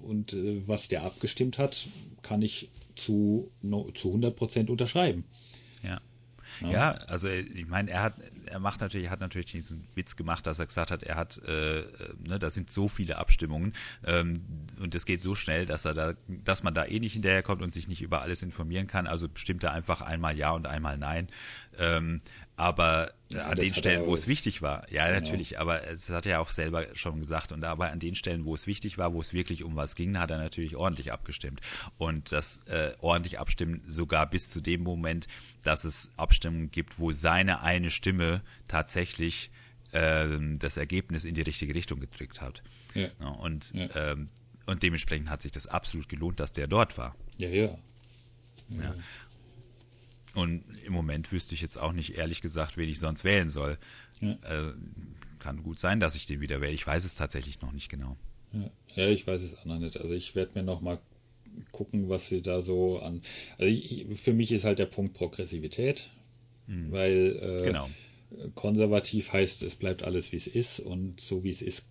und 0.04 0.34
äh, 0.34 0.62
was 0.68 0.88
der 0.88 1.04
abgestimmt 1.04 1.58
hat, 1.58 1.88
kann 2.22 2.42
ich 2.42 2.70
zu, 2.96 3.50
zu 3.96 4.10
100 4.10 4.36
Prozent 4.36 4.70
unterschreiben. 4.70 5.24
Ja. 6.62 6.70
Ja. 6.70 6.92
also 7.08 7.28
ich 7.28 7.68
meine, 7.68 7.92
er 7.92 8.04
hat, 8.04 8.14
er 8.46 8.60
macht 8.60 8.82
natürlich, 8.82 9.10
hat 9.10 9.20
natürlich 9.20 9.52
diesen 9.52 9.88
Witz 9.96 10.16
gemacht, 10.16 10.46
dass 10.48 10.60
er 10.60 10.66
gesagt 10.66 10.92
hat, 10.92 11.04
er 11.04 11.16
hat, 11.16 11.38
äh, 11.46 11.84
ne, 12.28 12.40
da 12.40 12.50
sind 12.50 12.70
so 12.70 12.88
viele 12.88 13.18
Abstimmungen 13.18 13.74
ähm, 14.06 14.42
und 14.80 14.96
es 14.96 15.06
geht 15.06 15.22
so 15.22 15.36
schnell, 15.36 15.66
dass 15.66 15.86
er 15.86 15.94
da, 15.94 16.14
dass 16.28 16.64
man 16.64 16.74
da 16.74 16.86
eh 16.86 17.00
nicht 17.00 17.14
hinterherkommt 17.14 17.62
und 17.62 17.74
sich 17.74 17.88
nicht 17.88 18.02
über 18.02 18.22
alles 18.22 18.42
informieren 18.42 18.88
kann. 18.88 19.08
Also 19.08 19.30
bestimmt 19.30 19.64
er 19.64 19.74
einfach 19.74 20.02
einmal 20.02 20.38
ja 20.38 20.52
und 20.52 20.68
einmal 20.68 20.98
nein. 20.98 21.28
Ähm, 21.78 22.20
aber 22.60 23.14
ja, 23.32 23.46
an 23.46 23.56
den 23.56 23.74
Stellen, 23.74 24.06
wo 24.06 24.14
es 24.14 24.28
wichtig 24.28 24.62
war, 24.62 24.86
ja, 24.92 25.08
genau. 25.08 25.20
natürlich, 25.20 25.60
aber 25.60 25.88
es 25.88 26.10
hat 26.10 26.26
er 26.26 26.32
ja 26.34 26.40
auch 26.40 26.50
selber 26.50 26.88
schon 26.94 27.20
gesagt. 27.20 27.54
Und 27.54 27.64
aber 27.64 27.90
an 27.90 28.00
den 28.00 28.16
Stellen, 28.16 28.44
wo 28.44 28.54
es 28.54 28.68
wichtig 28.68 28.98
war, 28.98 29.14
wo 29.14 29.22
es 29.22 29.32
wirklich 29.32 29.64
um 29.64 29.78
was 29.78 29.96
ging, 29.96 30.20
hat 30.20 30.30
er 30.30 30.40
natürlich 30.40 30.76
ordentlich 30.76 31.14
abgestimmt. 31.14 31.62
Und 31.98 32.34
das 32.34 32.68
äh, 32.68 32.92
ordentlich 33.00 33.40
abstimmen 33.40 33.82
sogar 33.88 34.30
bis 34.30 34.50
zu 34.50 34.60
dem 34.60 34.84
Moment, 34.84 35.28
dass 35.64 35.86
es 35.86 36.12
Abstimmungen 36.18 36.70
gibt, 36.70 37.00
wo 37.00 37.14
seine 37.14 37.62
eine 37.62 37.92
Stimme 37.92 38.42
tatsächlich 38.68 39.52
äh, 39.94 40.28
das 40.58 40.76
Ergebnis 40.76 41.24
in 41.24 41.36
die 41.36 41.44
richtige 41.44 41.74
Richtung 41.74 42.02
gedrückt 42.02 42.42
hat. 42.42 42.62
Ja. 42.94 43.08
ja 43.22 43.28
und. 43.28 43.72
Ähm, 43.74 44.28
und 44.66 44.84
dementsprechend 44.84 45.32
hat 45.32 45.42
sich 45.42 45.52
das 45.52 45.66
absolut 45.66 46.10
gelohnt, 46.10 46.40
dass 46.40 46.54
der 46.54 46.68
dort 46.68 46.96
war. 46.96 47.16
Ja, 47.40 47.50
ja. 47.50 47.76
ja. 48.70 48.94
Und 50.40 50.64
im 50.86 50.94
Moment 50.94 51.32
wüsste 51.32 51.54
ich 51.54 51.62
jetzt 51.62 51.78
auch 51.78 51.92
nicht, 51.92 52.16
ehrlich 52.16 52.42
gesagt, 52.42 52.78
wen 52.78 52.90
ich 52.90 53.00
sonst 53.00 53.24
wählen 53.24 53.50
soll. 53.50 53.78
Ja. 54.22 54.32
Äh, 54.44 54.74
kann 55.40 55.64
gut 55.64 55.80
sein, 55.80 56.00
dass 56.00 56.16
ich 56.16 56.26
den 56.26 56.42
wieder 56.42 56.62
wähle. 56.62 56.74
Ich 56.74 56.86
weiß 56.86 57.04
es 57.06 57.16
tatsächlich 57.16 57.62
noch 57.62 57.72
nicht 57.72 57.90
genau. 57.90 58.18
Ja, 58.54 58.70
ja 58.96 59.10
ich 59.10 59.26
weiß 59.26 59.42
es 59.42 59.58
auch 59.58 59.66
noch 59.66 59.80
nicht. 59.80 59.98
Also 59.98 60.14
ich 60.14 60.36
werde 60.36 60.52
mir 60.56 60.64
noch 60.64 60.82
mal 60.82 61.00
gucken, 61.72 62.10
was 62.10 62.28
sie 62.28 62.42
da 62.42 62.62
so 62.62 63.00
an. 63.00 63.22
Also 63.58 63.72
ich, 63.72 64.06
für 64.16 64.34
mich 64.34 64.52
ist 64.52 64.64
halt 64.64 64.80
der 64.80 64.86
Punkt 64.86 65.14
Progressivität, 65.14 66.10
mhm. 66.68 66.92
weil 66.92 67.40
äh, 67.42 67.66
genau. 67.66 67.90
konservativ 68.56 69.34
heißt, 69.34 69.64
es 69.64 69.76
bleibt 69.76 70.04
alles 70.04 70.32
wie 70.32 70.38
es 70.38 70.48
ist 70.48 70.80
und 70.80 71.20
so 71.20 71.44
wie 71.44 71.50
es 71.50 71.62
ist, 71.62 71.88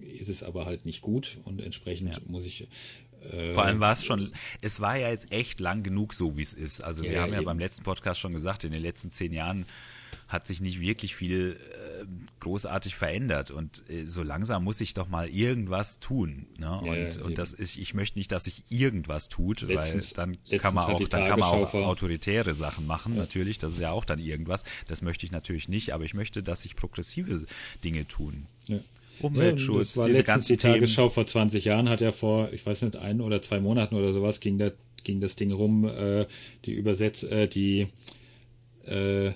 ist 0.00 0.28
es 0.28 0.42
aber 0.42 0.66
halt 0.66 0.86
nicht 0.86 1.00
gut 1.00 1.38
und 1.44 1.60
entsprechend 1.60 2.14
ja. 2.14 2.20
muss 2.26 2.44
ich 2.44 2.68
Vor 3.54 3.64
allem 3.64 3.80
war 3.80 3.92
es 3.92 4.04
schon, 4.04 4.32
es 4.60 4.80
war 4.80 4.96
ja 4.96 5.08
jetzt 5.08 5.30
echt 5.32 5.60
lang 5.60 5.82
genug 5.82 6.14
so, 6.14 6.36
wie 6.36 6.42
es 6.42 6.54
ist. 6.54 6.82
Also 6.82 7.02
wir 7.02 7.12
ja, 7.12 7.22
haben 7.22 7.32
ja 7.32 7.38
eben. 7.38 7.46
beim 7.46 7.58
letzten 7.58 7.84
Podcast 7.84 8.20
schon 8.20 8.32
gesagt, 8.32 8.64
in 8.64 8.72
den 8.72 8.82
letzten 8.82 9.10
zehn 9.10 9.32
Jahren 9.32 9.66
hat 10.28 10.46
sich 10.46 10.60
nicht 10.60 10.80
wirklich 10.80 11.14
viel 11.14 11.58
äh, 12.00 12.06
großartig 12.40 12.96
verändert 12.96 13.50
und 13.50 13.88
äh, 13.90 14.06
so 14.06 14.22
langsam 14.22 14.64
muss 14.64 14.80
ich 14.80 14.94
doch 14.94 15.08
mal 15.08 15.28
irgendwas 15.28 16.00
tun. 16.00 16.46
Ne? 16.58 16.80
Und, 16.80 17.16
ja, 17.16 17.22
und 17.22 17.38
das 17.38 17.52
ist, 17.52 17.76
ich 17.76 17.92
möchte 17.92 18.18
nicht, 18.18 18.32
dass 18.32 18.44
sich 18.44 18.64
irgendwas 18.70 19.28
tut, 19.28 19.60
letztens, 19.60 20.16
weil 20.16 20.38
dann 20.48 20.58
kann 20.60 20.74
man 20.74 20.84
auch, 20.84 21.08
dann 21.08 21.28
kann 21.28 21.38
man 21.38 21.48
auch 21.50 21.74
autoritäre 21.74 22.54
Sachen 22.54 22.86
machen, 22.86 23.14
ja. 23.14 23.20
natürlich. 23.20 23.58
Das 23.58 23.74
ist 23.74 23.80
ja 23.80 23.90
auch 23.90 24.06
dann 24.06 24.18
irgendwas. 24.18 24.64
Das 24.88 25.02
möchte 25.02 25.26
ich 25.26 25.32
natürlich 25.32 25.68
nicht, 25.68 25.92
aber 25.92 26.04
ich 26.04 26.14
möchte, 26.14 26.42
dass 26.42 26.62
sich 26.62 26.76
progressive 26.76 27.44
Dinge 27.84 28.08
tun. 28.08 28.46
Ja. 28.66 28.78
Umweltschutz, 29.22 29.74
ja, 29.74 29.78
das 29.78 29.96
war 29.96 30.06
diese 30.06 30.18
letztens 30.18 30.46
die 30.46 30.56
Tagesschau. 30.56 31.08
Vor 31.08 31.26
20 31.26 31.64
Jahren, 31.64 31.88
hat 31.88 32.00
er 32.00 32.12
vor, 32.12 32.52
ich 32.52 32.64
weiß 32.64 32.82
nicht, 32.82 32.96
ein 32.96 33.20
oder 33.20 33.42
zwei 33.42 33.60
Monaten 33.60 33.94
oder 33.94 34.12
sowas, 34.12 34.40
ging, 34.40 34.58
da, 34.58 34.70
ging 35.04 35.20
das 35.20 35.36
Ding 35.36 35.52
rum, 35.52 35.84
äh, 35.84 36.26
die 36.64 36.72
Übersetz, 36.72 37.22
äh, 37.22 37.48
die 37.48 37.88
äh, 38.84 39.32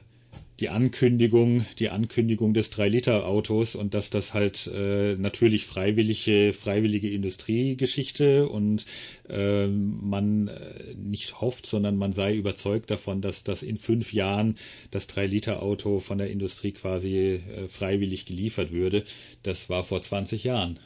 die 0.61 0.69
Ankündigung, 0.69 1.67
die 1.79 1.91
Ankündigung 1.91 2.55
des 2.55 2.73
3-Liter-Autos 2.73 3.75
und 3.75 3.95
dass 3.95 4.11
das 4.11 4.35
halt 4.35 4.67
äh, 4.69 5.15
natürlich 5.17 5.67
freiwillige, 5.67 6.53
freiwillige 6.53 7.11
Industriegeschichte 7.11 8.49
und 8.49 8.87
äh, 9.29 9.67
man 9.67 10.51
nicht 10.97 11.41
hofft, 11.41 11.67
sondern 11.67 11.97
man 11.97 12.13
sei 12.13 12.35
überzeugt 12.35 12.91
davon, 12.91 13.21
dass 13.21 13.45
das 13.45 13.63
in 13.63 13.77
fünf 13.77 14.13
Jahren 14.13 14.57
das 14.91 15.09
3-Liter-Auto 15.09 15.99
von 15.99 16.19
der 16.19 16.31
Industrie 16.31 16.73
quasi 16.73 17.17
äh, 17.17 17.69
freiwillig 17.69 18.27
geliefert 18.27 18.73
würde. 18.73 19.05
Das 19.43 19.69
war 19.69 19.85
vor 19.85 20.01
20 20.01 20.45
Jahren. 20.45 20.79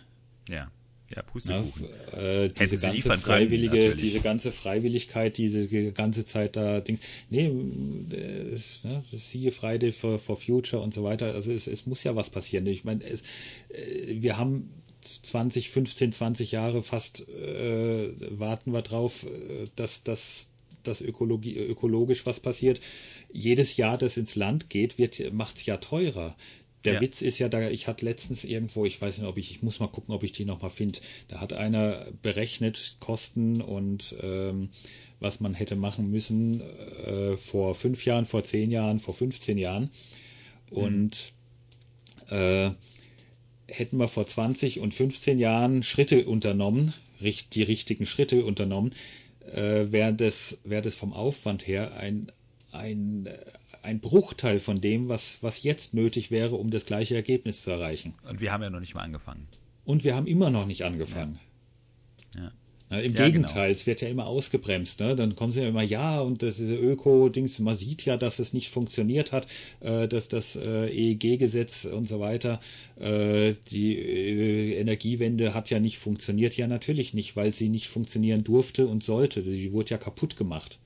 Ja. 0.49 0.71
Ja, 1.15 1.23
Pustekuchen. 1.23 1.89
Ja, 2.13 2.19
äh, 2.19 2.49
diese 2.51 2.77
ganze 2.77 3.19
freiwillige, 3.19 3.79
können, 3.81 3.97
diese 3.97 4.21
ganze 4.21 4.53
Freiwilligkeit, 4.53 5.39
diese 5.39 5.93
ganze 5.93 6.25
Zeit 6.25 6.55
da 6.55 6.81
Dings. 6.81 7.01
Nee, 7.31 7.47
äh, 7.47 8.59
ne, 8.85 9.05
siehe 9.11 9.51
Friday 9.51 9.91
for, 9.91 10.21
for 10.21 10.37
Future 10.37 10.81
und 10.81 10.95
so 10.95 11.03
weiter. 11.03 11.35
Also 11.35 11.51
es, 11.51 11.67
es 11.67 11.87
muss 11.87 12.05
ja 12.05 12.15
was 12.15 12.31
passieren. 12.31 12.65
Ich 12.67 12.85
meine, 12.85 13.03
es, 13.05 13.23
äh, 13.71 14.21
wir 14.21 14.39
haben 14.39 14.71
20, 15.03 15.71
15, 15.71 16.13
20 16.13 16.53
Jahre 16.53 16.85
fast 16.85 17.29
äh, 17.29 18.13
warten 18.39 18.73
wir 18.73 18.83
drauf, 18.83 19.25
äh, 19.25 19.67
dass 19.75 20.05
das 20.05 20.47
dass 20.83 21.03
ökologisch 21.03 22.25
was 22.25 22.41
passiert. 22.41 22.81
Jedes 23.31 23.77
Jahr, 23.77 23.99
das 23.99 24.17
ins 24.17 24.35
Land 24.35 24.71
geht, 24.71 24.97
macht 25.31 25.59
es 25.59 25.67
ja 25.67 25.77
teurer 25.77 26.37
der 26.85 26.95
ja. 26.95 27.01
Witz 27.01 27.21
ist 27.21 27.39
ja 27.39 27.49
da, 27.49 27.69
ich 27.69 27.87
hatte 27.87 28.05
letztens 28.05 28.45
irgendwo, 28.45 28.85
ich 28.85 29.01
weiß 29.01 29.19
nicht, 29.19 29.27
ob 29.27 29.37
ich, 29.37 29.51
ich 29.51 29.63
muss 29.63 29.81
mal 29.81 29.89
gucken, 29.89 30.15
ob 30.15 30.23
ich 30.23 30.33
die 30.33 30.45
nochmal 30.45 30.71
finde. 30.71 31.01
Da 31.29 31.41
hat 31.41 31.53
einer 31.53 32.07
berechnet 32.23 32.97
Kosten 33.01 33.61
und 33.61 34.15
ähm, 34.23 34.71
was 35.21 35.41
man 35.41 35.55
hätte 35.55 35.77
machen 35.77 36.11
müssen 36.11 36.63
äh, 36.63 37.37
vor 37.37 37.75
fünf 37.75 38.07
Jahren, 38.07 38.25
vor 38.25 38.45
zehn 38.45 38.71
Jahren, 38.71 38.99
vor 38.99 39.15
15 39.15 39.59
Jahren. 39.59 39.91
Und 40.71 41.33
mhm. 42.31 42.37
äh, 42.37 42.71
hätten 43.67 43.99
wir 43.99 44.09
vor 44.09 44.27
20 44.27 44.81
und 44.81 44.95
15 44.95 45.39
Jahren 45.39 45.83
Schritte 45.83 46.27
unternommen, 46.27 46.95
die 47.21 47.63
richtigen 47.63 48.07
Schritte 48.07 48.45
unternommen, 48.45 48.93
äh, 49.53 49.93
wäre 49.93 50.15
das, 50.15 50.59
wär 50.65 50.81
das 50.81 50.97
vom 50.97 51.13
Aufwand 51.13 51.67
her 51.67 51.97
ein, 51.97 52.33
ein, 52.73 53.29
ein 53.83 54.01
Bruchteil 54.01 54.61
von 54.61 54.81
dem, 54.81 55.09
was, 55.09 55.43
was 55.43 55.63
jetzt 55.63 55.95
nötig 55.95 56.31
wäre, 56.31 56.57
um 56.57 56.71
das 56.71 56.87
gleiche 56.87 57.15
Ergebnis 57.15 57.63
zu 57.63 57.71
erreichen. 57.71 58.15
Und 58.29 58.41
wir 58.41 58.53
haben 58.53 58.63
ja 58.63 58.71
noch 58.71 58.81
nicht 58.81 58.95
mal 58.95 59.03
angefangen. 59.03 59.47
Und 59.85 60.05
wir 60.05 60.15
haben 60.15 60.27
immer 60.27 60.51
noch 60.51 60.67
nicht 60.67 60.85
angefangen. 60.85 61.39
Ja. 62.35 62.43
ja. 62.45 62.53
Na, 62.91 63.01
Im 63.01 63.15
ja, 63.15 63.27
Gegenteil, 63.27 63.69
genau. 63.69 63.79
es 63.79 63.87
wird 63.87 64.01
ja 64.01 64.09
immer 64.09 64.27
ausgebremst. 64.27 64.99
Ne? 64.99 65.15
Dann 65.15 65.37
kommen 65.37 65.53
sie 65.53 65.63
ja 65.63 65.69
immer, 65.69 65.83
ja, 65.83 66.21
und 66.21 66.43
das 66.43 66.57
diese 66.57 66.75
Öko-Dings, 66.75 67.61
man 67.61 67.77
sieht 67.77 68.05
ja, 68.05 68.17
dass 68.17 68.41
es 68.41 68.53
nicht 68.53 68.69
funktioniert 68.69 69.31
hat, 69.31 69.47
äh, 69.79 70.09
dass 70.09 70.29
das 70.29 70.57
äh, 70.57 70.89
EEG-Gesetz 70.89 71.85
und 71.85 72.09
so 72.09 72.19
weiter, 72.19 72.59
äh, 72.99 73.55
die 73.71 73.97
äh, 73.97 74.81
Energiewende 74.81 75.55
hat 75.55 75.71
ja 75.71 75.79
nicht 75.79 75.99
funktioniert. 75.99 76.57
Ja, 76.57 76.67
natürlich 76.67 77.15
nicht, 77.15 77.37
weil 77.37 77.55
sie 77.55 77.69
nicht 77.69 77.89
funktionieren 77.89 78.43
durfte 78.43 78.89
und 78.89 79.05
sollte. 79.05 79.43
Sie 79.43 79.73
wurde 79.73 79.91
ja 79.91 79.99
kaputt 79.99 80.37
gemacht. 80.37 80.81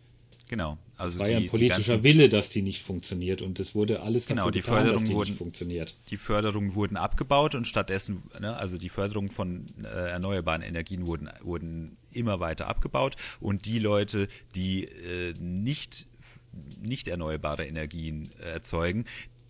Genau. 0.48 0.76
Also 0.96 1.18
war 1.18 1.26
die, 1.26 1.32
ja 1.32 1.38
ein 1.38 1.46
politischer 1.46 1.94
ganzen, 1.94 2.04
Wille, 2.04 2.28
dass 2.28 2.50
die 2.50 2.62
nicht 2.62 2.82
funktioniert 2.82 3.42
und 3.42 3.58
es 3.58 3.74
wurde 3.74 4.00
alles 4.00 4.26
genau, 4.26 4.50
die 4.50 4.60
getan, 4.60 4.76
Förderung 4.76 5.00
dass 5.00 5.08
die 5.08 5.14
wurden, 5.14 5.30
nicht 5.30 5.38
funktioniert. 5.38 5.96
Die 6.10 6.16
Förderungen 6.16 6.74
wurden 6.74 6.96
abgebaut 6.96 7.54
und 7.54 7.66
stattdessen, 7.66 8.22
ne, 8.40 8.56
also 8.56 8.78
die 8.78 8.88
Förderung 8.88 9.30
von 9.30 9.66
äh, 9.82 9.86
erneuerbaren 9.86 10.62
Energien 10.62 11.06
wurden, 11.06 11.30
wurden 11.42 11.96
immer 12.12 12.38
weiter 12.40 12.68
abgebaut 12.68 13.16
und 13.40 13.66
die 13.66 13.78
Leute, 13.78 14.28
die 14.54 14.84
äh, 14.84 15.34
nicht 15.38 16.06
nicht 16.80 17.08
erneuerbare 17.08 17.66
Energien 17.66 18.30
äh, 18.38 18.50
erzeugen, 18.52 19.06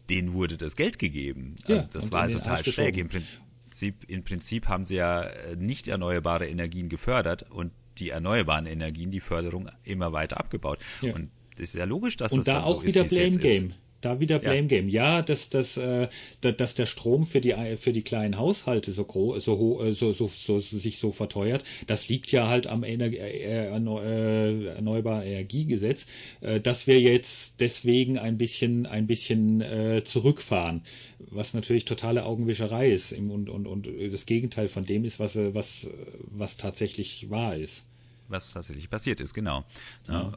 denen 0.08 0.32
wurde 0.32 0.56
das 0.56 0.76
Geld 0.76 0.98
gegeben. 0.98 1.56
Also 1.64 1.82
ja, 1.82 1.88
das 1.92 2.12
war 2.12 2.22
halt 2.22 2.32
total 2.32 2.64
schräg. 2.64 2.96
Im 2.96 3.08
Prinzip, 3.08 4.04
Im 4.08 4.24
Prinzip 4.24 4.68
haben 4.68 4.84
sie 4.84 4.96
ja 4.96 5.22
äh, 5.22 5.56
nicht 5.56 5.88
erneuerbare 5.88 6.46
Energien 6.48 6.88
gefördert 6.88 7.50
und 7.50 7.72
die 7.98 8.10
erneuerbaren 8.10 8.66
Energien, 8.66 9.10
die 9.10 9.20
Förderung 9.20 9.70
immer 9.84 10.12
weiter 10.12 10.38
abgebaut. 10.38 10.78
Ja. 11.00 11.14
Und 11.14 11.30
das 11.52 11.68
ist 11.68 11.74
ja 11.74 11.84
logisch, 11.84 12.16
dass 12.16 12.32
und 12.32 12.38
das 12.38 12.46
da 12.46 12.54
dann 12.54 12.64
auch 12.64 12.82
so 12.82 12.86
wieder 12.86 13.04
ist, 13.04 13.14
Blame 13.14 13.36
Game. 13.38 13.72
Da 14.04 14.20
wieder 14.20 14.38
Blame 14.38 14.66
Game. 14.66 14.88
Ja, 14.88 15.22
dass, 15.22 15.48
dass, 15.48 15.76
äh, 15.76 16.08
dass 16.40 16.74
der 16.74 16.86
Strom 16.86 17.24
für 17.24 17.40
die, 17.40 17.54
für 17.76 17.92
die 17.92 18.02
kleinen 18.02 18.36
Haushalte 18.36 18.92
so 18.92 19.04
groß, 19.04 19.44
so, 19.44 19.82
äh, 19.82 19.92
so, 19.94 20.12
so, 20.12 20.26
so, 20.26 20.60
sich 20.60 20.98
so 20.98 21.10
verteuert, 21.10 21.64
das 21.86 22.08
liegt 22.08 22.30
ja 22.30 22.48
halt 22.48 22.66
am 22.66 22.82
Ener 22.82 23.06
äh, 23.06 23.68
äh, 23.68 24.66
Erneuerbaren 24.66 25.22
Energiegesetz, 25.22 26.06
äh, 26.42 26.60
dass 26.60 26.86
wir 26.86 27.00
jetzt 27.00 27.60
deswegen 27.60 28.18
ein 28.18 28.36
bisschen, 28.36 28.84
ein 28.84 29.06
bisschen 29.06 29.62
äh, 29.62 30.02
zurückfahren, 30.04 30.82
was 31.18 31.54
natürlich 31.54 31.86
totale 31.86 32.24
Augenwischerei 32.26 32.90
ist 32.90 33.12
und, 33.12 33.48
und, 33.48 33.66
und 33.66 33.88
das 34.12 34.26
Gegenteil 34.26 34.68
von 34.68 34.84
dem 34.84 35.04
ist, 35.04 35.18
was, 35.18 35.36
was, 35.36 35.88
was 36.26 36.58
tatsächlich 36.58 37.30
wahr 37.30 37.56
ist. 37.56 37.86
Was 38.28 38.52
tatsächlich 38.52 38.90
passiert 38.90 39.20
ist, 39.20 39.32
genau. 39.32 39.64
Ja 40.08 40.32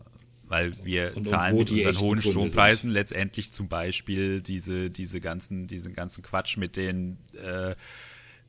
weil 0.48 0.74
wir 0.86 1.16
und, 1.16 1.28
zahlen 1.28 1.58
und 1.58 1.72
mit 1.72 1.86
unseren 1.86 2.00
hohen 2.00 2.22
Strompreisen 2.22 2.90
sind. 2.90 2.94
letztendlich 2.94 3.52
zum 3.52 3.68
Beispiel 3.68 4.42
diese, 4.42 4.90
diese 4.90 5.20
ganzen, 5.20 5.68
diesen 5.68 5.94
ganzen 5.94 6.24
Quatsch 6.24 6.58
mit 6.58 6.78
den, 6.78 7.18
äh, 7.34 7.76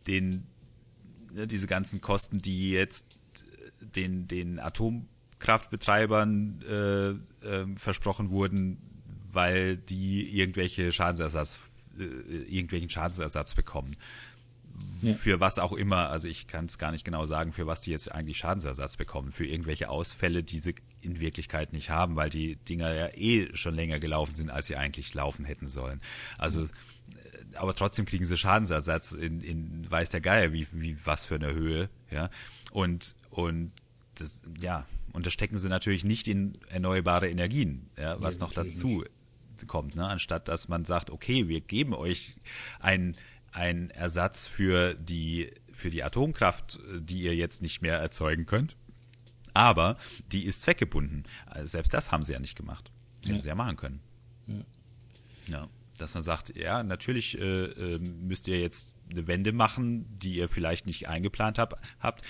den, 0.07 0.47
ne, 1.33 1.47
diese 1.47 1.67
ganzen 1.67 2.01
Kosten, 2.01 2.39
die 2.39 2.71
jetzt 2.71 3.19
den, 3.81 4.29
den 4.29 4.61
Atomkraftbetreibern 4.61 6.63
äh, 6.63 7.11
äh, 7.47 7.67
versprochen 7.77 8.31
wurden, 8.31 8.79
weil 9.33 9.77
die 9.77 10.39
irgendwelche 10.39 10.93
Schadensersatz, 10.93 11.59
äh, 11.99 12.05
irgendwelchen 12.05 12.91
Schadensersatz 12.91 13.55
bekommen. 13.55 13.97
Ja. 15.03 15.15
Für 15.15 15.41
was 15.41 15.59
auch 15.59 15.73
immer, 15.73 16.11
also 16.11 16.29
ich 16.29 16.47
kann 16.47 16.67
es 16.67 16.79
gar 16.79 16.93
nicht 16.93 17.05
genau 17.05 17.25
sagen, 17.25 17.53
für 17.53 17.67
was 17.67 17.81
die 17.81 17.91
jetzt 17.91 18.13
eigentlich 18.13 18.39
Schadensersatz 18.39 18.97
bekommen. 18.97 19.33
Für 19.33 19.47
irgendwelche 19.47 19.89
Ausfälle, 19.89 20.45
die 20.45 20.61
sie 20.61 20.77
in 21.01 21.21
Wirklichkeit 21.21 21.73
nicht 21.73 21.91
haben, 21.91 22.17
weil 22.17 22.31
die 22.31 22.57
Dinger 22.57 22.93
ja 22.95 23.09
eh 23.15 23.55
schon 23.55 23.75
länger 23.75 23.99
gelaufen 23.99 24.35
sind, 24.35 24.51
als 24.51 24.67
sie 24.67 24.77
eigentlich 24.77 25.15
laufen 25.15 25.45
hätten 25.45 25.69
sollen. 25.69 26.01
Also, 26.37 26.65
äh, 26.65 26.69
aber 27.55 27.75
trotzdem 27.75 28.05
kriegen 28.05 28.25
sie 28.25 28.37
Schadensersatz 28.37 29.13
in, 29.13 29.41
in 29.41 29.91
weiß 29.91 30.11
der 30.11 30.21
Geier, 30.21 30.53
wie, 30.53 30.67
wie 30.73 30.97
was 31.05 31.25
für 31.25 31.37
eine 31.37 31.55
Höhe, 31.55 31.89
ja. 32.11 32.31
Und, 32.71 33.15
und 33.31 33.73
das, 34.17 34.43
ja, 34.61 34.87
und 35.13 35.27
das 35.27 35.33
stecken 35.33 35.59
sie 35.59 35.69
natürlich 35.69 36.05
nicht 36.05 36.29
in 36.29 36.53
erneuerbare 36.69 37.29
Energien, 37.29 37.89
ja, 37.97 38.21
was 38.21 38.37
ja, 38.37 38.41
noch 38.41 38.53
dazu 38.53 39.05
kommt, 39.67 39.97
ne? 39.97 40.07
anstatt 40.07 40.47
dass 40.47 40.69
man 40.69 40.85
sagt, 40.85 41.11
okay, 41.11 41.49
wir 41.49 41.61
geben 41.61 41.93
euch 41.93 42.37
ein 42.79 43.17
ein 43.53 43.91
Ersatz 43.91 44.47
für 44.47 44.95
die, 44.95 45.53
für 45.73 45.91
die 45.91 46.03
Atomkraft, 46.03 46.79
die 46.99 47.23
ihr 47.23 47.35
jetzt 47.35 47.63
nicht 47.63 47.83
mehr 47.83 47.99
erzeugen 47.99 48.47
könnt. 48.47 48.77
Aber 49.59 49.97
die 50.31 50.45
ist 50.45 50.63
zweckgebunden. 50.63 51.25
Also 51.47 51.67
selbst 51.67 51.93
das 51.93 52.13
haben 52.13 52.23
sie 52.23 52.33
ja 52.33 52.39
nicht 52.39 52.57
gemacht. 52.57 52.93
Hätten 53.25 53.37
ja. 53.37 53.43
sie 53.43 53.49
ja 53.49 53.55
machen 53.57 53.77
können. 53.77 54.01
Ja. 54.47 54.65
ja. 55.49 55.69
Dass 55.99 56.15
man 56.15 56.23
sagt, 56.23 56.55
ja, 56.55 56.85
natürlich 56.85 57.37
äh, 57.41 57.65
äh, 57.65 57.99
müsst 57.99 58.47
ihr 58.47 58.61
jetzt 58.61 58.95
eine 59.11 59.27
Wende 59.27 59.51
machen, 59.51 60.07
die 60.21 60.37
ihr 60.37 60.49
vielleicht 60.49 60.87
nicht 60.87 61.09
eingeplant 61.09 61.59
hab, 61.59 61.81
habt, 61.99 62.23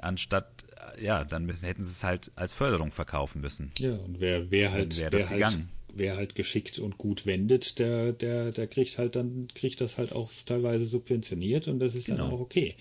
anstatt, 0.00 0.66
äh, 0.96 1.04
ja, 1.04 1.24
dann 1.24 1.48
hätten 1.48 1.82
sie 1.82 1.90
es 1.90 2.04
halt 2.04 2.30
als 2.36 2.54
Förderung 2.54 2.92
verkaufen 2.92 3.40
müssen. 3.40 3.72
Ja, 3.78 3.96
und 3.96 4.20
wer, 4.20 4.52
wer 4.52 4.70
halt, 4.70 4.96
wer 4.98 5.10
das 5.10 5.28
halt, 5.28 5.34
gegangen 5.34 5.70
wer 5.92 6.16
halt 6.16 6.36
geschickt 6.36 6.78
und 6.78 6.96
gut 6.96 7.26
wendet, 7.26 7.80
der, 7.80 8.12
der, 8.12 8.52
der 8.52 8.66
kriegt 8.68 8.98
halt 8.98 9.16
dann, 9.16 9.48
kriegt 9.54 9.80
das 9.80 9.98
halt 9.98 10.12
auch 10.12 10.30
teilweise 10.46 10.86
subventioniert 10.86 11.66
und 11.66 11.80
das 11.80 11.96
ist 11.96 12.06
genau. 12.06 12.24
dann 12.24 12.34
auch 12.34 12.40
okay. 12.40 12.76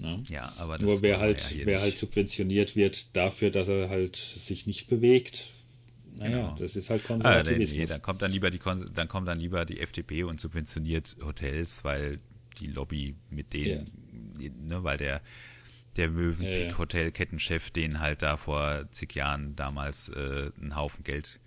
Ne? 0.00 0.22
Ja, 0.28 0.52
aber 0.56 0.78
Nur 0.78 1.02
wer 1.02 1.20
halt, 1.20 1.54
ja 1.54 1.66
wer 1.66 1.80
halt 1.80 1.98
subventioniert 1.98 2.74
wird 2.74 3.14
dafür, 3.14 3.50
dass 3.50 3.68
er 3.68 3.90
halt 3.90 4.16
sich 4.16 4.66
nicht 4.66 4.88
bewegt, 4.88 5.50
naja, 6.16 6.36
genau. 6.36 6.54
das 6.58 6.74
ist 6.74 6.88
halt 6.90 7.04
Konservativismus. 7.04 7.76
Ah, 7.76 7.80
nee, 7.80 7.86
dann 7.86 8.02
kommt 8.02 8.22
dann 8.22 8.32
lieber 8.32 8.50
die 8.50 8.60
dann 8.94 9.08
kommt 9.08 9.28
dann 9.28 9.38
lieber 9.38 9.64
die 9.64 9.80
FDP 9.80 10.24
und 10.24 10.40
subventioniert 10.40 11.16
Hotels, 11.22 11.84
weil 11.84 12.18
die 12.58 12.66
Lobby 12.66 13.14
mit 13.28 13.52
denen, 13.52 13.90
ja. 14.38 14.48
ne, 14.48 14.84
weil 14.84 14.96
der 14.96 15.20
der 15.96 16.08
Möwenpick 16.08 16.78
Hotelkettenchef 16.78 17.70
den 17.70 18.00
halt 18.00 18.22
da 18.22 18.36
vor 18.36 18.86
zig 18.92 19.14
Jahren 19.14 19.56
damals 19.56 20.08
äh, 20.08 20.50
einen 20.60 20.76
Haufen 20.76 21.04
Geld 21.04 21.40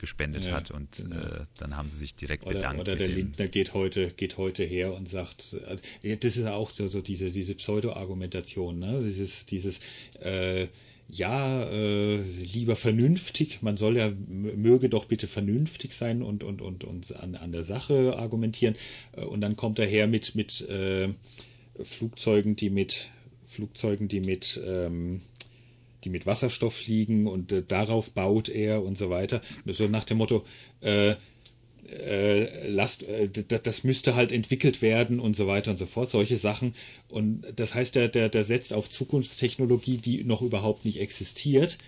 gespendet 0.00 0.46
ja, 0.46 0.52
hat 0.52 0.70
und 0.70 0.96
genau. 0.96 1.16
äh, 1.16 1.44
dann 1.58 1.76
haben 1.76 1.90
sie 1.90 1.98
sich 1.98 2.14
direkt 2.14 2.44
oder, 2.44 2.54
bedankt. 2.54 2.80
Oder 2.80 2.96
der 2.96 3.08
Lindner 3.08 3.46
geht 3.46 3.74
heute, 3.74 4.08
geht 4.10 4.38
heute 4.38 4.64
her 4.64 4.94
und 4.94 5.08
sagt, 5.08 5.56
äh, 6.02 6.16
das 6.16 6.36
ist 6.36 6.46
auch 6.46 6.70
so, 6.70 6.88
so 6.88 7.02
diese, 7.02 7.30
diese 7.30 7.54
Pseudo-Argumentation, 7.54 8.78
ne? 8.78 9.02
dieses, 9.04 9.46
dieses 9.46 9.80
äh, 10.20 10.68
ja, 11.12 11.64
äh, 11.64 12.16
lieber 12.16 12.76
vernünftig, 12.76 13.62
man 13.62 13.76
soll 13.76 13.96
ja, 13.96 14.10
möge 14.28 14.88
doch 14.88 15.04
bitte 15.04 15.26
vernünftig 15.26 15.92
sein 15.92 16.22
und, 16.22 16.44
und, 16.44 16.62
und, 16.62 16.84
und 16.84 17.16
an, 17.16 17.34
an 17.34 17.52
der 17.52 17.64
Sache 17.64 18.16
argumentieren. 18.16 18.76
Äh, 19.12 19.24
und 19.24 19.40
dann 19.40 19.56
kommt 19.56 19.78
er 19.78 19.86
her 19.86 20.06
mit, 20.06 20.34
mit 20.34 20.62
äh, 20.62 21.08
Flugzeugen, 21.80 22.56
die 22.56 22.70
mit 22.70 23.10
Flugzeugen, 23.44 24.08
die 24.08 24.20
mit 24.20 24.60
ähm, 24.64 25.20
die 26.04 26.10
mit 26.10 26.26
Wasserstoff 26.26 26.74
fliegen 26.74 27.26
und 27.26 27.52
äh, 27.52 27.62
darauf 27.66 28.12
baut 28.12 28.48
er 28.48 28.82
und 28.82 28.96
so 28.96 29.10
weiter. 29.10 29.40
So 29.66 29.86
nach 29.86 30.04
dem 30.04 30.18
Motto, 30.18 30.44
äh, 30.80 31.14
äh, 31.90 32.68
lasst, 32.68 33.02
äh, 33.02 33.28
das, 33.28 33.62
das, 33.62 33.84
müsste 33.84 34.14
halt 34.14 34.32
entwickelt 34.32 34.82
werden 34.82 35.18
und 35.18 35.34
so 35.34 35.46
weiter 35.46 35.72
und 35.72 35.76
so 35.76 35.86
fort, 35.86 36.10
solche 36.10 36.38
Sachen. 36.38 36.74
Und 37.08 37.44
das 37.56 37.74
heißt, 37.74 37.94
der, 37.94 38.08
der, 38.08 38.28
der 38.28 38.44
setzt 38.44 38.72
auf 38.72 38.88
Zukunftstechnologie, 38.88 39.96
die 39.96 40.24
noch 40.24 40.42
überhaupt 40.42 40.84
nicht 40.84 41.00
existiert 41.00 41.78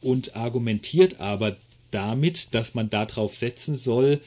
und 0.00 0.36
argumentiert 0.36 1.20
aber 1.20 1.56
damit, 1.90 2.54
dass 2.54 2.74
man 2.74 2.90
darauf 2.90 3.34
setzen 3.34 3.76
soll, 3.76 4.20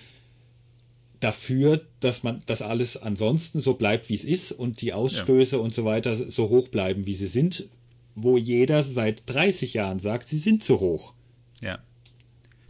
dafür, 1.19 1.81
dass 1.99 2.23
man 2.23 2.41
das 2.45 2.61
alles 2.61 2.97
ansonsten 2.97 3.61
so 3.61 3.73
bleibt, 3.73 4.09
wie 4.09 4.15
es 4.15 4.23
ist 4.23 4.51
und 4.51 4.81
die 4.81 4.93
Ausstöße 4.93 5.57
ja. 5.57 5.61
und 5.61 5.73
so 5.73 5.83
weiter 5.83 6.15
so 6.15 6.49
hoch 6.49 6.67
bleiben, 6.69 7.05
wie 7.05 7.13
sie 7.13 7.27
sind, 7.27 7.67
wo 8.17 8.35
jeder 8.35 8.83
seit 8.83 9.23
30 9.27 9.75
Jahren 9.75 9.99
sagt, 9.99 10.25
sie 10.25 10.39
sind 10.39 10.63
zu 10.63 10.79
hoch. 10.79 11.13
Ja. 11.61 11.79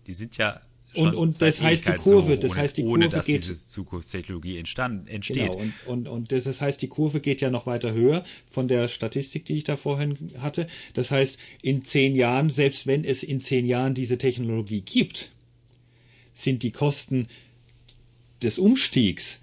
Die 0.06 0.14
sind 0.14 0.38
ja 0.38 0.62
und, 0.94 1.16
und 1.16 1.42
das 1.42 1.62
heißt 1.62 1.88
die 1.88 1.94
Kurve, 1.94 2.34
hoch, 2.34 2.40
das 2.40 2.52
ohne, 2.52 2.60
heißt 2.60 2.78
die 2.78 2.82
Kurve 2.82 2.94
ohne, 2.96 3.10
dass 3.10 3.26
geht, 3.26 3.42
diese 3.42 3.68
Zukunftstechnologie 3.68 4.58
entstand, 4.58 5.08
entsteht. 5.08 5.52
Genau, 5.52 5.58
und, 5.58 5.74
und, 5.86 6.08
und 6.08 6.32
das 6.32 6.60
heißt, 6.60 6.82
die 6.82 6.88
Kurve 6.88 7.20
geht 7.20 7.40
ja 7.42 7.52
noch 7.52 7.68
weiter 7.68 7.94
höher 7.94 8.24
von 8.50 8.68
der 8.68 8.88
Statistik, 8.88 9.46
die 9.46 9.58
ich 9.58 9.64
da 9.64 9.78
vorhin 9.78 10.18
hatte. 10.40 10.66
Das 10.96 11.12
heißt, 11.12 11.38
in 11.62 11.84
zehn 11.84 12.16
Jahren, 12.16 12.50
selbst 12.50 12.88
wenn 12.88 13.04
es 13.04 13.22
in 13.24 13.42
zehn 13.42 13.68
Jahren 13.68 13.94
diese 13.94 14.18
Technologie 14.18 14.82
gibt, 14.82 15.32
sind 16.34 16.64
die 16.64 16.72
Kosten 16.72 17.28
des 18.42 18.58
Umstiegs 18.58 19.40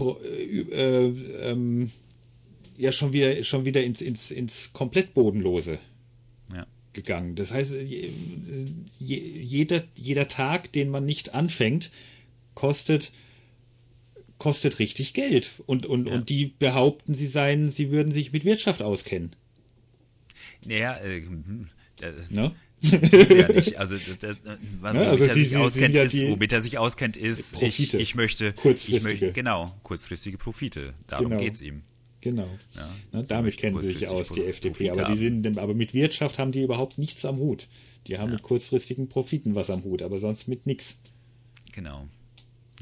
äh, 0.00 0.60
äh, 0.60 1.06
ähm, 1.50 1.90
ja 2.80 2.92
schon 2.92 3.12
wieder, 3.12 3.42
schon 3.44 3.64
wieder 3.64 3.82
ins, 3.82 4.00
ins, 4.00 4.30
ins 4.30 4.72
komplett 4.72 5.14
Bodenlose 5.14 5.78
ja. 6.54 6.66
gegangen. 6.92 7.36
Das 7.36 7.52
heißt, 7.52 7.74
jeder, 8.98 9.84
jeder 9.94 10.28
Tag, 10.28 10.72
den 10.72 10.88
man 10.88 11.04
nicht 11.04 11.34
anfängt, 11.34 11.90
kostet, 12.54 13.12
kostet 14.38 14.78
richtig 14.78 15.12
Geld. 15.12 15.52
Und, 15.66 15.86
und, 15.86 16.08
ja. 16.08 16.14
und 16.14 16.28
die 16.30 16.46
behaupten, 16.58 17.14
sie 17.14 17.26
seien, 17.26 17.70
sie 17.70 17.90
würden 17.90 18.12
sich 18.12 18.32
mit 18.32 18.44
Wirtschaft 18.44 18.82
auskennen. 18.82 19.36
Naja, 20.64 20.96
äh, 20.96 21.18
äh, 21.18 22.12
ne? 22.30 22.54
ja 22.80 23.52
nicht. 23.52 23.78
Also, 23.78 23.96
das, 23.96 24.36
womit, 24.80 24.94
ja, 24.94 25.10
also 25.10 25.24
er 25.24 25.34
sich 25.34 25.56
auskennt, 25.56 25.94
ja 25.94 26.02
ist, 26.02 26.18
womit 26.22 26.52
er 26.52 26.60
sich 26.62 26.78
auskennt, 26.78 27.16
ist, 27.16 27.52
Profite. 27.52 27.98
Ich, 27.98 28.02
ich 28.02 28.14
möchte, 28.14 28.54
kurzfristige. 28.54 28.96
Ich 28.96 29.04
möchte, 29.04 29.32
genau, 29.32 29.74
kurzfristige 29.82 30.38
Profite. 30.38 30.94
Darum 31.06 31.30
genau. 31.30 31.42
es 31.42 31.60
ihm. 31.60 31.82
Genau. 32.20 32.48
Ja, 32.74 32.88
Na, 33.12 33.22
damit 33.22 33.56
kennen 33.56 33.78
sie 33.82 33.94
sich 33.94 34.08
aus, 34.08 34.28
die 34.28 34.44
FDP. 34.44 34.90
Aber, 34.90 35.04
die 35.04 35.16
sind, 35.16 35.58
aber 35.58 35.74
mit 35.74 35.94
Wirtschaft 35.94 36.38
haben 36.38 36.52
die 36.52 36.62
überhaupt 36.62 36.98
nichts 36.98 37.24
am 37.24 37.38
Hut. 37.38 37.68
Die 38.06 38.18
haben 38.18 38.28
ja. 38.28 38.34
mit 38.34 38.42
kurzfristigen 38.42 39.08
Profiten 39.08 39.54
was 39.54 39.70
am 39.70 39.84
Hut, 39.84 40.02
aber 40.02 40.18
sonst 40.18 40.46
mit 40.46 40.66
nichts. 40.66 40.98
Genau. 41.72 42.08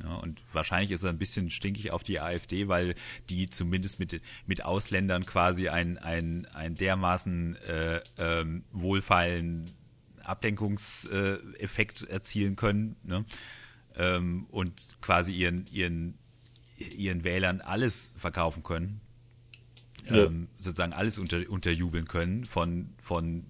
Ja, 0.03 0.15
und 0.17 0.41
wahrscheinlich 0.53 0.93
ist 0.93 1.03
er 1.03 1.11
ein 1.11 1.19
bisschen 1.19 1.51
stinkig 1.51 1.91
auf 1.91 2.05
die 2.05 2.21
AfD, 2.21 2.69
weil 2.69 2.95
die 3.31 3.49
zumindest 3.51 3.99
mit, 3.99 4.21
mit 4.47 4.65
Ausländern 4.65 5.27
quasi 5.27 5.69
ein, 5.69 5.99
ein, 5.99 6.47
ein 6.47 6.75
dermaßen 6.75 7.57
äh, 7.57 8.01
ähm, 8.17 8.65
wohlfeilen 8.73 9.71
Ablenkungseffekt 10.23 12.03
äh, 12.03 12.13
erzielen 12.13 12.55
können 12.55 12.97
ne? 13.03 13.25
ähm, 13.97 14.47
und 14.51 14.99
quasi 15.01 15.33
ihren, 15.33 15.67
ihren, 15.67 16.19
ihren 16.77 17.25
Wählern 17.25 17.61
alles 17.61 18.15
verkaufen 18.17 18.63
können 18.63 19.01
ja. 20.11 20.25
ähm, 20.25 20.49
sozusagen 20.59 20.93
alles 20.93 21.19
unter, 21.19 21.49
unterjubeln 21.49 22.07
können, 22.07 22.45
von, 22.45 22.91
von 23.03 23.45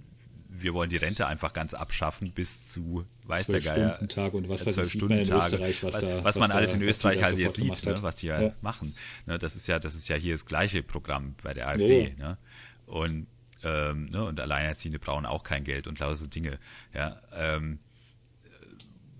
wir 0.48 0.74
wollen 0.74 0.90
die 0.90 0.96
Rente 0.96 1.26
einfach 1.26 1.52
ganz 1.52 1.74
abschaffen 1.74 2.32
bis 2.32 2.68
zu 2.68 3.04
weiß 3.24 3.48
der 3.48 3.60
Geier. 3.60 3.90
Stunden 3.96 4.08
Tag 4.08 4.34
und 4.34 4.48
was, 4.48 4.64
zwölf 4.64 4.90
Stunden 4.90 5.24
Tage, 5.24 5.60
was, 5.60 5.82
was, 5.82 5.98
da, 5.98 6.24
was 6.24 6.38
man 6.38 6.50
alles 6.50 6.72
in 6.72 6.82
Österreich 6.82 7.22
halt 7.22 7.38
jetzt 7.38 7.56
sieht, 7.56 7.84
ne, 7.86 7.96
was 8.02 8.16
die 8.16 8.28
ja, 8.28 8.40
ja. 8.40 8.54
machen. 8.60 8.94
Ne, 9.26 9.38
das 9.38 9.56
ist 9.56 9.66
ja, 9.66 9.78
das 9.78 9.94
ist 9.94 10.08
ja 10.08 10.16
hier 10.16 10.34
das 10.34 10.46
gleiche 10.46 10.82
Programm 10.82 11.34
bei 11.42 11.54
der 11.54 11.68
AfD. 11.68 12.14
Ja. 12.18 12.30
Ne? 12.30 12.38
Und 12.86 13.26
ähm, 13.62 14.06
ne, 14.06 14.24
und 14.24 14.40
Alleinerziehende 14.40 14.98
brauchen 14.98 15.26
auch 15.26 15.42
kein 15.42 15.64
Geld 15.64 15.86
und 15.86 15.98
lauter 15.98 16.16
so 16.16 16.26
Dinge. 16.26 16.58
Ja, 16.94 17.20
ähm, 17.34 17.80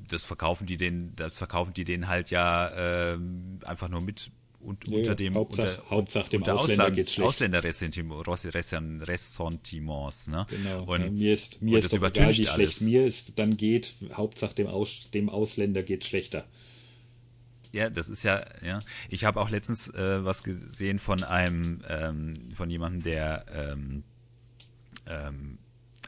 das 0.09 0.23
verkaufen 0.23 0.67
die 0.67 0.77
den, 0.77 1.15
das 1.17 1.37
verkaufen 1.37 1.75
die 1.75 1.85
den 1.85 2.09
halt 2.09 2.31
ja 2.31 2.69
äh, 2.69 3.19
einfach 3.65 3.89
nur 3.89 4.01
mit 4.01 4.31
und, 4.69 4.87
ja, 4.87 4.99
unter 4.99 5.15
dem 5.15 5.35
Hauptsache, 5.35 5.81
unter, 5.81 5.91
Hauptsache 5.91 6.29
dem 6.31 6.43
Ausländer 6.43 6.85
Ausland, 6.85 6.97
geht's 6.97 7.15
schlecht. 7.15 7.29
Ausländerressentiments, 7.29 10.29
ne? 10.29 10.45
Genau. 10.51 10.85
Und, 10.85 11.01
ja, 11.01 11.11
mir 11.11 11.33
ist 11.33 11.63
mir 11.63 11.79
ist 11.79 11.91
doch 11.93 12.03
egal, 12.03 12.37
wie 12.37 12.47
schlecht 12.47 12.83
mir 12.83 13.07
ist, 13.07 13.39
dann 13.39 13.57
geht 13.57 13.95
Hauptsache 14.13 14.55
dem, 14.55 14.67
Aus, 14.67 15.09
dem 15.15 15.31
Ausländer 15.31 15.83
geht 15.83 16.05
schlechter. 16.05 16.45
Ja, 17.73 17.89
das 17.89 18.11
ist 18.11 18.23
ja, 18.23 18.45
ja. 18.63 18.81
Ich 19.09 19.25
habe 19.25 19.41
auch 19.41 19.49
letztens 19.51 19.89
äh, 19.89 20.25
was 20.25 20.43
gesehen 20.43 20.99
von 20.99 21.25
einem, 21.25 21.83
ähm, 21.89 22.35
von 22.55 22.69
jemandem, 22.69 23.03
der, 23.03 23.47
ähm, 23.53 24.05
ähm, 25.07 25.59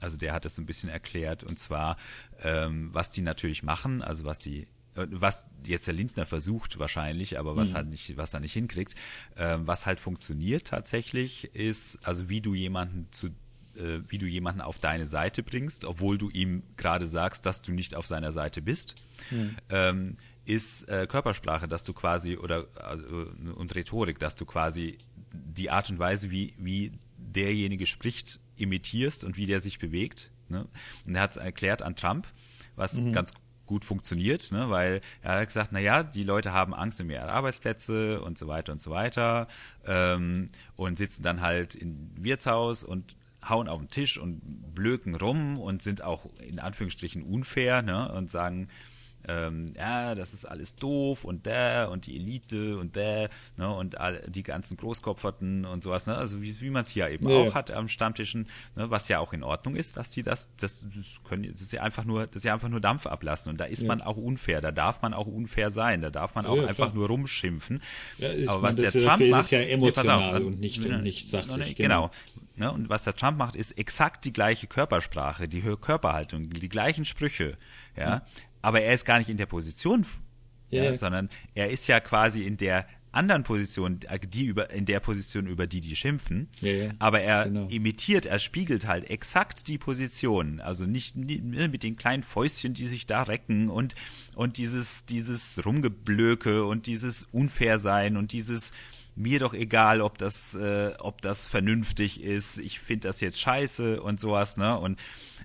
also 0.00 0.18
der 0.18 0.34
hat 0.34 0.44
das 0.44 0.56
so 0.56 0.62
ein 0.62 0.66
bisschen 0.66 0.90
erklärt 0.90 1.44
und 1.44 1.58
zwar, 1.58 1.96
ähm, 2.42 2.90
was 2.92 3.10
die 3.10 3.22
natürlich 3.22 3.62
machen, 3.62 4.02
also 4.02 4.24
was 4.24 4.38
die 4.38 4.66
was 5.10 5.46
jetzt 5.66 5.86
der 5.86 5.94
Lindner 5.94 6.26
versucht 6.26 6.78
wahrscheinlich, 6.78 7.38
aber 7.38 7.56
was 7.56 7.70
mhm. 7.70 7.74
halt 7.74 7.88
nicht, 7.88 8.16
was 8.16 8.34
er 8.34 8.40
nicht 8.40 8.52
hinkriegt, 8.52 8.94
ähm, 9.36 9.66
was 9.66 9.86
halt 9.86 10.00
funktioniert 10.00 10.66
tatsächlich, 10.66 11.54
ist, 11.54 11.98
also 12.06 12.28
wie 12.28 12.40
du 12.40 12.54
jemanden 12.54 13.08
zu 13.10 13.28
äh, 13.76 14.00
wie 14.08 14.18
du 14.18 14.26
jemanden 14.26 14.60
auf 14.60 14.78
deine 14.78 15.06
Seite 15.06 15.42
bringst, 15.42 15.84
obwohl 15.84 16.18
du 16.18 16.28
ihm 16.28 16.62
gerade 16.76 17.06
sagst, 17.06 17.46
dass 17.46 17.62
du 17.62 17.72
nicht 17.72 17.94
auf 17.94 18.06
seiner 18.06 18.32
Seite 18.32 18.62
bist, 18.62 18.96
mhm. 19.30 19.56
ähm, 19.68 20.16
ist 20.44 20.88
äh, 20.88 21.06
Körpersprache, 21.08 21.68
dass 21.68 21.84
du 21.84 21.92
quasi 21.92 22.36
oder 22.36 22.66
also, 22.74 23.28
und 23.54 23.74
Rhetorik, 23.74 24.18
dass 24.18 24.34
du 24.34 24.44
quasi 24.44 24.98
die 25.32 25.70
Art 25.70 25.90
und 25.90 25.98
Weise, 25.98 26.30
wie, 26.30 26.54
wie 26.58 26.92
derjenige 27.16 27.86
spricht, 27.86 28.40
imitierst 28.56 29.22
und 29.24 29.36
wie 29.36 29.46
der 29.46 29.60
sich 29.60 29.78
bewegt. 29.78 30.30
Ne? 30.48 30.66
Und 31.06 31.14
er 31.14 31.22
hat 31.22 31.32
es 31.32 31.36
erklärt 31.36 31.82
an 31.82 31.94
Trump, 31.94 32.26
was 32.74 32.94
mhm. 32.94 33.12
ganz 33.12 33.32
gut 33.70 33.84
funktioniert, 33.84 34.50
ne? 34.50 34.68
weil 34.68 35.00
er 35.22 35.36
hat 35.36 35.46
gesagt, 35.46 35.70
naja, 35.70 36.02
die 36.02 36.24
Leute 36.24 36.52
haben 36.52 36.74
Angst 36.74 37.00
um 37.00 37.08
ihre 37.08 37.30
Arbeitsplätze 37.30 38.20
und 38.20 38.36
so 38.36 38.48
weiter 38.48 38.72
und 38.72 38.82
so 38.82 38.90
weiter 38.90 39.46
ähm, 39.86 40.48
und 40.74 40.98
sitzen 40.98 41.22
dann 41.22 41.40
halt 41.40 41.76
im 41.76 42.10
Wirtshaus 42.16 42.82
und 42.82 43.14
hauen 43.48 43.68
auf 43.68 43.78
den 43.78 43.88
Tisch 43.88 44.18
und 44.18 44.40
blöken 44.74 45.14
rum 45.14 45.56
und 45.56 45.82
sind 45.82 46.02
auch 46.02 46.26
in 46.40 46.58
Anführungsstrichen 46.58 47.22
unfair 47.22 47.82
ne? 47.82 48.10
und 48.12 48.28
sagen, 48.28 48.66
ähm, 49.28 49.72
ja, 49.76 50.14
das 50.14 50.32
ist 50.32 50.44
alles 50.44 50.76
doof 50.76 51.24
und 51.24 51.46
der 51.46 51.90
und 51.90 52.06
die 52.06 52.16
Elite 52.16 52.78
und 52.78 52.96
der 52.96 53.28
ne, 53.56 53.72
und 53.72 53.98
all, 53.98 54.22
die 54.28 54.42
ganzen 54.42 54.76
Großkopferten 54.76 55.66
und 55.66 55.82
sowas, 55.82 56.06
ne? 56.06 56.16
also 56.16 56.40
wie, 56.40 56.58
wie 56.60 56.70
man 56.70 56.82
es 56.82 56.88
hier 56.88 57.08
eben 57.10 57.28
ja. 57.28 57.36
auch 57.36 57.54
hat 57.54 57.70
am 57.70 57.88
Stammtischen, 57.88 58.48
ne? 58.76 58.90
was 58.90 59.08
ja 59.08 59.18
auch 59.18 59.32
in 59.32 59.42
Ordnung 59.42 59.76
ist, 59.76 59.96
dass 59.96 60.10
die 60.10 60.22
das, 60.22 60.54
das 60.56 60.84
können, 61.24 61.50
das 61.52 61.60
ist 61.60 61.72
ja 61.72 61.82
einfach 61.82 62.04
nur, 62.04 62.26
das 62.26 62.36
ist 62.36 62.44
ja 62.44 62.54
einfach 62.54 62.68
nur 62.68 62.80
Dampf 62.80 63.06
ablassen 63.06 63.50
und 63.50 63.60
da 63.60 63.66
ist 63.66 63.82
ja. 63.82 63.88
man 63.88 64.00
auch 64.00 64.16
unfair, 64.16 64.60
da 64.60 64.70
darf 64.70 65.02
man 65.02 65.12
auch 65.12 65.26
unfair 65.26 65.70
sein, 65.70 66.00
da 66.00 66.10
darf 66.10 66.34
man 66.34 66.46
auch 66.46 66.56
ja, 66.56 66.66
einfach 66.66 66.94
nur 66.94 67.08
rumschimpfen. 67.08 67.82
Aber 68.46 68.62
was 68.62 68.76
der 68.76 68.90
Trump 68.90 69.20
macht, 69.28 69.44
ist 69.44 69.50
ja 69.50 69.60
emotional 69.60 70.40
auf, 70.40 70.46
und 70.46 70.60
nicht, 70.60 70.84
und 70.84 71.02
nicht 71.02 71.28
sachlich. 71.28 71.76
Genau. 71.76 72.10
genau. 72.56 72.74
Und 72.74 72.88
was 72.88 73.04
der 73.04 73.14
Trump 73.14 73.38
macht, 73.38 73.56
ist 73.56 73.72
exakt 73.72 74.24
die 74.24 74.32
gleiche 74.32 74.66
Körpersprache, 74.66 75.48
die 75.48 75.60
Körperhaltung, 75.60 76.48
die 76.48 76.68
gleichen 76.68 77.04
Sprüche, 77.04 77.56
ja 77.96 78.22
aber 78.62 78.82
er 78.82 78.94
ist 78.94 79.04
gar 79.04 79.18
nicht 79.18 79.30
in 79.30 79.36
der 79.36 79.46
Position, 79.46 80.06
ja, 80.70 80.84
ja. 80.84 80.94
sondern 80.94 81.28
er 81.54 81.70
ist 81.70 81.86
ja 81.86 82.00
quasi 82.00 82.42
in 82.42 82.56
der 82.56 82.86
anderen 83.12 83.42
Position, 83.42 83.98
die 84.32 84.44
über, 84.44 84.70
in 84.70 84.86
der 84.86 85.00
Position, 85.00 85.46
über 85.46 85.66
die 85.66 85.80
die 85.80 85.96
schimpfen, 85.96 86.48
ja, 86.60 86.70
ja. 86.70 86.90
aber 87.00 87.20
er 87.20 87.44
genau. 87.44 87.66
imitiert, 87.66 88.26
er 88.26 88.38
spiegelt 88.38 88.86
halt 88.86 89.10
exakt 89.10 89.66
die 89.66 89.78
Position, 89.78 90.60
also 90.60 90.86
nicht, 90.86 91.16
nicht, 91.16 91.42
ne, 91.42 91.68
mit 91.68 91.82
den 91.82 91.96
kleinen 91.96 92.22
Fäustchen, 92.22 92.72
die 92.72 92.86
sich 92.86 93.06
da 93.06 93.24
recken 93.24 93.68
und, 93.68 93.96
und 94.36 94.58
dieses, 94.58 95.06
dieses 95.06 95.64
Rumgeblöke 95.64 96.64
und 96.64 96.86
dieses 96.86 97.24
Unfairsein 97.32 98.16
und 98.16 98.30
dieses, 98.30 98.72
mir 99.16 99.40
doch 99.40 99.54
egal, 99.54 100.00
ob 100.00 100.18
das, 100.18 100.54
äh, 100.54 100.92
ob 100.98 101.20
das 101.20 101.46
vernünftig 101.46 102.22
ist, 102.22 102.58
ich 102.58 102.78
finde 102.78 103.08
das 103.08 103.20
jetzt 103.20 103.40
scheiße 103.40 104.00
und 104.00 104.20
sowas, 104.20 104.56
ne? 104.56 104.78
Und 104.78 104.98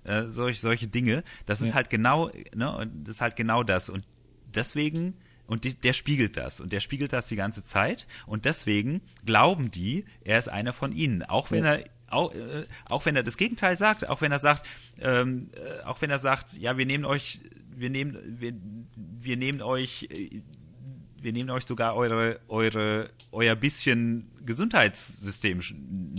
äh, 0.05 0.29
solch, 0.29 0.59
solche 0.59 0.87
Dinge. 0.87 1.23
Das 1.45 1.59
ja. 1.59 1.67
ist 1.67 1.73
halt 1.73 1.89
genau, 1.89 2.31
ne, 2.53 2.75
und 2.77 3.07
das 3.07 3.15
ist 3.15 3.21
halt 3.21 3.35
genau 3.35 3.63
das. 3.63 3.89
Und 3.89 4.05
deswegen, 4.53 5.15
und 5.47 5.63
die, 5.63 5.75
der 5.75 5.93
spiegelt 5.93 6.37
das 6.37 6.59
und 6.59 6.73
der 6.73 6.79
spiegelt 6.79 7.13
das 7.13 7.27
die 7.27 7.35
ganze 7.35 7.63
Zeit 7.63 8.07
und 8.25 8.45
deswegen 8.45 9.01
glauben 9.25 9.69
die, 9.69 10.05
er 10.23 10.39
ist 10.39 10.49
einer 10.49 10.73
von 10.73 10.91
ihnen, 10.91 11.23
auch 11.23 11.51
wenn 11.51 11.63
ja. 11.63 11.75
er 11.75 11.85
auch, 12.07 12.33
äh, 12.33 12.65
auch 12.85 13.05
wenn 13.05 13.15
er 13.15 13.23
das 13.23 13.37
Gegenteil 13.37 13.77
sagt, 13.77 14.07
auch 14.07 14.21
wenn 14.21 14.31
er 14.31 14.39
sagt, 14.39 14.65
ähm, 14.99 15.49
äh, 15.55 15.83
auch 15.83 16.01
wenn 16.01 16.09
er 16.09 16.19
sagt, 16.19 16.57
ja, 16.57 16.77
wir 16.77 16.85
nehmen 16.85 17.05
euch, 17.05 17.41
wir 17.75 17.89
nehmen, 17.89 18.17
wir, 18.39 18.53
wir 18.95 19.37
nehmen 19.37 19.61
euch 19.61 20.07
äh, 20.11 20.41
wir 21.25 21.33
nehmen 21.33 21.49
euch 21.49 21.65
sogar 21.65 21.95
eure, 21.95 22.39
eure, 22.47 23.09
euer 23.31 23.55
bisschen 23.55 24.29
Gesundheitssystem 24.45 25.59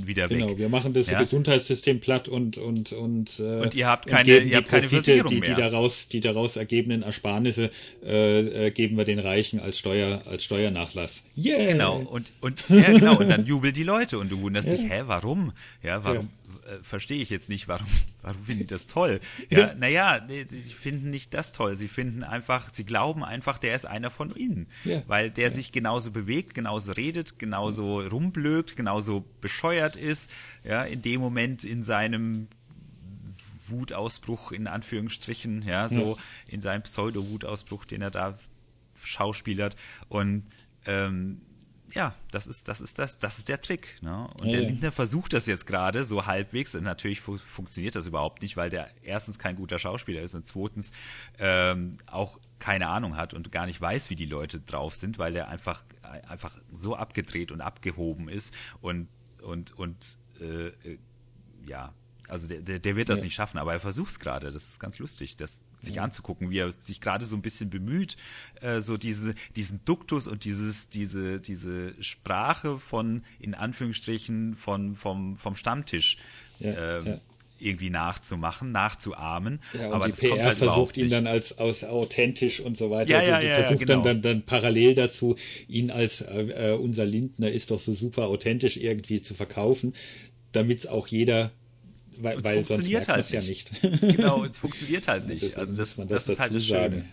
wieder 0.05 0.29
weg. 0.29 0.41
Genau, 0.41 0.59
wir 0.59 0.69
machen 0.69 0.93
das 0.95 1.09
ja? 1.09 1.23
Gesundheitssystem 1.23 2.01
platt 2.01 2.29
und 2.29 2.59
und 2.59 2.93
und, 2.93 3.39
äh, 3.39 3.61
und 3.61 3.77
ihr 3.77 3.87
habt 3.87 4.09
keine, 4.09 4.41
ihr 4.41 4.57
habt 4.57 4.69
keine 4.69 4.89
Profite, 4.89 5.23
die, 5.23 5.41
die 5.41 5.55
daraus 5.55 6.09
die 6.09 6.21
daraus 6.21 6.57
ergebenden 6.57 7.05
Ersparnisse 7.05 7.71
äh, 8.05 8.67
äh, 8.67 8.71
geben 8.73 8.97
wir 8.97 9.05
den 9.05 9.21
Reichen 9.21 9.61
als 9.61 9.79
Steuer 9.79 10.23
als 10.29 10.43
Steuernachlass. 10.43 11.23
Yeah. 11.37 11.73
Genau 11.73 11.99
und 11.99 12.33
und 12.41 12.69
ja 12.69 12.91
genau 12.91 13.17
und 13.17 13.29
dann 13.29 13.47
jubeln 13.47 13.75
die 13.75 13.85
Leute 13.85 14.19
und 14.19 14.33
du 14.33 14.41
wunderst 14.41 14.71
dich, 14.71 14.91
hä, 14.91 15.03
warum? 15.07 15.53
Ja, 15.85 16.03
warum? 16.03 16.29
Äh, 16.67 16.83
verstehe 16.83 17.23
ich 17.23 17.31
jetzt 17.31 17.49
nicht, 17.49 17.69
warum, 17.69 17.87
warum 18.23 18.45
finden 18.45 18.61
die 18.61 18.67
das 18.67 18.87
toll? 18.87 19.21
Ja, 19.51 19.75
naja, 19.75 20.21
nee, 20.27 20.45
sie 20.49 20.63
finden 20.63 21.11
nicht 21.11 21.33
das 21.33 21.53
toll. 21.53 21.77
Sie 21.77 21.89
finden 21.89 22.25
einfach, 22.25 22.73
sie 22.73 22.85
glauben 22.85 23.25
einfach, 23.25 23.59
der 23.59 23.77
ist 23.77 23.85
einer 23.85 24.11
von 24.11 24.35
ihnen. 24.35 24.67
Ja. 24.85 25.03
Weil 25.07 25.31
der 25.31 25.45
ja. 25.45 25.51
sich 25.51 25.73
genauso 25.73 26.11
bewegt, 26.11 26.55
genauso 26.55 26.93
redet, 26.93 27.39
genauso 27.39 28.01
rumblökt, 28.01 28.77
genauso 28.77 29.25
bescheuert 29.41 29.97
ist, 29.97 30.31
ja, 30.65 30.83
in 30.83 31.03
dem 31.03 31.21
Moment 31.21 31.65
in 31.65 31.83
seinem 31.83 32.49
Wutausbruch 33.69 34.53
in 34.53 34.67
Anführungsstrichen, 34.67 35.63
ja, 35.63 35.89
so 35.89 36.17
ja. 36.17 36.23
in 36.49 36.61
seinem 36.61 36.83
Pseudo-Wutausbruch, 36.83 37.85
den 37.85 38.03
er 38.03 38.11
da 38.11 38.39
schauspielert. 39.03 39.77
Und 40.09 40.45
ähm, 40.87 41.41
ja, 41.97 42.15
das 42.31 42.47
ist, 42.47 42.69
das 42.69 42.83
ist 42.83 42.99
das, 42.99 43.19
das 43.19 43.39
ist 43.39 43.49
der 43.49 43.59
Trick. 43.59 43.97
Ne? 44.03 44.27
Und 44.39 44.49
ja, 44.49 44.59
der 44.59 44.69
Lindner 44.69 44.93
versucht 44.93 45.33
das 45.33 45.47
jetzt 45.47 45.67
gerade 45.67 46.05
so 46.05 46.27
halbwegs. 46.27 46.75
Und 46.75 46.85
natürlich 46.85 47.23
fu 47.23 47.39
funktioniert 47.39 47.95
das 47.95 48.07
überhaupt 48.07 48.43
nicht, 48.43 48.59
weil 48.59 48.69
der 48.69 48.91
erstens 49.03 49.39
kein 49.39 49.57
guter 49.57 49.79
Schauspieler 49.79 50.21
ist 50.21 50.35
und 50.35 50.47
zweitens 50.47 50.93
ähm, 51.39 51.97
auch 52.05 52.39
keine 52.59 52.89
Ahnung 52.89 53.17
hat 53.17 53.33
und 53.33 53.51
gar 53.51 53.65
nicht 53.65 53.81
weiß, 53.81 54.11
wie 54.11 54.15
die 54.15 54.27
Leute 54.27 54.61
drauf 54.61 54.95
sind, 54.95 55.19
weil 55.19 55.35
er 55.37 55.49
einfach, 55.49 55.85
einfach 56.29 56.59
so 56.71 56.95
abgedreht 56.97 57.51
und 57.51 57.63
abgehoben 57.63 58.29
ist 58.29 58.55
und, 58.83 59.09
und, 59.43 59.73
und 59.73 60.19
äh, 60.39 60.67
äh 60.67 60.99
ja, 61.65 61.95
also 62.29 62.47
der, 62.47 62.61
der, 62.61 62.79
der 62.79 62.95
wird 62.95 63.09
das 63.09 63.21
ja. 63.21 63.25
nicht 63.25 63.35
schaffen, 63.35 63.59
aber 63.59 63.73
er 63.73 63.81
versucht 63.81 64.11
es 64.11 64.21
gerade. 64.21 64.53
Das 64.53 64.69
ist 64.69 64.79
ganz 64.79 64.99
lustig, 64.99 65.37
das 65.37 65.65
sich 65.81 65.97
ja. 65.97 66.03
anzugucken, 66.03 66.51
wie 66.51 66.59
er 66.59 66.73
sich 66.79 67.01
gerade 67.01 67.25
so 67.25 67.37
ein 67.37 67.43
bisschen 67.43 67.71
bemüht, 67.71 68.17
äh, 68.61 68.81
so 68.81 68.97
diese, 68.97 69.35
diesen 69.55 69.85
Duktus 69.85 70.27
und 70.27 70.45
dieses, 70.45 70.89
diese, 70.89 71.41
diese 71.41 71.95
Sprache 72.03 72.79
von, 72.79 73.25
in 73.39 73.55
Anführungsstrichen, 73.55 74.57
von, 74.57 74.97
vom, 74.97 75.37
vom 75.37 75.57
Stammtisch 75.57 76.17
ja, 76.59 76.99
ähm, 76.99 77.21
irgendwie 77.59 77.91
nachzumachen, 77.91 78.73
nachzuahmen. 78.73 79.61
Ja, 79.73 79.89
und 79.89 79.95
aber 79.95 80.07
die 80.07 80.13
PR 80.13 80.45
halt 80.45 80.59
versucht 80.59 80.97
ihn 80.97 81.09
dann 81.09 81.27
als, 81.27 81.59
als 81.59 81.85
authentisch 81.85 82.61
und 82.61 82.77
so 82.77 82.91
weiter. 82.91 83.11
Ja, 83.11 83.23
ja, 83.23 83.41
die, 83.41 83.47
die 83.47 83.53
versucht 83.53 83.81
genau. 83.81 84.03
dann, 84.03 84.03
dann, 84.03 84.23
dann 84.23 84.43
parallel 84.43 84.95
dazu, 84.95 85.37
ihn 85.69 85.91
als 85.91 86.21
äh, 86.21 86.73
äh, 86.73 86.77
unser 86.77 87.07
Lindner 87.07 87.51
ist 87.51 87.71
doch 87.71 87.79
so 87.79 87.95
super 87.95 88.27
authentisch 88.27 88.77
irgendwie 88.77 89.23
zu 89.23 89.35
verkaufen, 89.35 89.95
damit 90.53 90.81
es 90.81 90.87
auch 90.87 91.07
jeder 91.07 91.51
weil, 92.19 92.43
weil 92.45 92.65
sonst 92.65 92.89
merkt 92.89 93.09
halt 93.09 93.31
ja 93.31 93.41
nicht. 93.41 93.81
genau, 94.01 94.45
es 94.45 94.59
funktioniert 94.59 95.09
halt 95.09 95.27
nicht. 95.27 95.57
also 95.57 95.77
das, 95.77 95.97
das, 95.97 96.07
das 96.07 96.29
ist 96.29 96.41
halt 96.41 96.55
das 96.55 96.65
Schöne. 96.65 97.05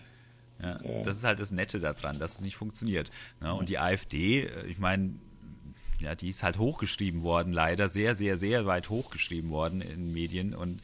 Ja, 0.62 0.80
ja. 0.82 1.04
Das 1.04 1.18
ist 1.18 1.24
halt 1.24 1.40
das 1.40 1.50
Nette 1.50 1.80
daran, 1.80 2.18
dass 2.18 2.34
es 2.34 2.40
nicht 2.40 2.56
funktioniert. 2.56 3.10
Ja, 3.40 3.52
und 3.52 3.68
die 3.68 3.78
AfD, 3.78 4.42
äh, 4.44 4.66
ich 4.66 4.78
meine, 4.78 5.14
ja, 6.00 6.14
die 6.14 6.28
ist 6.28 6.42
halt 6.42 6.58
hochgeschrieben 6.58 7.22
worden, 7.22 7.52
leider 7.52 7.88
sehr, 7.88 8.14
sehr, 8.14 8.36
sehr 8.36 8.66
weit 8.66 8.90
hochgeschrieben 8.90 9.50
worden 9.50 9.80
in 9.80 10.12
Medien 10.12 10.54
und, 10.54 10.80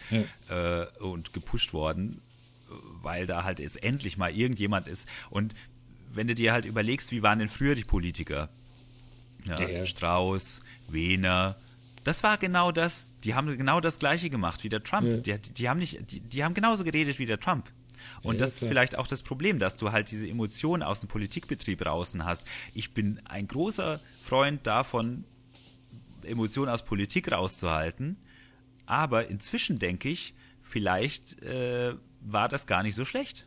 äh, 0.49 0.87
und 1.01 1.33
gepusht 1.33 1.73
worden, 1.73 2.21
weil 3.03 3.27
da 3.27 3.45
halt 3.45 3.61
es 3.61 3.77
endlich 3.77 4.17
mal 4.17 4.35
irgendjemand 4.35 4.87
ist. 4.87 5.09
Und 5.29 5.55
wenn 6.13 6.27
du 6.27 6.35
dir 6.35 6.53
halt 6.53 6.65
überlegst, 6.65 7.13
wie 7.13 7.23
waren 7.23 7.39
denn 7.39 7.49
früher 7.49 7.75
die 7.75 7.85
Politiker? 7.85 8.49
Strauß, 9.87 10.61
Wehner, 10.89 11.57
das 12.05 12.23
war 12.23 12.39
genau 12.39 12.73
das. 12.73 13.15
Die 13.25 13.35
haben 13.35 13.57
genau 13.57 13.81
das 13.81 13.99
Gleiche 13.99 14.31
gemacht 14.31 14.65
wie 14.65 14.69
der 14.69 14.83
Trump. 14.83 15.27
Ja. 15.27 15.39
Die, 15.39 15.53
die, 15.53 15.69
haben 15.69 15.79
nicht, 15.79 16.11
die, 16.11 16.21
die, 16.21 16.45
haben 16.45 16.55
genauso 16.55 16.85
geredet 16.85 17.19
wie 17.19 17.27
der 17.27 17.39
Trump. 17.39 17.71
Und 18.23 18.35
ja, 18.35 18.41
das 18.41 18.63
ist 18.63 18.69
vielleicht 18.69 18.97
auch 18.97 19.07
das 19.07 19.23
Problem, 19.23 19.59
dass 19.59 19.77
du 19.77 19.93
halt 19.93 20.11
diese 20.11 20.27
Emotionen 20.27 20.83
aus 20.83 21.01
dem 21.01 21.09
Politikbetrieb 21.09 21.81
draußen 21.81 22.25
hast. 22.25 22.47
Ich 22.75 22.95
bin 22.95 23.21
ein 23.25 23.47
großer 23.47 24.01
Freund 24.25 24.67
davon, 24.67 25.25
Emotionen 26.23 26.71
aus 26.71 26.85
Politik 26.85 27.31
rauszuhalten. 27.31 28.17
Aber 28.87 29.29
inzwischen 29.29 29.79
denke 29.79 30.09
ich, 30.09 30.35
vielleicht 30.63 31.43
äh, 31.43 31.95
war 32.21 32.49
das 32.49 32.67
gar 32.67 32.83
nicht 32.83 32.95
so 32.95 33.05
schlecht. 33.05 33.47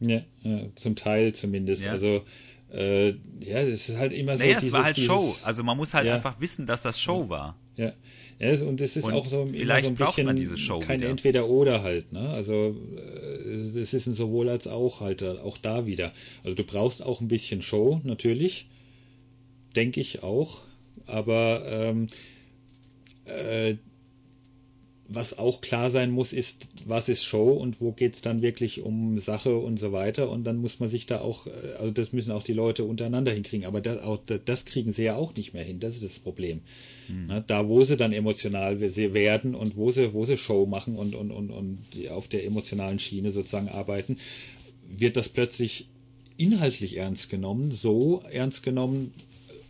Ja, 0.00 0.22
ja 0.42 0.66
zum 0.74 0.96
Teil 0.96 1.34
zumindest. 1.34 1.86
Ja. 1.86 1.92
Also 1.92 2.24
äh, 2.72 3.10
ja, 3.40 3.64
das 3.64 3.88
ist 3.88 3.98
halt 3.98 4.12
immer 4.12 4.36
so. 4.36 4.44
Naja, 4.44 4.58
es 4.58 4.72
war 4.72 4.84
halt 4.84 4.96
dieses, 4.96 5.08
Show. 5.08 5.36
Also 5.44 5.62
man 5.62 5.76
muss 5.76 5.94
halt 5.94 6.06
ja. 6.06 6.16
einfach 6.16 6.40
wissen, 6.40 6.66
dass 6.66 6.82
das 6.82 7.00
Show 7.00 7.28
war. 7.28 7.56
Ja. 7.76 7.92
ja 8.38 8.50
und 8.64 8.80
es 8.80 8.96
ist 8.96 9.04
und 9.04 9.12
auch 9.12 9.26
so, 9.26 9.46
vielleicht 9.46 9.84
so 9.84 9.90
ein 9.92 9.96
braucht 9.96 10.10
bisschen 10.10 10.26
man 10.26 10.36
diese 10.36 10.56
Show 10.56 10.80
kein 10.80 11.00
wieder. 11.00 11.10
Entweder-Oder 11.10 11.82
halt. 11.82 12.12
Ne? 12.12 12.28
Also 12.30 12.76
äh, 12.96 13.80
es 13.80 13.94
ist 13.94 14.06
ein 14.06 14.14
sowohl 14.14 14.48
als 14.48 14.66
auch 14.66 15.00
halt, 15.00 15.22
auch 15.22 15.58
da 15.58 15.86
wieder. 15.86 16.12
Also 16.42 16.56
du 16.56 16.64
brauchst 16.64 17.04
auch 17.04 17.20
ein 17.20 17.28
bisschen 17.28 17.62
Show, 17.62 18.00
natürlich. 18.04 18.68
Denke 19.76 20.00
ich 20.00 20.22
auch. 20.22 20.62
Aber 21.06 21.62
ähm, 21.66 22.08
äh, 23.26 23.76
was 25.08 25.38
auch 25.38 25.60
klar 25.60 25.90
sein 25.90 26.10
muss, 26.10 26.32
ist, 26.32 26.68
was 26.84 27.08
ist 27.08 27.24
Show 27.24 27.50
und 27.50 27.80
wo 27.80 27.92
geht 27.92 28.14
es 28.14 28.22
dann 28.22 28.42
wirklich 28.42 28.82
um 28.82 29.18
Sache 29.18 29.56
und 29.56 29.78
so 29.78 29.92
weiter. 29.92 30.30
Und 30.30 30.44
dann 30.44 30.56
muss 30.56 30.80
man 30.80 30.88
sich 30.88 31.06
da 31.06 31.20
auch, 31.20 31.46
äh, 31.46 31.74
also 31.78 31.90
das 31.92 32.12
müssen 32.12 32.32
auch 32.32 32.42
die 32.42 32.52
Leute 32.52 32.84
untereinander 32.84 33.32
hinkriegen. 33.32 33.66
Aber 33.66 33.80
das, 33.80 34.02
auch, 34.02 34.18
das 34.18 34.64
kriegen 34.64 34.92
sie 34.92 35.04
ja 35.04 35.16
auch 35.16 35.34
nicht 35.34 35.54
mehr 35.54 35.64
hin. 35.64 35.80
Das 35.80 35.94
ist 35.94 36.04
das 36.04 36.18
Problem. 36.18 36.60
Mhm. 37.08 37.44
Da, 37.46 37.68
wo 37.68 37.84
sie 37.84 37.96
dann 37.96 38.12
emotional 38.12 38.80
werden 38.80 39.54
und 39.54 39.76
wo 39.76 39.92
sie, 39.92 40.12
wo 40.12 40.26
sie 40.26 40.36
Show 40.36 40.66
machen 40.66 40.96
und, 40.96 41.14
und, 41.14 41.30
und, 41.30 41.50
und 41.50 41.78
auf 42.10 42.28
der 42.28 42.44
emotionalen 42.44 42.98
Schiene 42.98 43.30
sozusagen 43.30 43.68
arbeiten, 43.68 44.16
wird 44.88 45.16
das 45.16 45.28
plötzlich 45.28 45.88
inhaltlich 46.36 46.96
ernst 46.96 47.30
genommen, 47.30 47.70
so 47.70 48.22
ernst 48.30 48.62
genommen, 48.62 49.12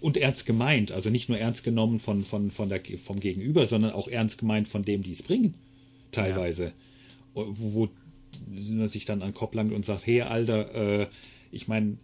und 0.00 0.16
ernst 0.16 0.46
gemeint, 0.46 0.92
also 0.92 1.10
nicht 1.10 1.28
nur 1.28 1.38
ernst 1.38 1.64
genommen 1.64 2.00
von, 2.00 2.22
von, 2.22 2.50
von 2.50 2.68
der, 2.68 2.80
vom 3.02 3.20
Gegenüber, 3.20 3.66
sondern 3.66 3.92
auch 3.92 4.08
ernst 4.08 4.38
gemeint 4.38 4.68
von 4.68 4.82
dem, 4.82 5.02
die 5.02 5.12
es 5.12 5.22
bringen, 5.22 5.54
teilweise. 6.12 6.64
Ja. 6.64 6.72
Wo, 7.34 7.46
wo 7.56 7.88
man 8.48 8.88
sich 8.88 9.04
dann 9.04 9.22
an 9.22 9.30
den 9.30 9.34
Kopf 9.34 9.54
langt 9.54 9.72
und 9.72 9.84
sagt, 9.84 10.06
hey 10.06 10.22
Alter, 10.22 10.74
äh, 10.74 11.06
ich 11.50 11.68
meine, 11.68 11.96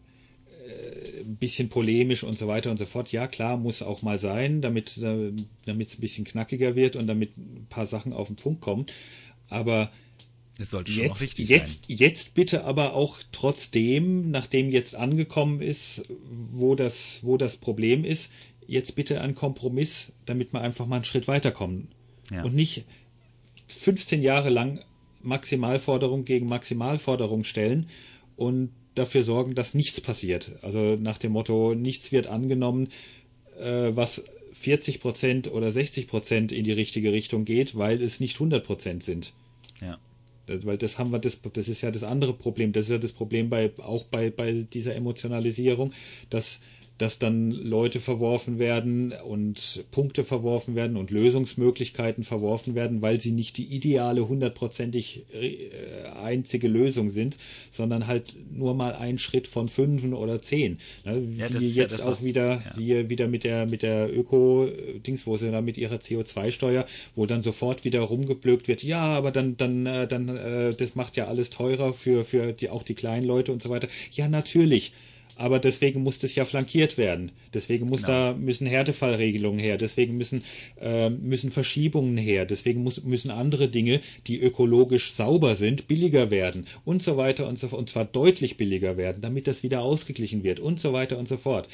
äh, 0.66 1.20
ein 1.20 1.36
bisschen 1.36 1.68
polemisch 1.68 2.22
und 2.24 2.38
so 2.38 2.48
weiter 2.48 2.70
und 2.70 2.78
so 2.78 2.86
fort. 2.86 3.12
Ja, 3.12 3.26
klar, 3.26 3.56
muss 3.56 3.82
auch 3.82 4.02
mal 4.02 4.18
sein, 4.18 4.60
damit 4.60 4.96
äh, 4.98 5.32
damit 5.64 5.88
es 5.88 5.98
ein 5.98 6.00
bisschen 6.00 6.24
knackiger 6.24 6.76
wird 6.76 6.96
und 6.96 7.06
damit 7.06 7.36
ein 7.36 7.66
paar 7.68 7.86
Sachen 7.86 8.12
auf 8.12 8.28
den 8.28 8.36
Punkt 8.36 8.60
kommen. 8.60 8.86
Aber 9.48 9.90
es 10.62 10.70
sollte 10.70 10.92
schon 10.92 11.04
jetzt, 11.04 11.20
richtig 11.20 11.48
jetzt, 11.48 11.86
sein. 11.86 11.96
Jetzt 11.96 12.34
bitte 12.34 12.64
aber 12.64 12.94
auch 12.94 13.18
trotzdem, 13.32 14.30
nachdem 14.30 14.70
jetzt 14.70 14.94
angekommen 14.94 15.60
ist, 15.60 16.02
wo 16.30 16.74
das, 16.74 17.18
wo 17.22 17.36
das 17.36 17.56
Problem 17.56 18.04
ist, 18.04 18.30
jetzt 18.66 18.94
bitte 18.94 19.20
ein 19.20 19.34
Kompromiss, 19.34 20.12
damit 20.24 20.52
wir 20.52 20.60
einfach 20.60 20.86
mal 20.86 20.96
einen 20.96 21.04
Schritt 21.04 21.28
weiterkommen. 21.28 21.88
Ja. 22.30 22.42
Und 22.42 22.54
nicht 22.54 22.84
15 23.68 24.22
Jahre 24.22 24.50
lang 24.50 24.80
Maximalforderung 25.22 26.24
gegen 26.24 26.46
Maximalforderung 26.46 27.44
stellen 27.44 27.88
und 28.36 28.70
dafür 28.94 29.22
sorgen, 29.22 29.54
dass 29.54 29.74
nichts 29.74 30.00
passiert. 30.00 30.52
Also 30.62 30.96
nach 30.96 31.18
dem 31.18 31.32
Motto, 31.32 31.74
nichts 31.74 32.12
wird 32.12 32.26
angenommen, 32.26 32.88
äh, 33.60 33.90
was 33.94 34.22
40 34.52 35.00
Prozent 35.00 35.50
oder 35.50 35.72
60 35.72 36.06
Prozent 36.06 36.52
in 36.52 36.64
die 36.64 36.72
richtige 36.72 37.12
Richtung 37.12 37.44
geht, 37.44 37.76
weil 37.76 38.02
es 38.02 38.20
nicht 38.20 38.34
100 38.34 38.64
Prozent 38.64 39.02
sind. 39.02 39.32
Ja. 39.80 39.98
Weil 40.46 40.78
das 40.78 40.98
haben 40.98 41.12
wir, 41.12 41.18
das, 41.18 41.38
das 41.52 41.68
ist 41.68 41.82
ja 41.82 41.90
das 41.90 42.02
andere 42.02 42.34
Problem. 42.34 42.72
Das 42.72 42.86
ist 42.86 42.90
ja 42.90 42.98
das 42.98 43.12
Problem 43.12 43.48
bei, 43.48 43.72
auch 43.78 44.04
bei, 44.04 44.30
bei 44.30 44.66
dieser 44.72 44.94
Emotionalisierung, 44.94 45.92
dass 46.30 46.60
dass 46.98 47.18
dann 47.18 47.50
Leute 47.50 48.00
verworfen 48.00 48.58
werden 48.58 49.12
und 49.26 49.84
Punkte 49.90 50.24
verworfen 50.24 50.74
werden 50.74 50.96
und 50.96 51.10
Lösungsmöglichkeiten 51.10 52.22
verworfen 52.22 52.74
werden, 52.74 53.02
weil 53.02 53.20
sie 53.20 53.32
nicht 53.32 53.56
die 53.56 53.64
ideale, 53.64 54.28
hundertprozentig 54.28 55.24
äh, 55.32 55.70
einzige 56.22 56.68
Lösung 56.68 57.10
sind, 57.10 57.38
sondern 57.70 58.06
halt 58.06 58.36
nur 58.52 58.74
mal 58.74 58.94
ein 58.94 59.18
Schritt 59.18 59.48
von 59.48 59.68
fünfen 59.68 60.14
oder 60.14 60.42
zehn. 60.42 60.78
Ne? 61.04 61.22
Ja, 61.36 61.48
wie 61.58 61.66
jetzt 61.66 61.76
ja 61.76 61.86
das, 61.86 62.00
auch 62.02 62.22
wieder, 62.22 62.62
ja. 62.64 62.72
wie 62.76 63.10
wieder 63.10 63.26
mit 63.26 63.44
der, 63.44 63.66
mit 63.66 63.82
der 63.82 64.14
Öko-Dings, 64.14 65.26
wo 65.26 65.36
sie 65.36 65.50
da 65.50 65.60
mit 65.60 65.78
ihrer 65.78 65.96
CO2-Steuer, 65.96 66.84
wo 67.14 67.26
dann 67.26 67.42
sofort 67.42 67.84
wieder 67.84 68.00
rumgeblökt 68.00 68.68
wird, 68.68 68.82
ja, 68.82 69.02
aber 69.02 69.30
dann, 69.32 69.56
dann, 69.56 69.86
äh, 69.86 70.06
dann, 70.06 70.28
äh, 70.28 70.74
das 70.74 70.94
macht 70.94 71.16
ja 71.16 71.26
alles 71.26 71.50
teurer 71.50 71.94
für, 71.94 72.24
für 72.24 72.52
die, 72.52 72.68
auch 72.70 72.82
die 72.82 72.94
kleinen 72.94 73.26
Leute 73.26 73.52
und 73.52 73.62
so 73.62 73.70
weiter. 73.70 73.88
Ja, 74.12 74.28
natürlich 74.28 74.92
aber 75.36 75.58
deswegen 75.58 76.02
muss 76.02 76.18
das 76.18 76.34
ja 76.34 76.44
flankiert 76.44 76.98
werden. 76.98 77.32
Deswegen 77.54 77.88
muss 77.88 78.02
genau. 78.02 78.32
da 78.32 78.38
müssen 78.38 78.66
Härtefallregelungen 78.66 79.60
her, 79.60 79.76
deswegen 79.76 80.16
müssen, 80.16 80.44
äh, 80.80 81.10
müssen 81.10 81.50
Verschiebungen 81.50 82.16
her, 82.16 82.44
deswegen 82.44 82.82
muss, 82.82 83.02
müssen 83.04 83.30
andere 83.30 83.68
Dinge, 83.68 84.00
die 84.26 84.40
ökologisch 84.40 85.12
sauber 85.12 85.54
sind, 85.54 85.88
billiger 85.88 86.30
werden 86.30 86.66
und 86.84 87.02
so 87.02 87.16
weiter 87.16 87.48
und 87.48 87.58
so 87.58 87.68
fort. 87.68 87.80
Und 87.80 87.90
zwar 87.90 88.04
deutlich 88.04 88.56
billiger 88.56 88.96
werden, 88.96 89.22
damit 89.22 89.46
das 89.46 89.62
wieder 89.62 89.82
ausgeglichen 89.82 90.44
wird 90.44 90.60
und 90.60 90.80
so 90.80 90.92
weiter 90.92 91.18
und 91.18 91.28
so 91.28 91.36
fort. 91.36 91.68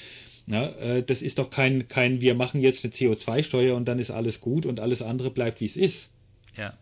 Na, 0.46 0.70
äh, 0.78 1.02
das 1.02 1.20
ist 1.20 1.38
doch 1.38 1.50
kein, 1.50 1.88
kein, 1.88 2.20
wir 2.22 2.34
machen 2.34 2.62
jetzt 2.62 2.84
eine 2.84 2.92
CO2-Steuer 2.92 3.76
und 3.76 3.86
dann 3.86 3.98
ist 3.98 4.10
alles 4.10 4.40
gut 4.40 4.64
und 4.64 4.80
alles 4.80 5.02
andere 5.02 5.30
bleibt, 5.30 5.60
wie 5.60 5.66
es 5.66 5.76
ist. 5.76 6.10
Ja. 6.56 6.72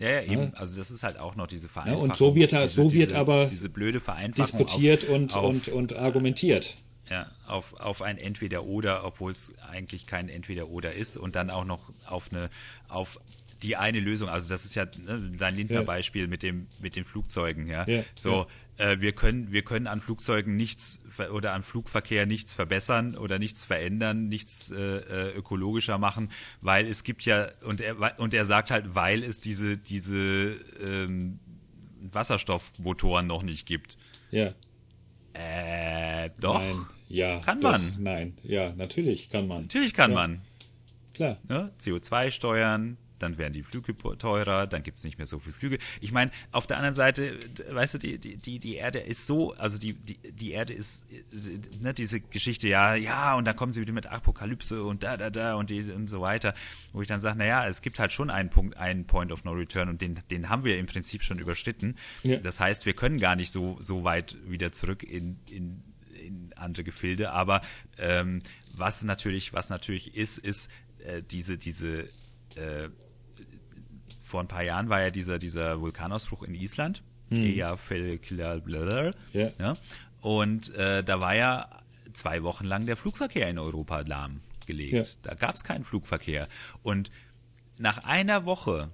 Ja, 0.00 0.08
ja, 0.08 0.22
eben. 0.22 0.54
Also 0.54 0.78
das 0.78 0.90
ist 0.90 1.02
halt 1.02 1.18
auch 1.18 1.36
noch 1.36 1.46
diese 1.46 1.68
Vereinfachung. 1.68 2.06
Ja, 2.06 2.10
und 2.10 2.16
so 2.16 2.34
wird, 2.34 2.52
diese, 2.52 2.68
so 2.68 2.90
wird 2.90 3.10
diese, 3.10 3.18
aber 3.18 3.46
diese 3.46 3.68
blöde 3.68 4.00
Vereinfachung 4.00 4.58
diskutiert 4.58 5.04
auf, 5.04 5.10
und, 5.10 5.36
auf, 5.36 5.44
und, 5.44 5.68
und 5.68 5.96
argumentiert. 5.96 6.76
Ja, 7.10 7.30
auf, 7.46 7.74
auf 7.74 8.02
ein 8.02 8.16
Entweder-Oder, 8.16 9.04
obwohl 9.04 9.32
es 9.32 9.52
eigentlich 9.70 10.06
kein 10.06 10.28
Entweder-Oder 10.28 10.94
ist 10.94 11.16
und 11.16 11.36
dann 11.36 11.50
auch 11.50 11.64
noch 11.64 11.92
auf 12.06 12.32
eine, 12.32 12.48
auf 12.88 13.20
die 13.62 13.76
eine 13.76 14.00
Lösung, 14.00 14.30
also 14.30 14.48
das 14.48 14.64
ist 14.64 14.74
ja 14.74 14.86
ne, 14.86 15.32
dein 15.36 15.54
Lindner-Beispiel 15.54 16.22
ja. 16.22 16.28
mit 16.28 16.42
dem 16.42 16.68
mit 16.80 16.96
den 16.96 17.04
Flugzeugen, 17.04 17.66
ja. 17.66 17.86
ja 17.86 18.04
so, 18.14 18.46
ja. 18.78 18.92
Äh, 18.92 19.00
wir 19.02 19.12
können 19.12 19.52
wir 19.52 19.62
können 19.62 19.86
an 19.86 20.00
Flugzeugen 20.00 20.56
nichts 20.56 21.00
oder 21.28 21.54
am 21.54 21.62
Flugverkehr 21.62 22.26
nichts 22.26 22.54
verbessern 22.54 23.16
oder 23.16 23.38
nichts 23.38 23.64
verändern, 23.64 24.28
nichts 24.28 24.70
äh, 24.70 24.76
äh, 24.76 25.36
ökologischer 25.36 25.98
machen, 25.98 26.30
weil 26.60 26.86
es 26.86 27.04
gibt 27.04 27.24
ja 27.24 27.48
und 27.62 27.80
er 27.80 28.18
und 28.18 28.34
er 28.34 28.44
sagt 28.44 28.70
halt, 28.70 28.94
weil 28.94 29.22
es 29.22 29.40
diese 29.40 29.76
diese 29.76 30.56
ähm, 30.86 31.38
Wasserstoffmotoren 32.00 33.26
noch 33.26 33.42
nicht 33.42 33.66
gibt. 33.66 33.96
Ja. 34.30 34.54
Äh, 35.32 36.30
doch. 36.40 36.60
Nein. 36.60 36.86
Ja. 37.08 37.40
Kann 37.40 37.60
doch. 37.60 37.72
man. 37.72 37.94
Nein. 37.98 38.38
Ja, 38.42 38.72
natürlich 38.72 39.30
kann 39.30 39.46
man. 39.46 39.62
Natürlich 39.62 39.94
kann 39.94 40.12
man. 40.12 40.42
Klar. 41.14 41.38
Ja, 41.48 41.70
CO2 41.80 42.30
steuern, 42.30 42.96
dann 43.22 43.38
werden 43.38 43.52
die 43.52 43.62
Flüge 43.62 43.96
teurer, 44.18 44.66
dann 44.66 44.82
gibt 44.82 44.98
es 44.98 45.04
nicht 45.04 45.18
mehr 45.18 45.26
so 45.26 45.38
viele 45.38 45.54
Flüge. 45.54 45.78
Ich 46.00 46.12
meine, 46.12 46.30
auf 46.52 46.66
der 46.66 46.76
anderen 46.76 46.94
Seite, 46.94 47.38
weißt 47.70 47.94
du, 47.94 47.98
die, 47.98 48.18
die, 48.18 48.58
die 48.58 48.74
Erde 48.76 48.98
ist 48.98 49.26
so, 49.26 49.54
also 49.54 49.78
die, 49.78 49.94
die, 49.94 50.16
die 50.32 50.52
Erde 50.52 50.72
ist, 50.72 51.06
ne, 51.80 51.94
diese 51.94 52.20
Geschichte, 52.20 52.68
ja, 52.68 52.94
ja, 52.94 53.34
und 53.34 53.44
dann 53.46 53.56
kommen 53.56 53.72
sie 53.72 53.80
wieder 53.80 53.92
mit 53.92 54.06
Apokalypse 54.06 54.82
und 54.84 55.02
da, 55.02 55.16
da, 55.16 55.30
da 55.30 55.54
und, 55.54 55.70
die, 55.70 55.82
und 55.92 56.08
so 56.08 56.20
weiter, 56.20 56.54
wo 56.92 57.02
ich 57.02 57.08
dann 57.08 57.20
sage, 57.20 57.38
naja, 57.38 57.66
es 57.66 57.82
gibt 57.82 57.98
halt 57.98 58.12
schon 58.12 58.30
einen 58.30 58.50
Punkt, 58.50 58.76
einen 58.76 59.06
Point 59.06 59.32
of 59.32 59.44
No 59.44 59.52
Return 59.52 59.88
und 59.88 60.00
den, 60.00 60.20
den 60.30 60.48
haben 60.48 60.64
wir 60.64 60.78
im 60.78 60.86
Prinzip 60.86 61.22
schon 61.22 61.38
überschritten. 61.38 61.96
Ja. 62.22 62.38
Das 62.38 62.60
heißt, 62.60 62.86
wir 62.86 62.94
können 62.94 63.18
gar 63.18 63.36
nicht 63.36 63.52
so, 63.52 63.76
so 63.80 64.04
weit 64.04 64.36
wieder 64.46 64.72
zurück 64.72 65.02
in, 65.02 65.38
in, 65.50 65.82
in 66.14 66.52
andere 66.56 66.84
Gefilde, 66.84 67.32
aber 67.32 67.60
ähm, 67.98 68.40
was 68.76 69.02
natürlich, 69.02 69.52
was 69.52 69.68
natürlich 69.70 70.16
ist, 70.16 70.38
ist 70.38 70.70
äh, 71.04 71.22
diese, 71.22 71.58
diese 71.58 72.04
äh, 72.56 72.88
vor 74.30 74.40
ein 74.40 74.48
paar 74.48 74.62
Jahren 74.62 74.88
war 74.88 75.00
ja 75.00 75.10
dieser, 75.10 75.38
dieser 75.38 75.80
Vulkanausbruch 75.80 76.44
in 76.44 76.54
Island. 76.54 77.02
Hm. 77.30 77.42
Ja. 79.32 79.50
ja. 79.58 79.74
Und 80.20 80.74
äh, 80.74 81.02
da 81.02 81.20
war 81.20 81.34
ja 81.34 81.68
zwei 82.12 82.42
Wochen 82.42 82.64
lang 82.64 82.86
der 82.86 82.96
Flugverkehr 82.96 83.48
in 83.48 83.58
Europa 83.58 84.00
lahmgelegt. 84.00 84.92
Ja. 84.92 85.02
Da 85.22 85.34
gab 85.34 85.54
es 85.54 85.64
keinen 85.64 85.84
Flugverkehr. 85.84 86.48
Und 86.82 87.10
nach 87.76 88.04
einer 88.04 88.44
Woche 88.44 88.90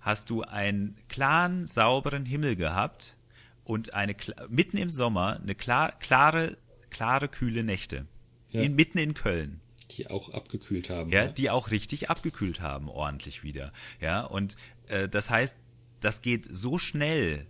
hast 0.00 0.30
du 0.30 0.42
einen 0.42 0.96
klaren, 1.08 1.66
sauberen 1.66 2.24
Himmel 2.24 2.56
gehabt 2.56 3.16
und 3.64 3.94
eine 3.94 4.14
mitten 4.48 4.76
im 4.76 4.90
Sommer 4.90 5.40
eine 5.42 5.54
klar, 5.54 5.92
klare, 5.98 6.56
klare, 6.90 7.28
kühle 7.28 7.64
Nächte. 7.64 8.06
Ja. 8.50 8.62
In, 8.62 8.74
mitten 8.74 8.98
in 8.98 9.14
Köln 9.14 9.60
die 9.90 10.08
auch 10.08 10.30
abgekühlt 10.30 10.90
haben. 10.90 11.10
Ja, 11.10 11.24
ja, 11.24 11.28
die 11.28 11.50
auch 11.50 11.70
richtig 11.70 12.10
abgekühlt 12.10 12.60
haben, 12.60 12.88
ordentlich 12.88 13.42
wieder. 13.42 13.72
Ja, 14.00 14.24
und 14.24 14.56
äh, 14.88 15.08
das 15.08 15.30
heißt, 15.30 15.54
das 16.00 16.22
geht 16.22 16.46
so 16.50 16.78
schnell 16.78 17.46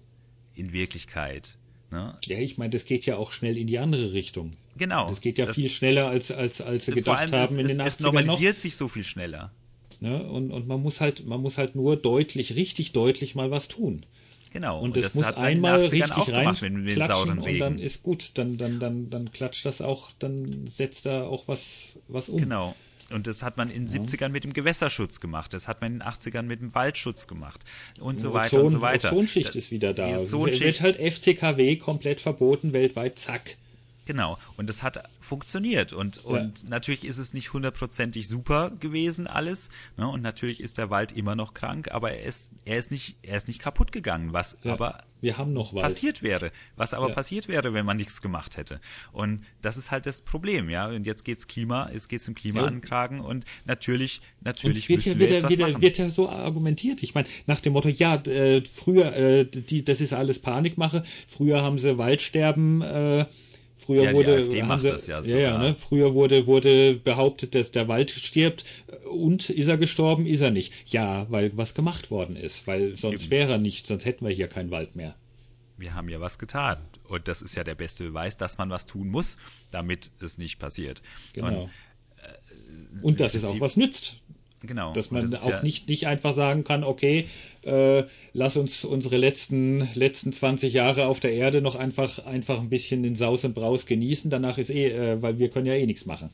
in 0.55 0.73
Wirklichkeit. 0.73 1.57
Ne? 1.91 2.17
Ja, 2.27 2.39
ich 2.39 2.59
meine, 2.59 2.71
das 2.71 2.85
geht 2.85 3.07
ja 3.07 3.17
auch 3.17 3.33
schnell 3.33 3.57
in 3.57 3.67
die 3.67 3.79
andere 3.79 4.13
Richtung. 4.13 4.51
Genau. 4.77 5.09
Das 5.09 5.21
geht 5.21 5.39
ja 5.39 5.47
das, 5.47 5.57
viel 5.57 5.71
schneller, 5.71 6.09
als, 6.09 6.31
als, 6.31 6.61
als 6.61 6.87
sie 6.87 6.93
gedacht 6.93 7.33
haben 7.33 7.45
es, 7.45 7.51
in 7.51 7.57
den 7.59 7.67
es, 7.67 7.79
80ern 7.79 7.87
Es 7.87 8.01
normalisiert 8.01 8.57
noch. 8.57 8.63
sich 8.63 8.77
so 8.77 8.89
viel 8.89 9.05
schneller. 9.05 9.53
Ne? 10.01 10.23
Und, 10.23 10.51
und 10.51 10.69
man 10.69 10.83
muss 10.83 11.01
halt, 11.01 11.27
man 11.27 11.41
muss 11.41 11.59
halt 11.59 11.75
nur 11.75 11.97
deutlich, 11.97 12.55
richtig 12.55 12.93
deutlich 12.93 13.35
mal 13.35 13.51
was 13.51 13.69
tun. 13.69 14.05
Genau. 14.53 14.79
Und, 14.79 14.97
und 14.97 15.05
das, 15.05 15.15
muss 15.15 15.27
einmal 15.37 15.85
richtig 15.85 16.33
reinklatschen 16.33 17.39
und 17.39 17.59
dann 17.59 17.79
ist 17.79 18.03
gut. 18.03 18.33
Dann, 18.35 18.57
dann, 18.57 18.81
dann, 18.81 19.11
dann 19.11 19.33
klatscht 19.33 19.67
das 19.67 19.81
auch, 19.81 20.11
dann 20.19 20.67
setzt 20.67 21.07
da 21.07 21.25
auch 21.25 21.49
was, 21.49 21.99
was 22.09 22.29
um. 22.29 22.41
Genau. 22.41 22.75
Und 23.11 23.27
das 23.27 23.43
hat 23.43 23.57
man 23.57 23.71
in 23.71 23.89
den 23.89 24.07
70ern 24.07 24.29
mit 24.29 24.45
dem 24.45 24.53
Gewässerschutz 24.53 25.19
gemacht, 25.21 25.55
das 25.55 25.67
hat 25.67 25.81
man 25.81 25.95
in 25.95 25.99
den 26.01 26.09
80ern 26.09 26.43
mit 26.43 26.61
dem 26.61 26.75
Waldschutz 26.75 27.27
gemacht 27.27 27.65
und 28.01 28.21
so 28.21 28.35
weiter 28.35 28.59
Ozon, 28.59 28.67
und 28.67 28.71
so 28.71 28.81
weiter. 28.83 29.09
Die 29.09 29.15
Ozonschicht 29.15 29.57
ist 29.57 29.71
wieder 29.71 29.95
da. 29.95 30.09
Die 30.09 30.15
Ozonschicht 30.17 30.61
wird 30.63 30.81
halt 30.83 30.97
FCKW 30.97 31.77
komplett 31.77 32.21
verboten 32.21 32.75
weltweit, 32.75 33.19
zack. 33.19 33.57
Genau. 34.09 34.39
Und 34.57 34.71
das 34.71 34.83
hat 34.83 35.07
funktioniert. 35.21 35.93
Und, 35.93 36.25
und 36.25 36.63
ja. 36.63 36.69
natürlich 36.71 37.05
ist 37.05 37.19
es 37.19 37.35
nicht 37.35 37.53
hundertprozentig 37.53 38.27
super 38.27 38.71
gewesen, 38.71 39.27
alles. 39.27 39.69
Ne? 39.99 40.09
Und 40.09 40.23
natürlich 40.23 40.61
ist 40.61 40.79
der 40.79 40.89
Wald 40.89 41.13
immer 41.13 41.37
noch 41.37 41.53
krank, 41.53 41.91
aber 41.91 42.13
er 42.13 42.23
ist, 42.23 42.51
er 42.65 42.79
ist 42.79 42.91
nicht, 42.91 43.19
er 43.21 43.37
ist 43.37 43.49
nicht 43.49 43.61
kaputt 43.61 43.93
gegangen, 43.93 44.33
was 44.33 44.57
ja. 44.63 44.73
aber 44.73 45.05
wir 45.21 45.37
haben 45.37 45.53
noch 45.53 45.75
Wald. 45.75 45.83
passiert 45.83 46.23
wäre. 46.23 46.53
Was 46.77 46.95
aber 46.95 47.09
ja. 47.09 47.15
passiert 47.15 47.49
wäre, 47.49 47.75
wenn 47.75 47.85
man 47.85 47.99
nichts 47.99 48.23
gemacht 48.23 48.57
hätte. 48.57 48.81
Und 49.13 49.45
das 49.61 49.77
ist 49.77 49.91
halt 49.91 50.07
das 50.07 50.23
Problem, 50.23 50.71
ja. 50.71 50.89
Und 50.89 51.07
jetzt 51.07 51.27
geht's 51.27 51.47
Klima, 51.47 51.91
es 51.93 52.09
geht's 52.09 52.27
im 52.27 52.35
Klima 52.35 52.63
ja. 52.63 52.67
ankragen 52.67 53.21
und 53.21 53.45
natürlich, 53.67 54.23
natürlich. 54.41 54.89
Und 54.89 54.99
es 54.99 55.07
wird 55.07 55.19
ja 55.19 55.19
wieder, 55.19 55.49
wieder 55.51 55.81
wird 55.83 55.99
ja 55.99 56.09
so 56.09 56.31
argumentiert. 56.31 57.03
Ich 57.03 57.15
meine, 57.15 57.29
nach 57.47 57.61
dem 57.61 57.75
Motto, 57.75 57.91
ja, 57.91 58.15
äh, 58.15 58.63
früher, 58.65 59.15
äh, 59.15 59.45
die, 59.45 59.85
das 59.85 60.01
ist 60.01 60.15
alles 60.15 60.39
Panikmache. 60.39 61.03
Früher 61.27 61.61
haben 61.61 61.79
sie 61.79 61.99
Waldsterben 61.99 62.81
äh, 62.81 63.27
Früher 63.79 64.03
ja, 64.03 64.13
wurde, 64.13 64.51
sie, 64.51 64.59
ja, 64.59 65.21
ja, 65.23 65.39
ja 65.39 65.59
ne? 65.59 65.75
Früher 65.75 66.15
wurde, 66.15 66.47
wurde 66.47 66.95
behauptet, 66.95 67.55
dass 67.55 67.71
der 67.71 67.89
Wald 67.89 68.11
stirbt 68.11 68.65
und 69.11 69.49
ist 69.51 69.69
er 69.69 69.79
gestorben, 69.79 70.27
ist 70.27 70.41
er 70.41 70.51
nicht. 70.51 70.73
Ja, 70.93 71.27
weil 71.31 71.57
was 71.57 71.75
gemacht 71.75 72.11
worden 72.11 72.37
ist, 72.37 72.67
weil 72.67 72.97
sonst 72.97 73.25
Eben. 73.25 73.31
wäre 73.31 73.53
er 73.53 73.59
nicht, 73.59 73.87
sonst 73.87 74.05
hätten 74.05 74.27
wir 74.27 74.33
hier 74.35 74.49
keinen 74.49 74.71
Wald 74.71 74.97
mehr. 74.97 75.15
Wir 75.77 75.95
haben 75.95 76.09
ja 76.09 76.21
was 76.21 76.39
getan. 76.39 76.79
Und 77.05 77.29
das 77.29 77.41
ist 77.41 77.55
ja 77.55 77.65
der 77.65 77.77
beste 77.77 78.05
Beweis, 78.05 78.37
dass 78.37 78.59
man 78.59 78.69
was 78.69 78.85
tun 78.85 79.09
muss, 79.09 79.37
damit 79.71 80.11
es 80.21 80.37
nicht 80.37 80.59
passiert. 80.59 81.01
Genau. 81.33 81.63
Und, 81.63 81.71
äh, 82.19 83.03
und 83.03 83.21
dass 83.21 83.35
es 83.35 83.45
auch 83.45 83.61
was 83.61 83.77
nützt. 83.77 84.21
Genau. 84.63 84.93
Dass 84.93 85.11
man 85.11 85.31
das 85.31 85.43
auch 85.43 85.51
ja 85.51 85.63
nicht, 85.63 85.89
nicht 85.89 86.07
einfach 86.07 86.35
sagen 86.35 86.65
kann, 86.65 86.83
okay, 86.83 87.29
äh, 87.65 88.05
lass 88.33 88.57
uns 88.57 88.85
unsere 88.85 89.17
letzten, 89.17 89.89
letzten 89.95 90.33
20 90.33 90.73
Jahre 90.73 91.07
auf 91.07 91.21
der 91.21 91.33
Erde 91.33 91.63
noch 91.63 91.77
einfach, 91.77 92.27
einfach 92.27 92.59
ein 92.61 92.69
bisschen 92.69 93.05
in 93.05 93.15
Saus 93.15 93.45
und 93.45 93.55
Braus 93.55 93.87
genießen. 93.87 94.31
Danach 94.31 94.59
ist 94.59 94.71
eh, 94.71 94.89
äh, 94.89 95.23
weil 95.23 95.39
wir 95.39 95.49
können 95.49 95.67
ja 95.67 95.75
eh 95.75 95.87
nichts 95.87 96.07
machen. 96.07 96.31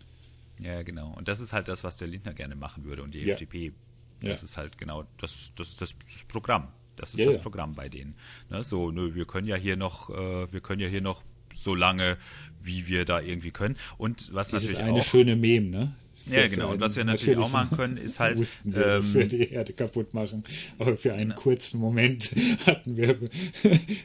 Ja, 0.58 0.82
genau. 0.82 1.12
Und 1.16 1.28
das 1.28 1.40
ist 1.40 1.52
halt 1.52 1.68
das, 1.68 1.84
was 1.84 1.96
der 1.96 2.08
Lindner 2.08 2.32
gerne 2.32 2.54
machen 2.54 2.84
würde 2.84 3.02
und 3.02 3.12
die 3.12 3.20
ja. 3.20 3.34
FDP. 3.34 3.72
Das 4.20 4.40
ja. 4.40 4.44
ist 4.46 4.56
halt 4.56 4.78
genau 4.78 5.04
das, 5.18 5.52
das, 5.56 5.76
das, 5.76 5.94
das 6.04 6.24
Programm. 6.24 6.68
Das 6.96 7.14
ist 7.14 7.26
das 7.26 7.40
Programm 7.40 7.74
bei 7.74 7.88
denen. 7.88 8.14
Ne, 8.50 8.62
so, 8.62 8.90
nö, 8.90 9.14
wir 9.14 9.26
können 9.26 9.48
ja 9.48 9.56
hier 9.56 9.76
noch, 9.76 10.10
äh, 10.10 10.52
wir 10.52 10.60
können 10.60 10.80
ja 10.80 10.88
hier 10.88 11.00
noch 11.00 11.22
so 11.54 11.74
lange, 11.74 12.16
wie 12.62 12.86
wir 12.86 13.04
da 13.04 13.20
irgendwie 13.20 13.50
können. 13.50 13.76
Und 13.98 14.32
was 14.32 14.50
Dieses 14.50 14.72
natürlich 14.72 14.88
eine 14.88 15.00
auch, 15.00 15.04
schöne 15.04 15.36
Meme, 15.36 15.68
ne? 15.68 15.94
Ja, 16.26 16.46
genau. 16.48 16.70
Und 16.70 16.80
was 16.80 16.96
wir 16.96 17.04
natürlich 17.04 17.38
auch 17.38 17.50
machen 17.50 17.76
können, 17.76 17.96
ist 17.96 18.18
halt. 18.18 18.36
Mussten 18.36 18.74
wir 18.74 18.84
ähm, 18.84 18.90
das 18.92 19.08
für 19.08 19.26
die 19.26 19.50
Erde 19.50 19.72
kaputt 19.72 20.14
machen. 20.14 20.42
Aber 20.78 20.96
für 20.96 21.12
einen 21.12 21.30
genau. 21.30 21.40
kurzen 21.40 21.78
Moment 21.78 22.34
hatten 22.66 22.96
wir, 22.96 23.18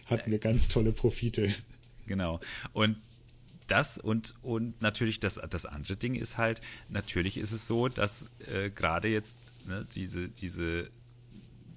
hatten 0.06 0.32
wir 0.32 0.40
ganz 0.40 0.68
tolle 0.68 0.92
Profite. 0.92 1.50
Genau. 2.08 2.40
Und 2.74 2.98
das 3.68 3.98
und, 3.98 4.34
und 4.42 4.82
natürlich 4.82 5.20
das, 5.20 5.40
das 5.50 5.66
andere 5.66 5.96
Ding 5.96 6.16
ist 6.16 6.38
halt, 6.38 6.60
natürlich 6.90 7.38
ist 7.38 7.52
es 7.52 7.68
so, 7.68 7.88
dass 7.88 8.30
äh, 8.52 8.70
gerade 8.70 9.08
jetzt 9.08 9.38
ne, 9.68 9.86
diese, 9.94 10.28
diese, 10.28 10.90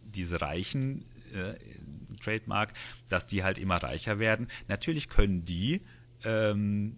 diese 0.05 0.41
reichen 0.41 1.05
äh, 1.35 1.55
Trademark, 2.23 2.73
dass 3.09 3.27
die 3.27 3.45
halt 3.45 3.59
immer 3.59 3.77
reicher 3.77 4.19
werden. 4.19 4.49
Natürlich 4.69 5.09
können 5.09 5.45
die, 5.45 5.83
ähm, 6.25 6.97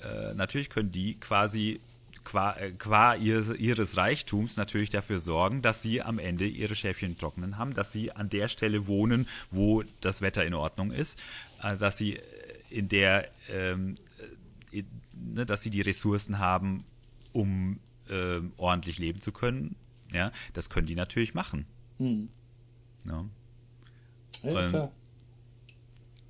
äh, 0.00 0.32
natürlich 0.34 0.70
können 0.70 0.90
die 0.90 1.18
quasi 1.20 1.80
qua, 2.24 2.56
äh, 2.56 2.72
qua 2.72 3.14
ihr, 3.14 3.54
ihres 3.54 3.96
Reichtums 3.96 4.56
natürlich 4.56 4.90
dafür 4.90 5.20
sorgen, 5.20 5.62
dass 5.62 5.82
sie 5.82 6.02
am 6.02 6.18
Ende 6.18 6.46
ihre 6.46 6.74
Schäfchen 6.74 7.18
trocknen 7.18 7.58
haben, 7.58 7.74
dass 7.74 7.92
sie 7.92 8.12
an 8.12 8.30
der 8.30 8.48
Stelle 8.48 8.86
wohnen, 8.86 9.28
wo 9.50 9.84
das 10.00 10.20
Wetter 10.20 10.44
in 10.44 10.54
Ordnung 10.54 10.90
ist, 10.90 11.20
äh, 11.62 11.76
dass 11.76 11.96
sie 11.96 12.18
in 12.70 12.88
der, 12.88 13.28
ähm, 13.48 13.94
äh, 14.72 14.82
ne, 15.12 15.46
dass 15.46 15.62
sie 15.62 15.70
die 15.70 15.82
Ressourcen 15.82 16.38
haben, 16.38 16.84
um 17.32 17.78
äh, 18.08 18.40
ordentlich 18.56 18.98
leben 18.98 19.20
zu 19.20 19.32
können. 19.32 19.76
Ja, 20.12 20.32
das 20.52 20.70
können 20.70 20.86
die 20.86 20.94
natürlich 20.94 21.34
machen. 21.34 21.66
Hm. 21.98 22.28
Ja. 23.06 23.24
Ja, 24.42 24.68
klar. 24.68 24.92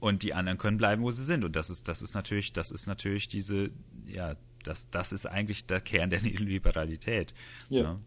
Und 0.01 0.23
die 0.23 0.35
anderen 0.35 0.59
können 0.59 0.77
bleiben, 0.77 1.03
wo 1.03 1.11
sie 1.11 1.25
sind. 1.25 1.45
Und 1.45 1.57
das 1.57 1.71
ist, 1.71 1.89
das 1.89 2.03
ist 2.03 2.15
natürlich, 2.15 2.53
das 2.53 2.71
ist 2.71 2.87
natürlich 2.87 3.29
diese, 3.29 3.71
ja, 4.07 4.37
das, 4.65 4.91
das 4.91 5.13
ist 5.13 5.27
eigentlich 5.27 5.67
der 5.67 5.81
Kern 5.81 6.11
der 6.11 6.23
Neoliberalität. 6.23 7.33
Ja. 7.69 7.83
Ne? 7.83 8.01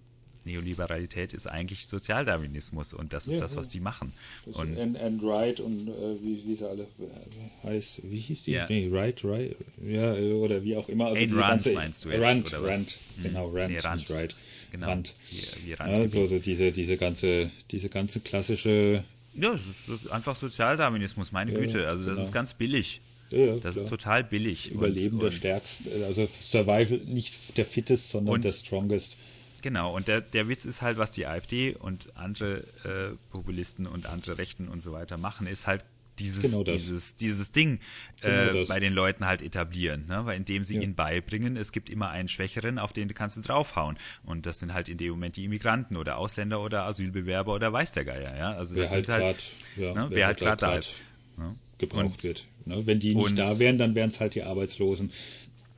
Neoliberalität 0.47 1.33
ist 1.33 1.45
eigentlich 1.45 1.87
Sozialdarwinismus 1.87 2.93
und 2.93 3.13
das 3.13 3.27
ist 3.27 3.35
ja, 3.35 3.41
das, 3.41 3.55
was 3.55 3.67
die 3.67 3.81
machen. 3.81 4.13
Und 4.45 4.79
and, 4.79 4.97
and 4.97 5.21
Right 5.21 5.59
und 5.59 5.89
äh, 5.89 5.91
wie, 6.21 6.41
wie 6.45 6.55
sie 6.55 6.67
alle 6.67 6.83
äh, 6.83 7.67
heißt, 7.67 8.01
wie 8.09 8.19
hieß 8.19 8.43
die? 8.43 8.51
Ja. 8.51 8.65
Nee, 8.67 8.89
Right, 8.91 9.23
Right, 9.23 9.55
ja, 9.83 10.13
oder 10.13 10.63
wie 10.63 10.77
auch 10.77 10.87
immer. 10.87 11.07
Also 11.07 11.17
Ayn 11.17 11.33
Rand 11.33 11.63
ganze, 11.63 11.73
meinst 11.73 12.05
du 12.05 12.09
jetzt? 12.09 12.21
Rand, 12.21 12.47
oder 12.47 12.63
was? 12.63 12.75
Rand, 12.75 12.89
hm. 12.89 13.23
genau, 13.23 13.49
Rand, 13.49 13.73
nee, 13.73 13.79
Rand. 13.79 14.09
Right. 14.09 14.35
Genau. 14.71 14.87
Rand. 14.87 15.15
Wie, 15.29 15.67
wie 15.67 15.73
Rand 15.73 15.97
also, 15.97 16.21
also 16.21 16.39
diese, 16.39 16.71
diese 16.71 16.97
ganze, 16.97 17.51
diese 17.69 17.89
ganze 17.89 18.21
klassische 18.21 19.03
ja, 19.39 19.51
das 19.51 19.67
ist, 19.67 19.87
das 19.87 20.05
ist 20.05 20.11
einfach 20.11 20.35
Sozialdarwinismus, 20.35 21.31
meine 21.31 21.51
ja, 21.51 21.59
Güte. 21.59 21.87
Also 21.87 22.05
das 22.05 22.15
genau. 22.15 22.25
ist 22.25 22.33
ganz 22.33 22.53
billig. 22.55 23.01
Ja, 23.29 23.53
das 23.53 23.61
klar. 23.61 23.75
ist 23.77 23.87
total 23.87 24.23
billig. 24.23 24.71
Überleben 24.71 25.17
und, 25.17 25.23
der 25.23 25.31
Stärksten, 25.31 26.03
also 26.03 26.27
Survival 26.27 26.99
nicht 27.05 27.57
der 27.57 27.65
Fittest, 27.65 28.09
sondern 28.09 28.35
und, 28.35 28.43
der 28.43 28.51
Strongest. 28.51 29.17
Genau, 29.61 29.95
und 29.95 30.07
der, 30.07 30.21
der 30.21 30.47
Witz 30.47 30.65
ist 30.65 30.81
halt, 30.81 30.97
was 30.97 31.11
die 31.11 31.25
AfD 31.25 31.75
und 31.75 32.15
andere 32.15 32.63
äh, 32.83 33.15
Populisten 33.31 33.87
und 33.87 34.05
andere 34.05 34.37
Rechten 34.37 34.67
und 34.67 34.81
so 34.81 34.91
weiter 34.93 35.17
machen, 35.17 35.47
ist 35.47 35.67
halt 35.67 35.83
dieses, 36.19 36.43
genau 36.43 36.63
dieses, 36.63 37.15
dieses 37.15 37.51
Ding 37.51 37.79
äh, 38.21 38.47
genau 38.47 38.65
bei 38.67 38.79
den 38.79 38.93
Leuten 38.93 39.25
halt 39.25 39.41
etablieren, 39.41 40.05
ne? 40.07 40.25
weil 40.25 40.37
indem 40.37 40.63
sie 40.63 40.75
ja. 40.75 40.81
ihnen 40.81 40.95
beibringen, 40.95 41.57
es 41.57 41.71
gibt 41.71 41.89
immer 41.89 42.09
einen 42.09 42.27
Schwächeren, 42.27 42.79
auf 42.79 42.93
den 42.93 43.13
kannst 43.13 43.37
du 43.37 43.41
draufhauen. 43.41 43.97
Und 44.23 44.45
das 44.45 44.59
sind 44.59 44.73
halt 44.73 44.89
in 44.89 44.97
dem 44.97 45.11
Moment 45.11 45.35
die 45.35 45.45
Immigranten 45.45 45.97
oder 45.97 46.17
Ausländer 46.17 46.61
oder 46.61 46.83
Asylbewerber 46.85 47.53
oder 47.53 47.71
weiß 47.71 47.91
der 47.91 48.05
Geier, 48.05 48.35
ja. 48.37 48.53
Also 48.53 48.75
wer 48.75 48.83
das 48.83 48.91
halt, 48.93 49.09
halt 49.09 49.23
grad, 49.23 49.43
ja, 49.75 49.93
ne? 49.93 50.07
wer, 50.09 50.17
wer 50.17 50.27
halt 50.27 50.39
gerade 50.39 50.59
da 50.59 50.75
ist. 50.75 50.93
Ne? 51.37 51.55
Gebraucht 51.77 52.03
und, 52.03 52.23
wird. 52.23 52.47
Ne? 52.65 52.85
Wenn 52.85 52.99
die 52.99 53.15
nicht 53.15 53.37
da 53.37 53.59
wären, 53.59 53.77
dann 53.77 53.95
wären 53.95 54.09
es 54.09 54.19
halt 54.19 54.35
die 54.35 54.43
Arbeitslosen. 54.43 55.11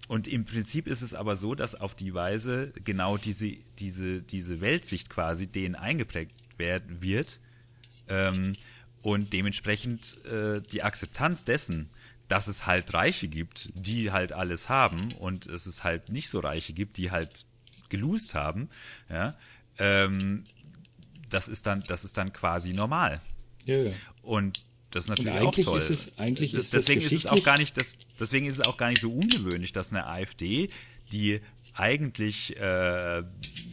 Und 0.07 0.27
im 0.27 0.43
Prinzip 0.45 0.87
ist 0.87 1.01
es 1.01 1.13
aber 1.13 1.35
so, 1.35 1.53
dass 1.53 1.75
auf 1.75 1.93
die 1.93 2.13
Weise 2.13 2.73
genau 2.83 3.17
diese, 3.17 3.51
diese, 3.77 4.21
diese 4.21 4.59
Weltsicht 4.59 5.09
quasi 5.09 5.45
denen 5.45 5.75
eingeprägt 5.75 6.33
wird 6.57 7.39
ähm, 8.07 8.53
und 9.01 9.31
dementsprechend 9.33 10.17
äh, 10.25 10.61
die 10.71 10.83
Akzeptanz 10.83 11.45
dessen, 11.45 11.89
dass 12.27 12.47
es 12.47 12.65
halt 12.65 12.93
Reiche 12.93 13.27
gibt, 13.27 13.69
die 13.75 14.11
halt 14.11 14.33
alles 14.33 14.67
haben 14.67 15.13
und 15.19 15.45
es 15.45 15.67
ist 15.67 15.83
halt 15.83 16.09
nicht 16.09 16.29
so 16.29 16.39
Reiche 16.39 16.73
gibt, 16.73 16.97
die 16.97 17.11
halt 17.11 17.45
geloost 17.89 18.33
haben, 18.33 18.69
ja, 19.09 19.37
ähm, 19.77 20.43
das 21.29 21.47
ist 21.47 21.67
dann, 21.67 21.83
das 21.87 22.03
ist 22.03 22.17
dann 22.17 22.33
quasi 22.33 22.73
normal. 22.73 23.21
Ja, 23.65 23.77
ja. 23.77 23.91
Und 24.21 24.63
das 24.91 25.05
ist 25.05 25.09
natürlich 25.09 25.39
auch 25.39 25.55
toll. 25.55 25.77
Ist 25.77 25.89
es, 25.89 26.17
eigentlich 26.17 26.53
ist 26.53 26.73
deswegen 26.73 27.01
ist 27.01 27.11
es 27.11 27.25
auch 27.25 27.43
gar 27.43 27.57
nicht, 27.57 27.77
das, 27.77 27.95
deswegen 28.19 28.47
ist 28.47 28.59
es 28.59 28.67
auch 28.67 28.77
gar 28.77 28.89
nicht 28.89 29.01
so 29.01 29.11
ungewöhnlich, 29.11 29.71
dass 29.71 29.91
eine 29.91 30.07
AfD, 30.07 30.69
die 31.11 31.41
eigentlich 31.73 32.57
äh, 32.57 33.23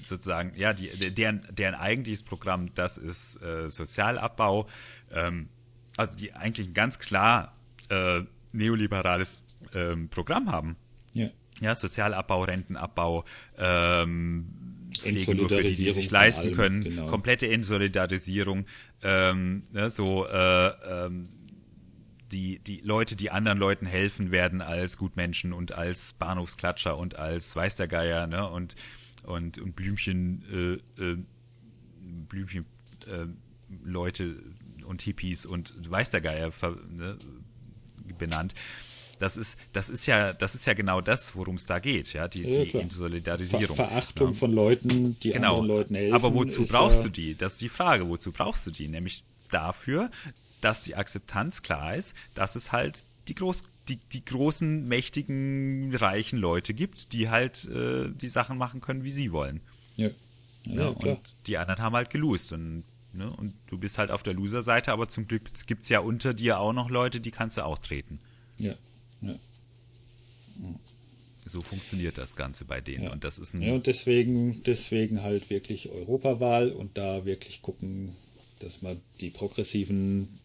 sozusagen, 0.05 0.53
ja, 0.57 0.73
die, 0.73 0.89
deren, 1.15 1.47
deren 1.51 1.75
eigentliches 1.75 2.23
Programm, 2.23 2.73
das 2.75 2.99
ist 2.99 3.43
äh, 3.43 3.69
Sozialabbau, 3.69 4.69
ähm, 5.13 5.49
also 5.97 6.17
die 6.17 6.33
eigentlich 6.33 6.69
ein 6.69 6.75
ganz 6.75 6.99
klar 6.99 7.57
äh, 7.89 8.23
neoliberales 8.53 9.43
ähm, 9.75 10.09
Programm 10.09 10.51
haben. 10.51 10.77
Ja. 11.15 11.31
Ja, 11.61 11.75
Sozialabbau, 11.75 12.45
Rentenabbau, 12.45 13.25
ähm, 13.57 14.76
Pflegeberufe, 15.03 15.63
die 15.63 15.75
sie 15.75 15.91
sich 15.91 16.11
leisten 16.11 16.49
allem, 16.49 16.55
können, 16.55 16.81
genau. 16.83 17.07
komplette 17.07 17.49
Entsolidarisierung, 17.49 18.67
ähm, 19.03 19.63
ne, 19.73 19.91
so 19.91 20.27
äh, 20.27 20.69
ähm, 21.07 21.29
die, 22.33 22.59
die 22.59 22.81
Leute, 22.81 23.17
die 23.17 23.31
anderen 23.31 23.59
Leuten 23.59 23.87
helfen 23.87 24.31
werden 24.31 24.61
als 24.61 24.97
Gutmenschen 24.97 25.53
und 25.53 25.73
als 25.73 26.13
Bahnhofsklatscher 26.15 26.97
und 26.97 27.17
als 27.17 27.55
Weiß 27.55 27.77
der 27.77 27.89
Geier, 27.89 28.27
ne, 28.27 28.49
und, 28.49 28.75
und, 29.23 29.59
und 29.59 29.77
Blümchen, 29.77 30.81
äh, 30.99 31.03
äh, 31.03 31.19
Blümchen, 32.29 32.67
äh, 33.07 33.27
Leute 33.85 34.43
und 34.85 35.03
Hippies 35.03 35.47
und 35.47 35.75
Weiß 35.91 36.11
der 36.11 36.21
Geier 36.21 36.53
ne, 36.89 37.17
benannt 38.19 38.55
das 39.19 39.37
ist, 39.37 39.57
das 39.73 39.89
ist 39.89 40.07
ja, 40.07 40.33
das 40.33 40.55
ist 40.55 40.67
ja 40.67 40.75
genau 40.75 41.01
das, 41.01 41.35
worum 41.37 41.57
es 41.57 41.67
da 41.67 41.79
geht, 41.79 42.13
ja, 42.13 42.29
die, 42.29 42.43
ja, 42.43 42.65
die 42.65 42.89
Solidarisierung. 42.91 43.77
Ver 43.77 43.89
Verachtung 43.89 44.33
ja. 44.33 44.39
von 44.39 44.53
Leuten, 44.53 45.19
die 45.21 45.33
genau. 45.33 45.61
anderen 45.61 45.69
Leuten 45.69 45.95
helfen. 45.95 46.15
Aber 46.15 46.35
wozu 46.35 46.65
brauchst 46.65 46.99
ja 46.99 47.05
du 47.05 47.11
die? 47.11 47.35
Das 47.35 47.55
ist 47.55 47.63
die 47.63 47.69
Frage, 47.69 48.09
wozu 48.09 48.33
brauchst 48.33 48.67
du 48.67 48.71
die? 48.71 48.89
Nämlich 48.89 49.25
dafür, 49.51 50.11
dass 50.61 50.83
die 50.83 50.97
Akzeptanz 50.97 51.63
klar 51.63 51.97
ist, 51.97 52.15
dass 52.35 52.57
es 52.57 52.73
halt 52.73 53.05
die 53.29 53.35
Groß 53.35 53.65
die, 53.89 54.01
die 54.13 54.25
großen, 54.25 54.87
mächtigen, 54.89 55.95
reichen 55.95 56.39
Leute 56.39 56.75
gibt, 56.75 57.13
die 57.13 57.29
halt 57.29 57.67
äh, 57.67 58.11
die 58.11 58.29
Sachen 58.29 58.59
machen 58.59 58.81
können, 58.81 59.05
wie 59.05 59.11
sie 59.11 59.33
wollen. 59.33 59.61
Ja. 59.97 60.11
Ja, 60.65 60.75
ja 60.75 60.89
und 60.89 61.21
die 61.47 61.57
anderen 61.57 61.81
haben 61.81 61.95
halt 61.95 62.11
gelost. 62.11 62.53
Und, 62.53 62.85
ne, 63.13 63.31
und 63.31 63.55
du 63.69 63.79
bist 63.79 63.99
halt 63.99 64.11
auf 64.11 64.23
der 64.23 64.35
Loser-Seite, 64.35 64.93
aber 64.93 65.09
zum 65.09 65.29
Glück 65.29 65.43
gibt 65.67 65.85
es 65.85 65.89
ja 65.89 66.01
unter 66.01 66.35
dir 66.35 66.59
auch 66.59 66.73
noch 66.73 66.91
Leute, 66.91 67.21
die 67.21 67.31
kannst 67.31 67.57
du 67.57 67.65
auch 67.65 67.79
treten. 67.79 68.21
Ja. 68.59 68.75
Ja. 69.23 69.35
So 71.45 71.61
funktioniert 71.61 72.19
das 72.19 72.35
Ganze 72.35 72.65
bei 72.65 72.81
denen. 72.81 73.05
Ja. 73.05 73.13
Und 73.13 73.23
das 73.23 73.39
ist 73.39 73.55
ein. 73.55 73.63
Ja, 73.63 73.73
und 73.75 73.87
deswegen, 73.87 74.63
deswegen 74.65 75.23
halt 75.23 75.49
wirklich 75.49 75.91
Europawahl 75.91 76.71
und 76.71 76.99
da 76.99 77.25
wirklich 77.25 77.63
gucken, 77.63 78.17
dass 78.59 78.83
man 78.83 79.01
die 79.21 79.31
progressiven, 79.31 80.41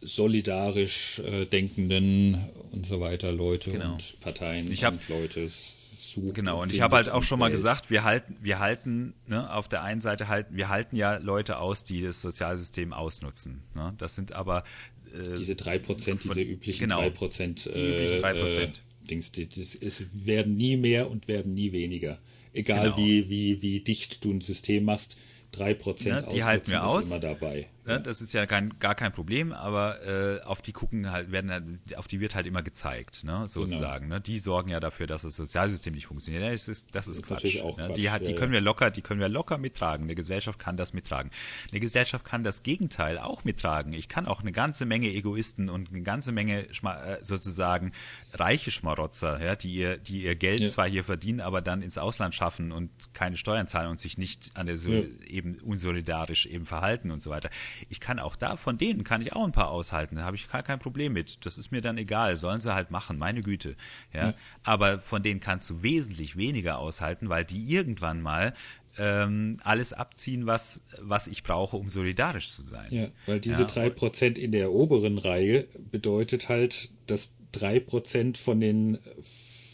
solidarisch 0.00 1.18
äh, 1.20 1.46
denkenden 1.46 2.38
und 2.72 2.86
so 2.86 3.00
weiter 3.00 3.32
Leute 3.32 3.70
Genau. 3.72 3.92
und 3.94 4.20
Parteien 4.20 4.70
Ich 4.70 4.84
hab- 4.84 4.94
und 4.94 5.08
Leute 5.08 5.48
sucht. 5.48 6.34
Genau, 6.34 6.58
und 6.62 6.66
ich 6.66 6.72
findet 6.72 6.82
habe 6.82 6.96
halt 6.96 7.08
auch 7.10 7.16
und 7.16 7.24
schon 7.24 7.38
mal 7.38 7.50
gesagt, 7.50 7.90
wir 7.90 8.04
halten, 8.04 8.36
wir 8.40 8.58
halten, 8.58 9.14
ne, 9.26 9.52
auf 9.52 9.68
der 9.68 9.82
einen 9.82 10.00
Seite 10.00 10.28
halten, 10.28 10.56
wir 10.56 10.68
halten 10.68 10.96
ja 10.96 11.16
Leute 11.16 11.58
aus, 11.58 11.84
die 11.84 12.00
das 12.02 12.20
Sozialsystem 12.20 12.92
ausnutzen. 12.92 13.62
Ne? 13.74 13.94
Das 13.98 14.14
sind 14.14 14.32
aber 14.32 14.64
diese 15.38 15.52
3%, 15.54 16.22
diese 16.22 16.28
von- 16.34 16.38
üblichen 16.38 16.88
genau, 16.88 17.00
3%, 17.00 17.64
die 17.72 17.78
üblichen 17.80 18.18
3%. 18.24 18.58
Äh, 18.62 18.68
Dings, 19.10 19.30
die, 19.32 19.48
das, 19.48 19.74
es 19.76 20.04
werden 20.12 20.56
nie 20.56 20.76
mehr 20.76 21.08
und 21.10 21.28
werden 21.28 21.52
nie 21.52 21.70
weniger. 21.72 22.18
Egal 22.52 22.86
Genau. 22.86 22.98
wie, 22.98 23.28
wie, 23.28 23.62
wie 23.62 23.80
dicht 23.80 24.24
du 24.24 24.32
ein 24.32 24.40
System 24.40 24.84
machst, 24.84 25.16
3% 25.54 26.04
Ne, 26.08 26.28
die 26.32 26.42
halten 26.42 26.70
wir 26.72 26.84
aus. 26.84 27.06
immer 27.06 27.20
dabei. 27.20 27.68
Ne, 27.86 28.00
das 28.00 28.20
ist 28.20 28.32
ja 28.32 28.46
kein, 28.46 28.78
gar 28.80 28.94
kein 28.94 29.12
Problem, 29.12 29.52
aber 29.52 30.02
äh, 30.04 30.42
auf 30.42 30.60
die 30.60 30.72
gucken 30.72 31.10
halt, 31.12 31.30
werden 31.30 31.80
auf 31.96 32.08
die 32.08 32.20
wird 32.20 32.34
halt 32.34 32.46
immer 32.46 32.62
gezeigt, 32.62 33.22
ne, 33.24 33.46
sozusagen. 33.46 34.08
Ne? 34.08 34.20
Die 34.20 34.38
sorgen 34.38 34.70
ja 34.70 34.80
dafür, 34.80 35.06
dass 35.06 35.22
das 35.22 35.36
Sozialsystem 35.36 35.94
nicht 35.94 36.06
funktioniert. 36.06 36.42
Das 36.52 36.68
ist, 36.68 36.94
das 36.94 37.06
ist 37.08 37.22
Quatsch. 37.22 37.30
natürlich 37.44 37.62
auch 37.62 37.76
ne? 37.76 37.86
Quatsch, 37.86 37.96
Die, 37.96 38.10
hat, 38.10 38.26
die 38.26 38.32
ja, 38.32 38.36
können 38.36 38.52
wir 38.52 38.60
locker, 38.60 38.90
die 38.90 39.02
können 39.02 39.20
wir 39.20 39.28
locker 39.28 39.58
mittragen. 39.58 40.04
Eine 40.04 40.14
Gesellschaft 40.14 40.58
kann 40.58 40.76
das 40.76 40.92
mittragen. 40.92 41.30
Eine 41.70 41.80
Gesellschaft 41.80 42.24
kann 42.24 42.42
das 42.44 42.62
Gegenteil 42.62 43.18
auch 43.18 43.44
mittragen. 43.44 43.92
Ich 43.92 44.08
kann 44.08 44.26
auch 44.26 44.40
eine 44.42 44.52
ganze 44.52 44.84
Menge 44.86 45.08
Egoisten 45.14 45.68
und 45.68 45.90
eine 45.90 46.02
ganze 46.02 46.32
Menge 46.32 46.66
Schma 46.72 46.96
äh, 47.04 47.18
sozusagen 47.24 47.92
reiche 48.32 48.70
Schmarotzer, 48.70 49.42
ja, 49.42 49.54
die 49.56 49.72
ihr, 49.74 49.96
die 49.96 50.22
ihr 50.24 50.34
Geld 50.34 50.60
Ja. 50.60 50.68
zwar 50.68 50.88
hier 50.88 51.04
verdienen, 51.04 51.40
aber 51.40 51.62
dann 51.62 51.82
ins 51.82 51.98
Ausland 51.98 52.34
schaffen 52.34 52.72
und 52.72 52.90
keine 53.14 53.36
Steuern 53.36 53.66
zahlen 53.68 53.90
und 53.90 54.00
sich 54.00 54.18
nicht 54.18 54.50
an 54.54 54.66
der 54.66 54.76
so 54.76 54.90
Ja. 54.90 55.02
eben 55.28 55.58
unsolidarisch 55.62 56.46
eben 56.46 56.66
verhalten 56.66 57.10
und 57.10 57.22
so 57.22 57.30
weiter. 57.30 57.50
Ich 57.88 58.00
kann 58.00 58.18
auch 58.18 58.36
da 58.36 58.56
von 58.56 58.78
denen 58.78 59.04
kann 59.04 59.22
ich 59.22 59.32
auch 59.32 59.44
ein 59.44 59.52
paar 59.52 59.70
aushalten. 59.70 60.16
Da 60.16 60.22
habe 60.22 60.36
ich 60.36 60.50
gar 60.50 60.62
kein 60.62 60.78
Problem 60.78 61.12
mit. 61.12 61.44
Das 61.44 61.58
ist 61.58 61.70
mir 61.72 61.80
dann 61.80 61.98
egal. 61.98 62.36
Sollen 62.36 62.60
sie 62.60 62.74
halt 62.74 62.90
machen, 62.90 63.18
meine 63.18 63.42
Güte. 63.42 63.76
Ja. 64.12 64.28
Ja. 64.28 64.34
Aber 64.62 65.00
von 65.00 65.22
denen 65.22 65.40
kannst 65.40 65.70
du 65.70 65.82
wesentlich 65.82 66.36
weniger 66.36 66.78
aushalten, 66.78 67.28
weil 67.28 67.44
die 67.44 67.68
irgendwann 67.68 68.20
mal 68.22 68.54
ähm, 68.98 69.58
alles 69.62 69.92
abziehen, 69.92 70.46
was, 70.46 70.80
was 70.98 71.26
ich 71.26 71.42
brauche, 71.42 71.76
um 71.76 71.90
solidarisch 71.90 72.50
zu 72.50 72.62
sein. 72.62 72.86
Ja, 72.90 73.08
weil 73.26 73.40
diese 73.40 73.62
Ja, 73.62 73.68
drei 73.68 73.90
Prozent 73.90 74.38
in 74.38 74.52
der 74.52 74.72
oberen 74.72 75.18
Reihe 75.18 75.66
bedeutet 75.90 76.48
halt, 76.48 76.90
dass 77.06 77.34
drei 77.52 77.80
Prozent 77.80 78.38
von 78.38 78.60
den 78.60 78.98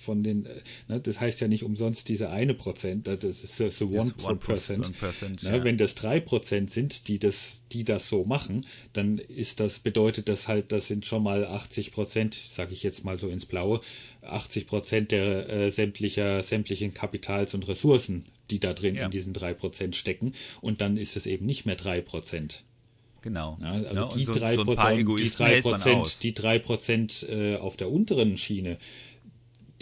von 0.02 0.22
den, 0.22 0.46
äh, 0.46 0.60
ne, 0.88 1.00
das 1.00 1.20
heißt 1.20 1.40
ja 1.40 1.48
nicht 1.48 1.62
umsonst 1.64 2.08
diese 2.08 2.30
eine 2.30 2.54
Prozent, 2.54 3.06
das 3.06 3.24
ist 3.24 3.56
so, 3.56 3.68
so 3.70 3.86
one, 3.86 4.12
one 4.22 4.36
Percent. 4.36 4.84
one 4.86 4.94
percent, 4.94 5.42
ne, 5.42 5.56
ja. 5.58 5.64
Wenn 5.64 5.78
das 5.78 5.94
drei 5.94 6.20
Prozent 6.20 6.70
sind, 6.70 7.08
die 7.08 7.18
das, 7.18 7.64
die 7.72 7.84
das 7.84 8.08
so 8.08 8.24
machen, 8.24 8.66
dann 8.92 9.18
ist 9.18 9.60
das, 9.60 9.78
bedeutet 9.78 10.28
das 10.28 10.48
halt, 10.48 10.72
das 10.72 10.88
sind 10.88 11.06
schon 11.06 11.22
mal 11.22 11.46
80 11.46 11.92
Prozent, 11.92 12.34
sage 12.34 12.72
ich 12.72 12.82
jetzt 12.82 13.04
mal 13.04 13.18
so 13.18 13.28
ins 13.28 13.46
Blaue, 13.46 13.80
80 14.22 14.66
Prozent 14.66 15.12
der 15.12 15.48
äh, 15.48 15.70
sämtlicher, 15.70 16.42
sämtlichen 16.42 16.92
Kapitals 16.94 17.54
und 17.54 17.66
Ressourcen, 17.68 18.24
die 18.50 18.60
da 18.60 18.72
drin 18.74 18.96
Ja. 18.96 19.06
in 19.06 19.10
diesen 19.10 19.32
drei 19.32 19.54
Prozent 19.54 19.96
stecken. 19.96 20.32
Und 20.60 20.80
dann 20.80 20.96
ist 20.96 21.16
es 21.16 21.26
eben 21.26 21.46
nicht 21.46 21.64
mehr 21.66 21.76
drei 21.76 22.00
Prozent. 22.00 22.64
Genau. 23.22 23.56
Ja, 23.62 23.70
also 23.70 23.94
Ne, 23.94 24.04
und 24.06 24.14
die 24.16 24.24
so, 24.24 24.32
drei 24.34 24.56
so 24.56 24.64
Prozent, 24.64 25.08
die 25.20 25.30
drei 25.30 25.60
Prozent, 25.62 26.22
die 26.24 26.34
drei 26.34 26.58
Prozent 26.58 27.26
äh, 27.28 27.56
auf 27.56 27.76
der 27.76 27.90
unteren 27.90 28.36
Schiene, 28.36 28.78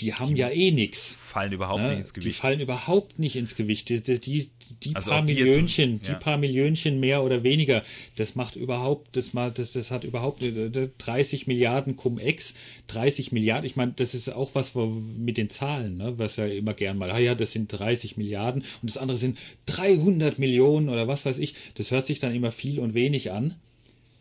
die 0.01 0.14
haben 0.14 0.36
ja 0.36 0.48
eh 0.48 0.70
nichts. 0.70 1.14
fallen 1.16 1.53
überhaupt 1.53 1.82
nicht 1.82 1.98
ins 1.98 2.12
Die 2.12 2.20
Gewicht. 2.20 2.38
fallen 2.38 2.61
überhaupt 2.61 3.18
nicht 3.18 3.36
ins 3.36 3.55
Gewicht. 3.55 3.88
Die, 3.88 4.01
die, 4.03 4.18
die, 4.20 4.51
die 4.82 4.96
Also 4.96 5.11
paar 5.11 5.22
die 5.22 5.34
Millionchen, 5.34 6.01
die 6.03 6.09
ja. 6.11 6.14
paar 6.14 6.38
Millionchen 6.38 6.98
mehr 7.01 7.22
oder 7.22 7.42
weniger, 7.42 7.82
das 8.16 8.34
macht 8.34 8.57
überhaupt, 8.57 9.16
das 9.16 9.30
das, 9.32 9.72
das 9.72 9.90
hat 9.90 10.05
überhaupt 10.05 10.42
äh, 10.42 10.88
30 10.98 11.46
Milliarden 11.46 11.96
Cum-Ex, 11.96 12.55
30 12.88 13.32
Milliarden. 13.32 13.66
Ich 13.66 13.76
meine, 13.76 13.92
das 13.94 14.14
ist 14.14 14.28
auch 14.28 14.55
was 14.55 14.74
mit 14.74 15.36
den 15.36 15.48
Zahlen, 15.48 15.98
ne, 15.98 16.14
was 16.18 16.36
ja 16.36 16.46
immer 16.46 16.74
gern 16.74 16.98
mal, 16.98 17.11
ah 17.11 17.18
ja, 17.18 17.34
das 17.34 17.53
sind 17.53 17.68
30 17.68 18.16
Milliarden 18.16 18.62
und 18.82 18.90
das 18.90 18.96
andere 18.96 19.18
sind 19.18 19.38
300 19.66 20.38
Millionen 20.38 20.88
oder 20.88 21.07
was 21.09 21.24
weiß 21.24 21.38
ich. 21.38 21.55
Das 21.74 21.90
hört 21.90 22.07
sich 22.07 22.18
dann 22.18 22.34
immer 22.34 22.51
viel 22.51 22.80
und 22.80 22.94
wenig 22.94 23.30
an. 23.30 23.55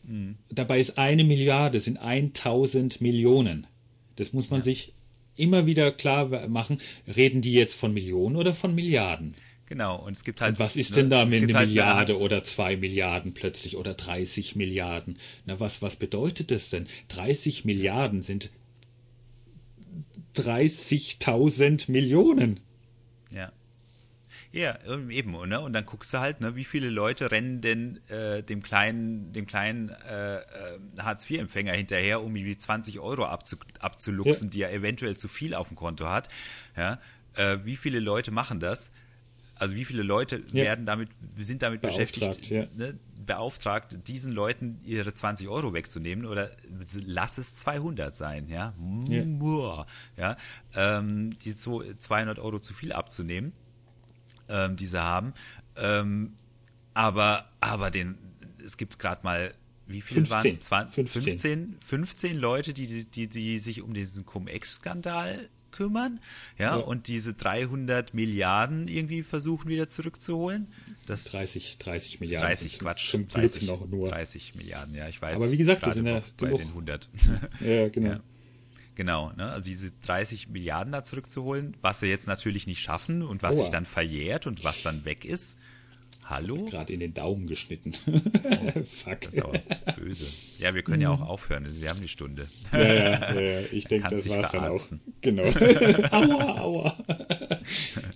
Mhm. 0.08 0.36
Dabei 0.50 0.80
ist 0.80 0.98
eine 0.98 1.24
Milliarde, 1.24 1.80
sind 1.80 1.98
1000 1.98 3.02
Millionen. 3.02 3.68
Das 4.16 4.34
muss 4.34 4.50
man 4.50 4.62
sich 4.62 4.94
immer 5.40 5.66
wieder 5.66 5.92
klar 5.92 6.48
machen. 6.48 6.80
Reden 7.08 7.42
die 7.42 7.54
jetzt 7.54 7.76
von 7.76 7.94
Millionen 7.94 8.36
oder 8.36 8.54
von 8.54 8.76
Milliarden? 8.76 9.36
Genau. 9.66 10.04
Und 10.04 10.14
es 10.14 10.24
gibt 10.24 10.42
halt. 10.42 10.54
Und 10.54 10.60
was 10.60 10.76
ist 10.76 10.92
ne, 10.92 10.96
denn 10.98 11.10
da 11.10 11.26
mit 11.26 11.44
einer 11.44 11.54
halt 11.54 11.70
Milliarde 11.70 12.20
oder 12.20 12.44
zwei 12.44 12.76
Milliarden 12.76 13.34
plötzlich 13.34 13.78
oder 13.78 13.94
30 13.94 14.56
Milliarden? 14.56 15.18
Na, 15.46 15.60
was, 15.60 15.82
was 15.82 15.96
bedeutet 15.96 16.52
das 16.52 16.72
denn? 16.72 16.88
30 17.10 17.66
Milliarden 17.66 18.22
sind 18.22 18.50
30.000 20.36 21.92
Millionen. 21.92 22.60
Ja. 24.52 24.80
Ähm, 24.88 25.10
eben, 25.12 25.32
ne? 25.48 25.60
Und 25.60 25.74
dann 25.74 25.86
guckst 25.86 26.14
du 26.14 26.20
halt, 26.20 26.42
ne, 26.42 26.56
wie 26.56 26.64
viele 26.64 26.90
Leute 26.90 27.30
rennen 27.32 27.62
denn 27.62 28.00
äh, 28.10 28.42
dem 28.44 28.64
kleinen, 28.64 29.32
dem 29.32 29.46
kleinen 29.46 29.90
äh, 29.90 30.38
äh, 30.38 30.42
Hartz-IV-Empfänger 31.00 31.74
hinterher, 31.74 32.22
um 32.24 32.36
irgendwie 32.36 32.58
20 32.58 33.00
Euro 33.00 33.26
abzu, 33.26 33.58
abzuluxen, 33.80 34.48
Ja. 34.48 34.50
die 34.52 34.62
er 34.64 34.74
eventuell 34.74 35.16
zu 35.18 35.28
viel 35.28 35.54
auf 35.54 35.68
dem 35.68 35.78
Konto 35.78 36.08
hat. 36.08 36.30
Ja? 36.76 37.00
Äh, 37.36 37.60
wie 37.64 37.76
viele 37.76 38.00
Leute 38.00 38.32
machen 38.32 38.60
das? 38.60 38.92
Also 39.54 39.76
wie 39.76 39.86
viele 39.86 40.04
Leute 40.04 40.38
Ja. 40.54 40.64
werden 40.64 40.86
damit, 40.86 41.10
sind 41.38 41.62
damit 41.62 41.82
beschäftigt, 41.82 42.50
ja. 42.50 42.66
ne, 42.74 42.98
beauftragt, 43.26 44.08
diesen 44.08 44.32
Leuten 44.32 44.80
ihre 44.84 45.14
20 45.14 45.48
Euro 45.50 45.74
wegzunehmen 45.74 46.26
oder 46.26 46.50
lass 47.06 47.38
es 47.38 47.56
200 47.58 48.16
sein, 48.16 48.48
ja, 48.48 48.74
Ja. 49.08 49.86
Ja, 50.18 50.38
ähm, 50.76 51.38
die 51.40 51.52
so 51.52 51.84
200 51.94 52.40
Euro 52.40 52.60
zu 52.62 52.74
viel 52.74 52.94
abzunehmen, 52.94 53.52
ähm, 54.50 54.76
die 54.76 54.86
sie 54.88 55.02
haben, 55.02 55.34
ähm, 55.78 56.34
aber, 56.94 57.46
aber 57.62 57.92
den, 57.92 58.18
es 58.66 58.76
gibt 58.78 59.00
gerade 59.00 59.22
mal, 59.24 59.54
wie 59.88 60.02
viele 60.02 60.26
15. 60.26 60.32
waren 60.38 60.48
es? 60.48 60.64
20, 60.66 60.96
15. 60.96 61.22
15, 61.24 61.76
15 61.86 62.38
Leute, 62.38 62.74
die, 62.74 63.06
die, 63.06 63.28
die, 63.28 63.58
sich 63.60 63.82
um 63.82 63.94
diesen 63.94 64.26
Cum-Ex-Skandal 64.26 65.50
kümmern, 65.72 66.20
ja, 66.58 66.76
Ja. 66.78 66.84
und 66.84 67.08
diese 67.08 67.34
300 67.34 68.14
Milliarden 68.14 68.88
irgendwie 68.88 69.24
versuchen 69.24 69.70
wieder 69.70 69.88
zurückzuholen. 69.88 70.68
Das 71.06 71.24
30, 71.26 71.78
30 71.78 72.20
Milliarden. 72.20 72.48
30, 72.50 72.78
zum, 72.78 72.80
Quatsch. 72.86 73.10
Zum 73.12 73.28
Glück 73.28 73.34
30, 73.52 73.62
noch 73.68 73.88
nur. 73.88 74.10
30 74.10 74.56
Milliarden, 74.56 74.94
ja, 74.96 75.08
ich 75.08 75.22
weiß. 75.22 75.36
Aber 75.38 75.50
wie 75.52 75.58
gesagt, 75.58 75.86
das 75.86 75.94
sind 75.96 76.08
ja 76.08 76.22
bei 76.38 76.48
genug. 76.48 76.60
den 76.60 76.68
100. 76.70 77.10
Ja, 77.62 77.90
genau. 77.90 78.10
Ja. 78.10 78.20
Genau, 79.00 79.32
ne? 79.38 79.50
also 79.50 79.64
diese 79.64 79.92
30 79.92 80.50
Milliarden 80.50 80.92
da 80.92 81.06
zurückzuholen, 81.06 81.78
was 81.80 82.02
sie 82.02 82.08
jetzt 82.08 82.28
natürlich 82.28 82.68
nicht 82.68 82.82
schaffen 82.82 83.24
und 83.24 83.42
was 83.42 83.56
Aua. 83.56 83.62
sich 83.62 83.70
dann 83.70 83.86
verjährt 83.86 84.46
und 84.46 84.66
was 84.66 84.84
dann 84.84 85.06
weg 85.06 85.24
ist. 85.24 85.58
Hallo? 86.26 86.66
Gerade 86.66 86.92
in 86.92 87.00
den 87.00 87.14
Daumen 87.14 87.48
geschnitten. 87.48 87.94
Fuck. 87.94 89.22
Das 89.22 89.36
ist 89.36 89.42
aber 89.42 89.58
böse. 89.96 90.26
Ja, 90.58 90.76
wir 90.76 90.84
können 90.84 91.02
ja 91.02 91.12
auch 91.12 91.22
aufhören, 91.22 91.66
wir 91.80 91.88
haben 91.88 92.02
die 92.02 92.10
Stunde. 92.10 92.50
Ja, 92.74 92.80
ja, 92.82 93.40
ja, 93.40 93.60
ich 93.72 93.86
denke, 93.88 94.10
das 94.10 94.24
dich 94.24 94.34
war's 94.34 94.52
dann 94.52 94.66
auch. 94.66 94.86
Genau. 95.22 95.44
aua, 96.12 96.60
aua. 96.60 96.98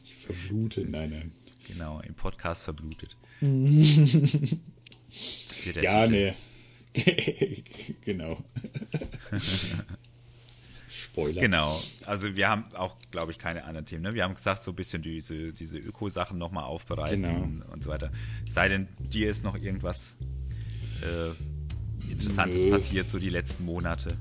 Ich 0.03 0.15
verblute, 0.25 0.85
nein, 0.85 1.11
nein. 1.11 1.31
Genau, 1.65 2.01
im 2.01 2.13
Podcast 2.13 2.63
verblutet. 2.63 3.15
Ja, 3.39 3.47
Titel. 6.05 6.33
nee. 6.93 7.63
genau. 8.01 8.43
Spoiler. 11.13 11.41
Genau, 11.41 11.79
also 12.07 12.35
wir 12.35 12.49
haben 12.49 12.65
auch, 12.73 12.95
glaube 13.11 13.31
ich, 13.31 13.37
keine 13.37 13.65
anderen 13.65 13.85
Themen. 13.85 14.01
Ne? 14.01 14.15
Wir 14.15 14.23
haben 14.23 14.33
gesagt, 14.33 14.63
so 14.63 14.71
ein 14.71 14.75
bisschen 14.75 15.03
diese, 15.03 15.53
diese 15.53 15.77
Öko-Sachen 15.77 16.39
nochmal 16.39 16.63
aufbereiten 16.63 17.21
Genau. 17.21 17.71
und 17.71 17.83
so 17.83 17.89
weiter. 17.91 18.11
Sei 18.49 18.67
denn, 18.67 18.87
dir 18.97 19.29
ist 19.29 19.43
noch 19.43 19.55
irgendwas 19.55 20.15
äh, 21.03 22.11
Interessantes 22.11 22.63
Nö. 22.63 22.71
passiert, 22.71 23.09
so 23.09 23.19
die 23.19 23.29
letzten 23.29 23.63
Monate. 23.65 24.17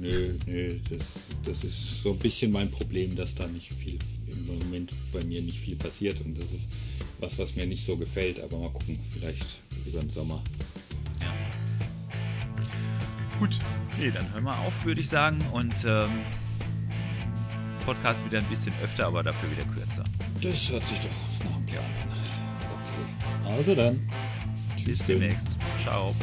Nö, 0.00 0.34
nö, 0.46 0.76
das, 0.90 1.28
das 1.44 1.62
ist 1.62 2.02
so 2.02 2.12
ein 2.12 2.18
bisschen 2.18 2.50
mein 2.52 2.70
Problem, 2.70 3.14
dass 3.16 3.34
da 3.34 3.46
nicht 3.46 3.72
viel, 3.72 3.98
im 4.26 4.46
Moment 4.46 4.92
bei 5.12 5.22
mir 5.24 5.40
nicht 5.42 5.58
viel 5.58 5.76
passiert 5.76 6.20
und 6.24 6.36
das 6.38 6.46
ist 6.52 6.64
was, 7.20 7.38
was 7.38 7.54
mir 7.54 7.66
nicht 7.66 7.84
so 7.84 7.96
gefällt, 7.96 8.40
aber 8.40 8.58
mal 8.58 8.70
gucken, 8.70 8.98
vielleicht 9.12 9.58
über 9.86 10.00
den 10.00 10.10
Sommer. 10.10 10.42
Gut, 13.38 13.58
nee, 13.98 14.10
dann 14.10 14.32
hören 14.32 14.44
wir 14.44 14.58
auf, 14.60 14.84
würde 14.84 15.00
ich 15.00 15.08
sagen. 15.08 15.40
Und 15.52 15.74
ähm, 15.84 16.10
Podcast 17.84 18.24
wieder 18.24 18.38
ein 18.38 18.44
bisschen 18.46 18.72
öfter, 18.82 19.06
aber 19.06 19.22
dafür 19.22 19.50
wieder 19.50 19.64
kürzer. 19.74 20.04
Das 20.40 20.70
hört 20.70 20.86
sich 20.86 20.98
doch 21.00 21.44
nach 21.44 21.56
einem 21.56 21.66
Plan 21.66 21.84
an. 21.84 22.08
Okay. 22.80 23.56
Also 23.56 23.74
dann. 23.74 24.08
Bis 24.84 24.98
demnächst. 25.04 25.56
Ciao. 25.82 26.14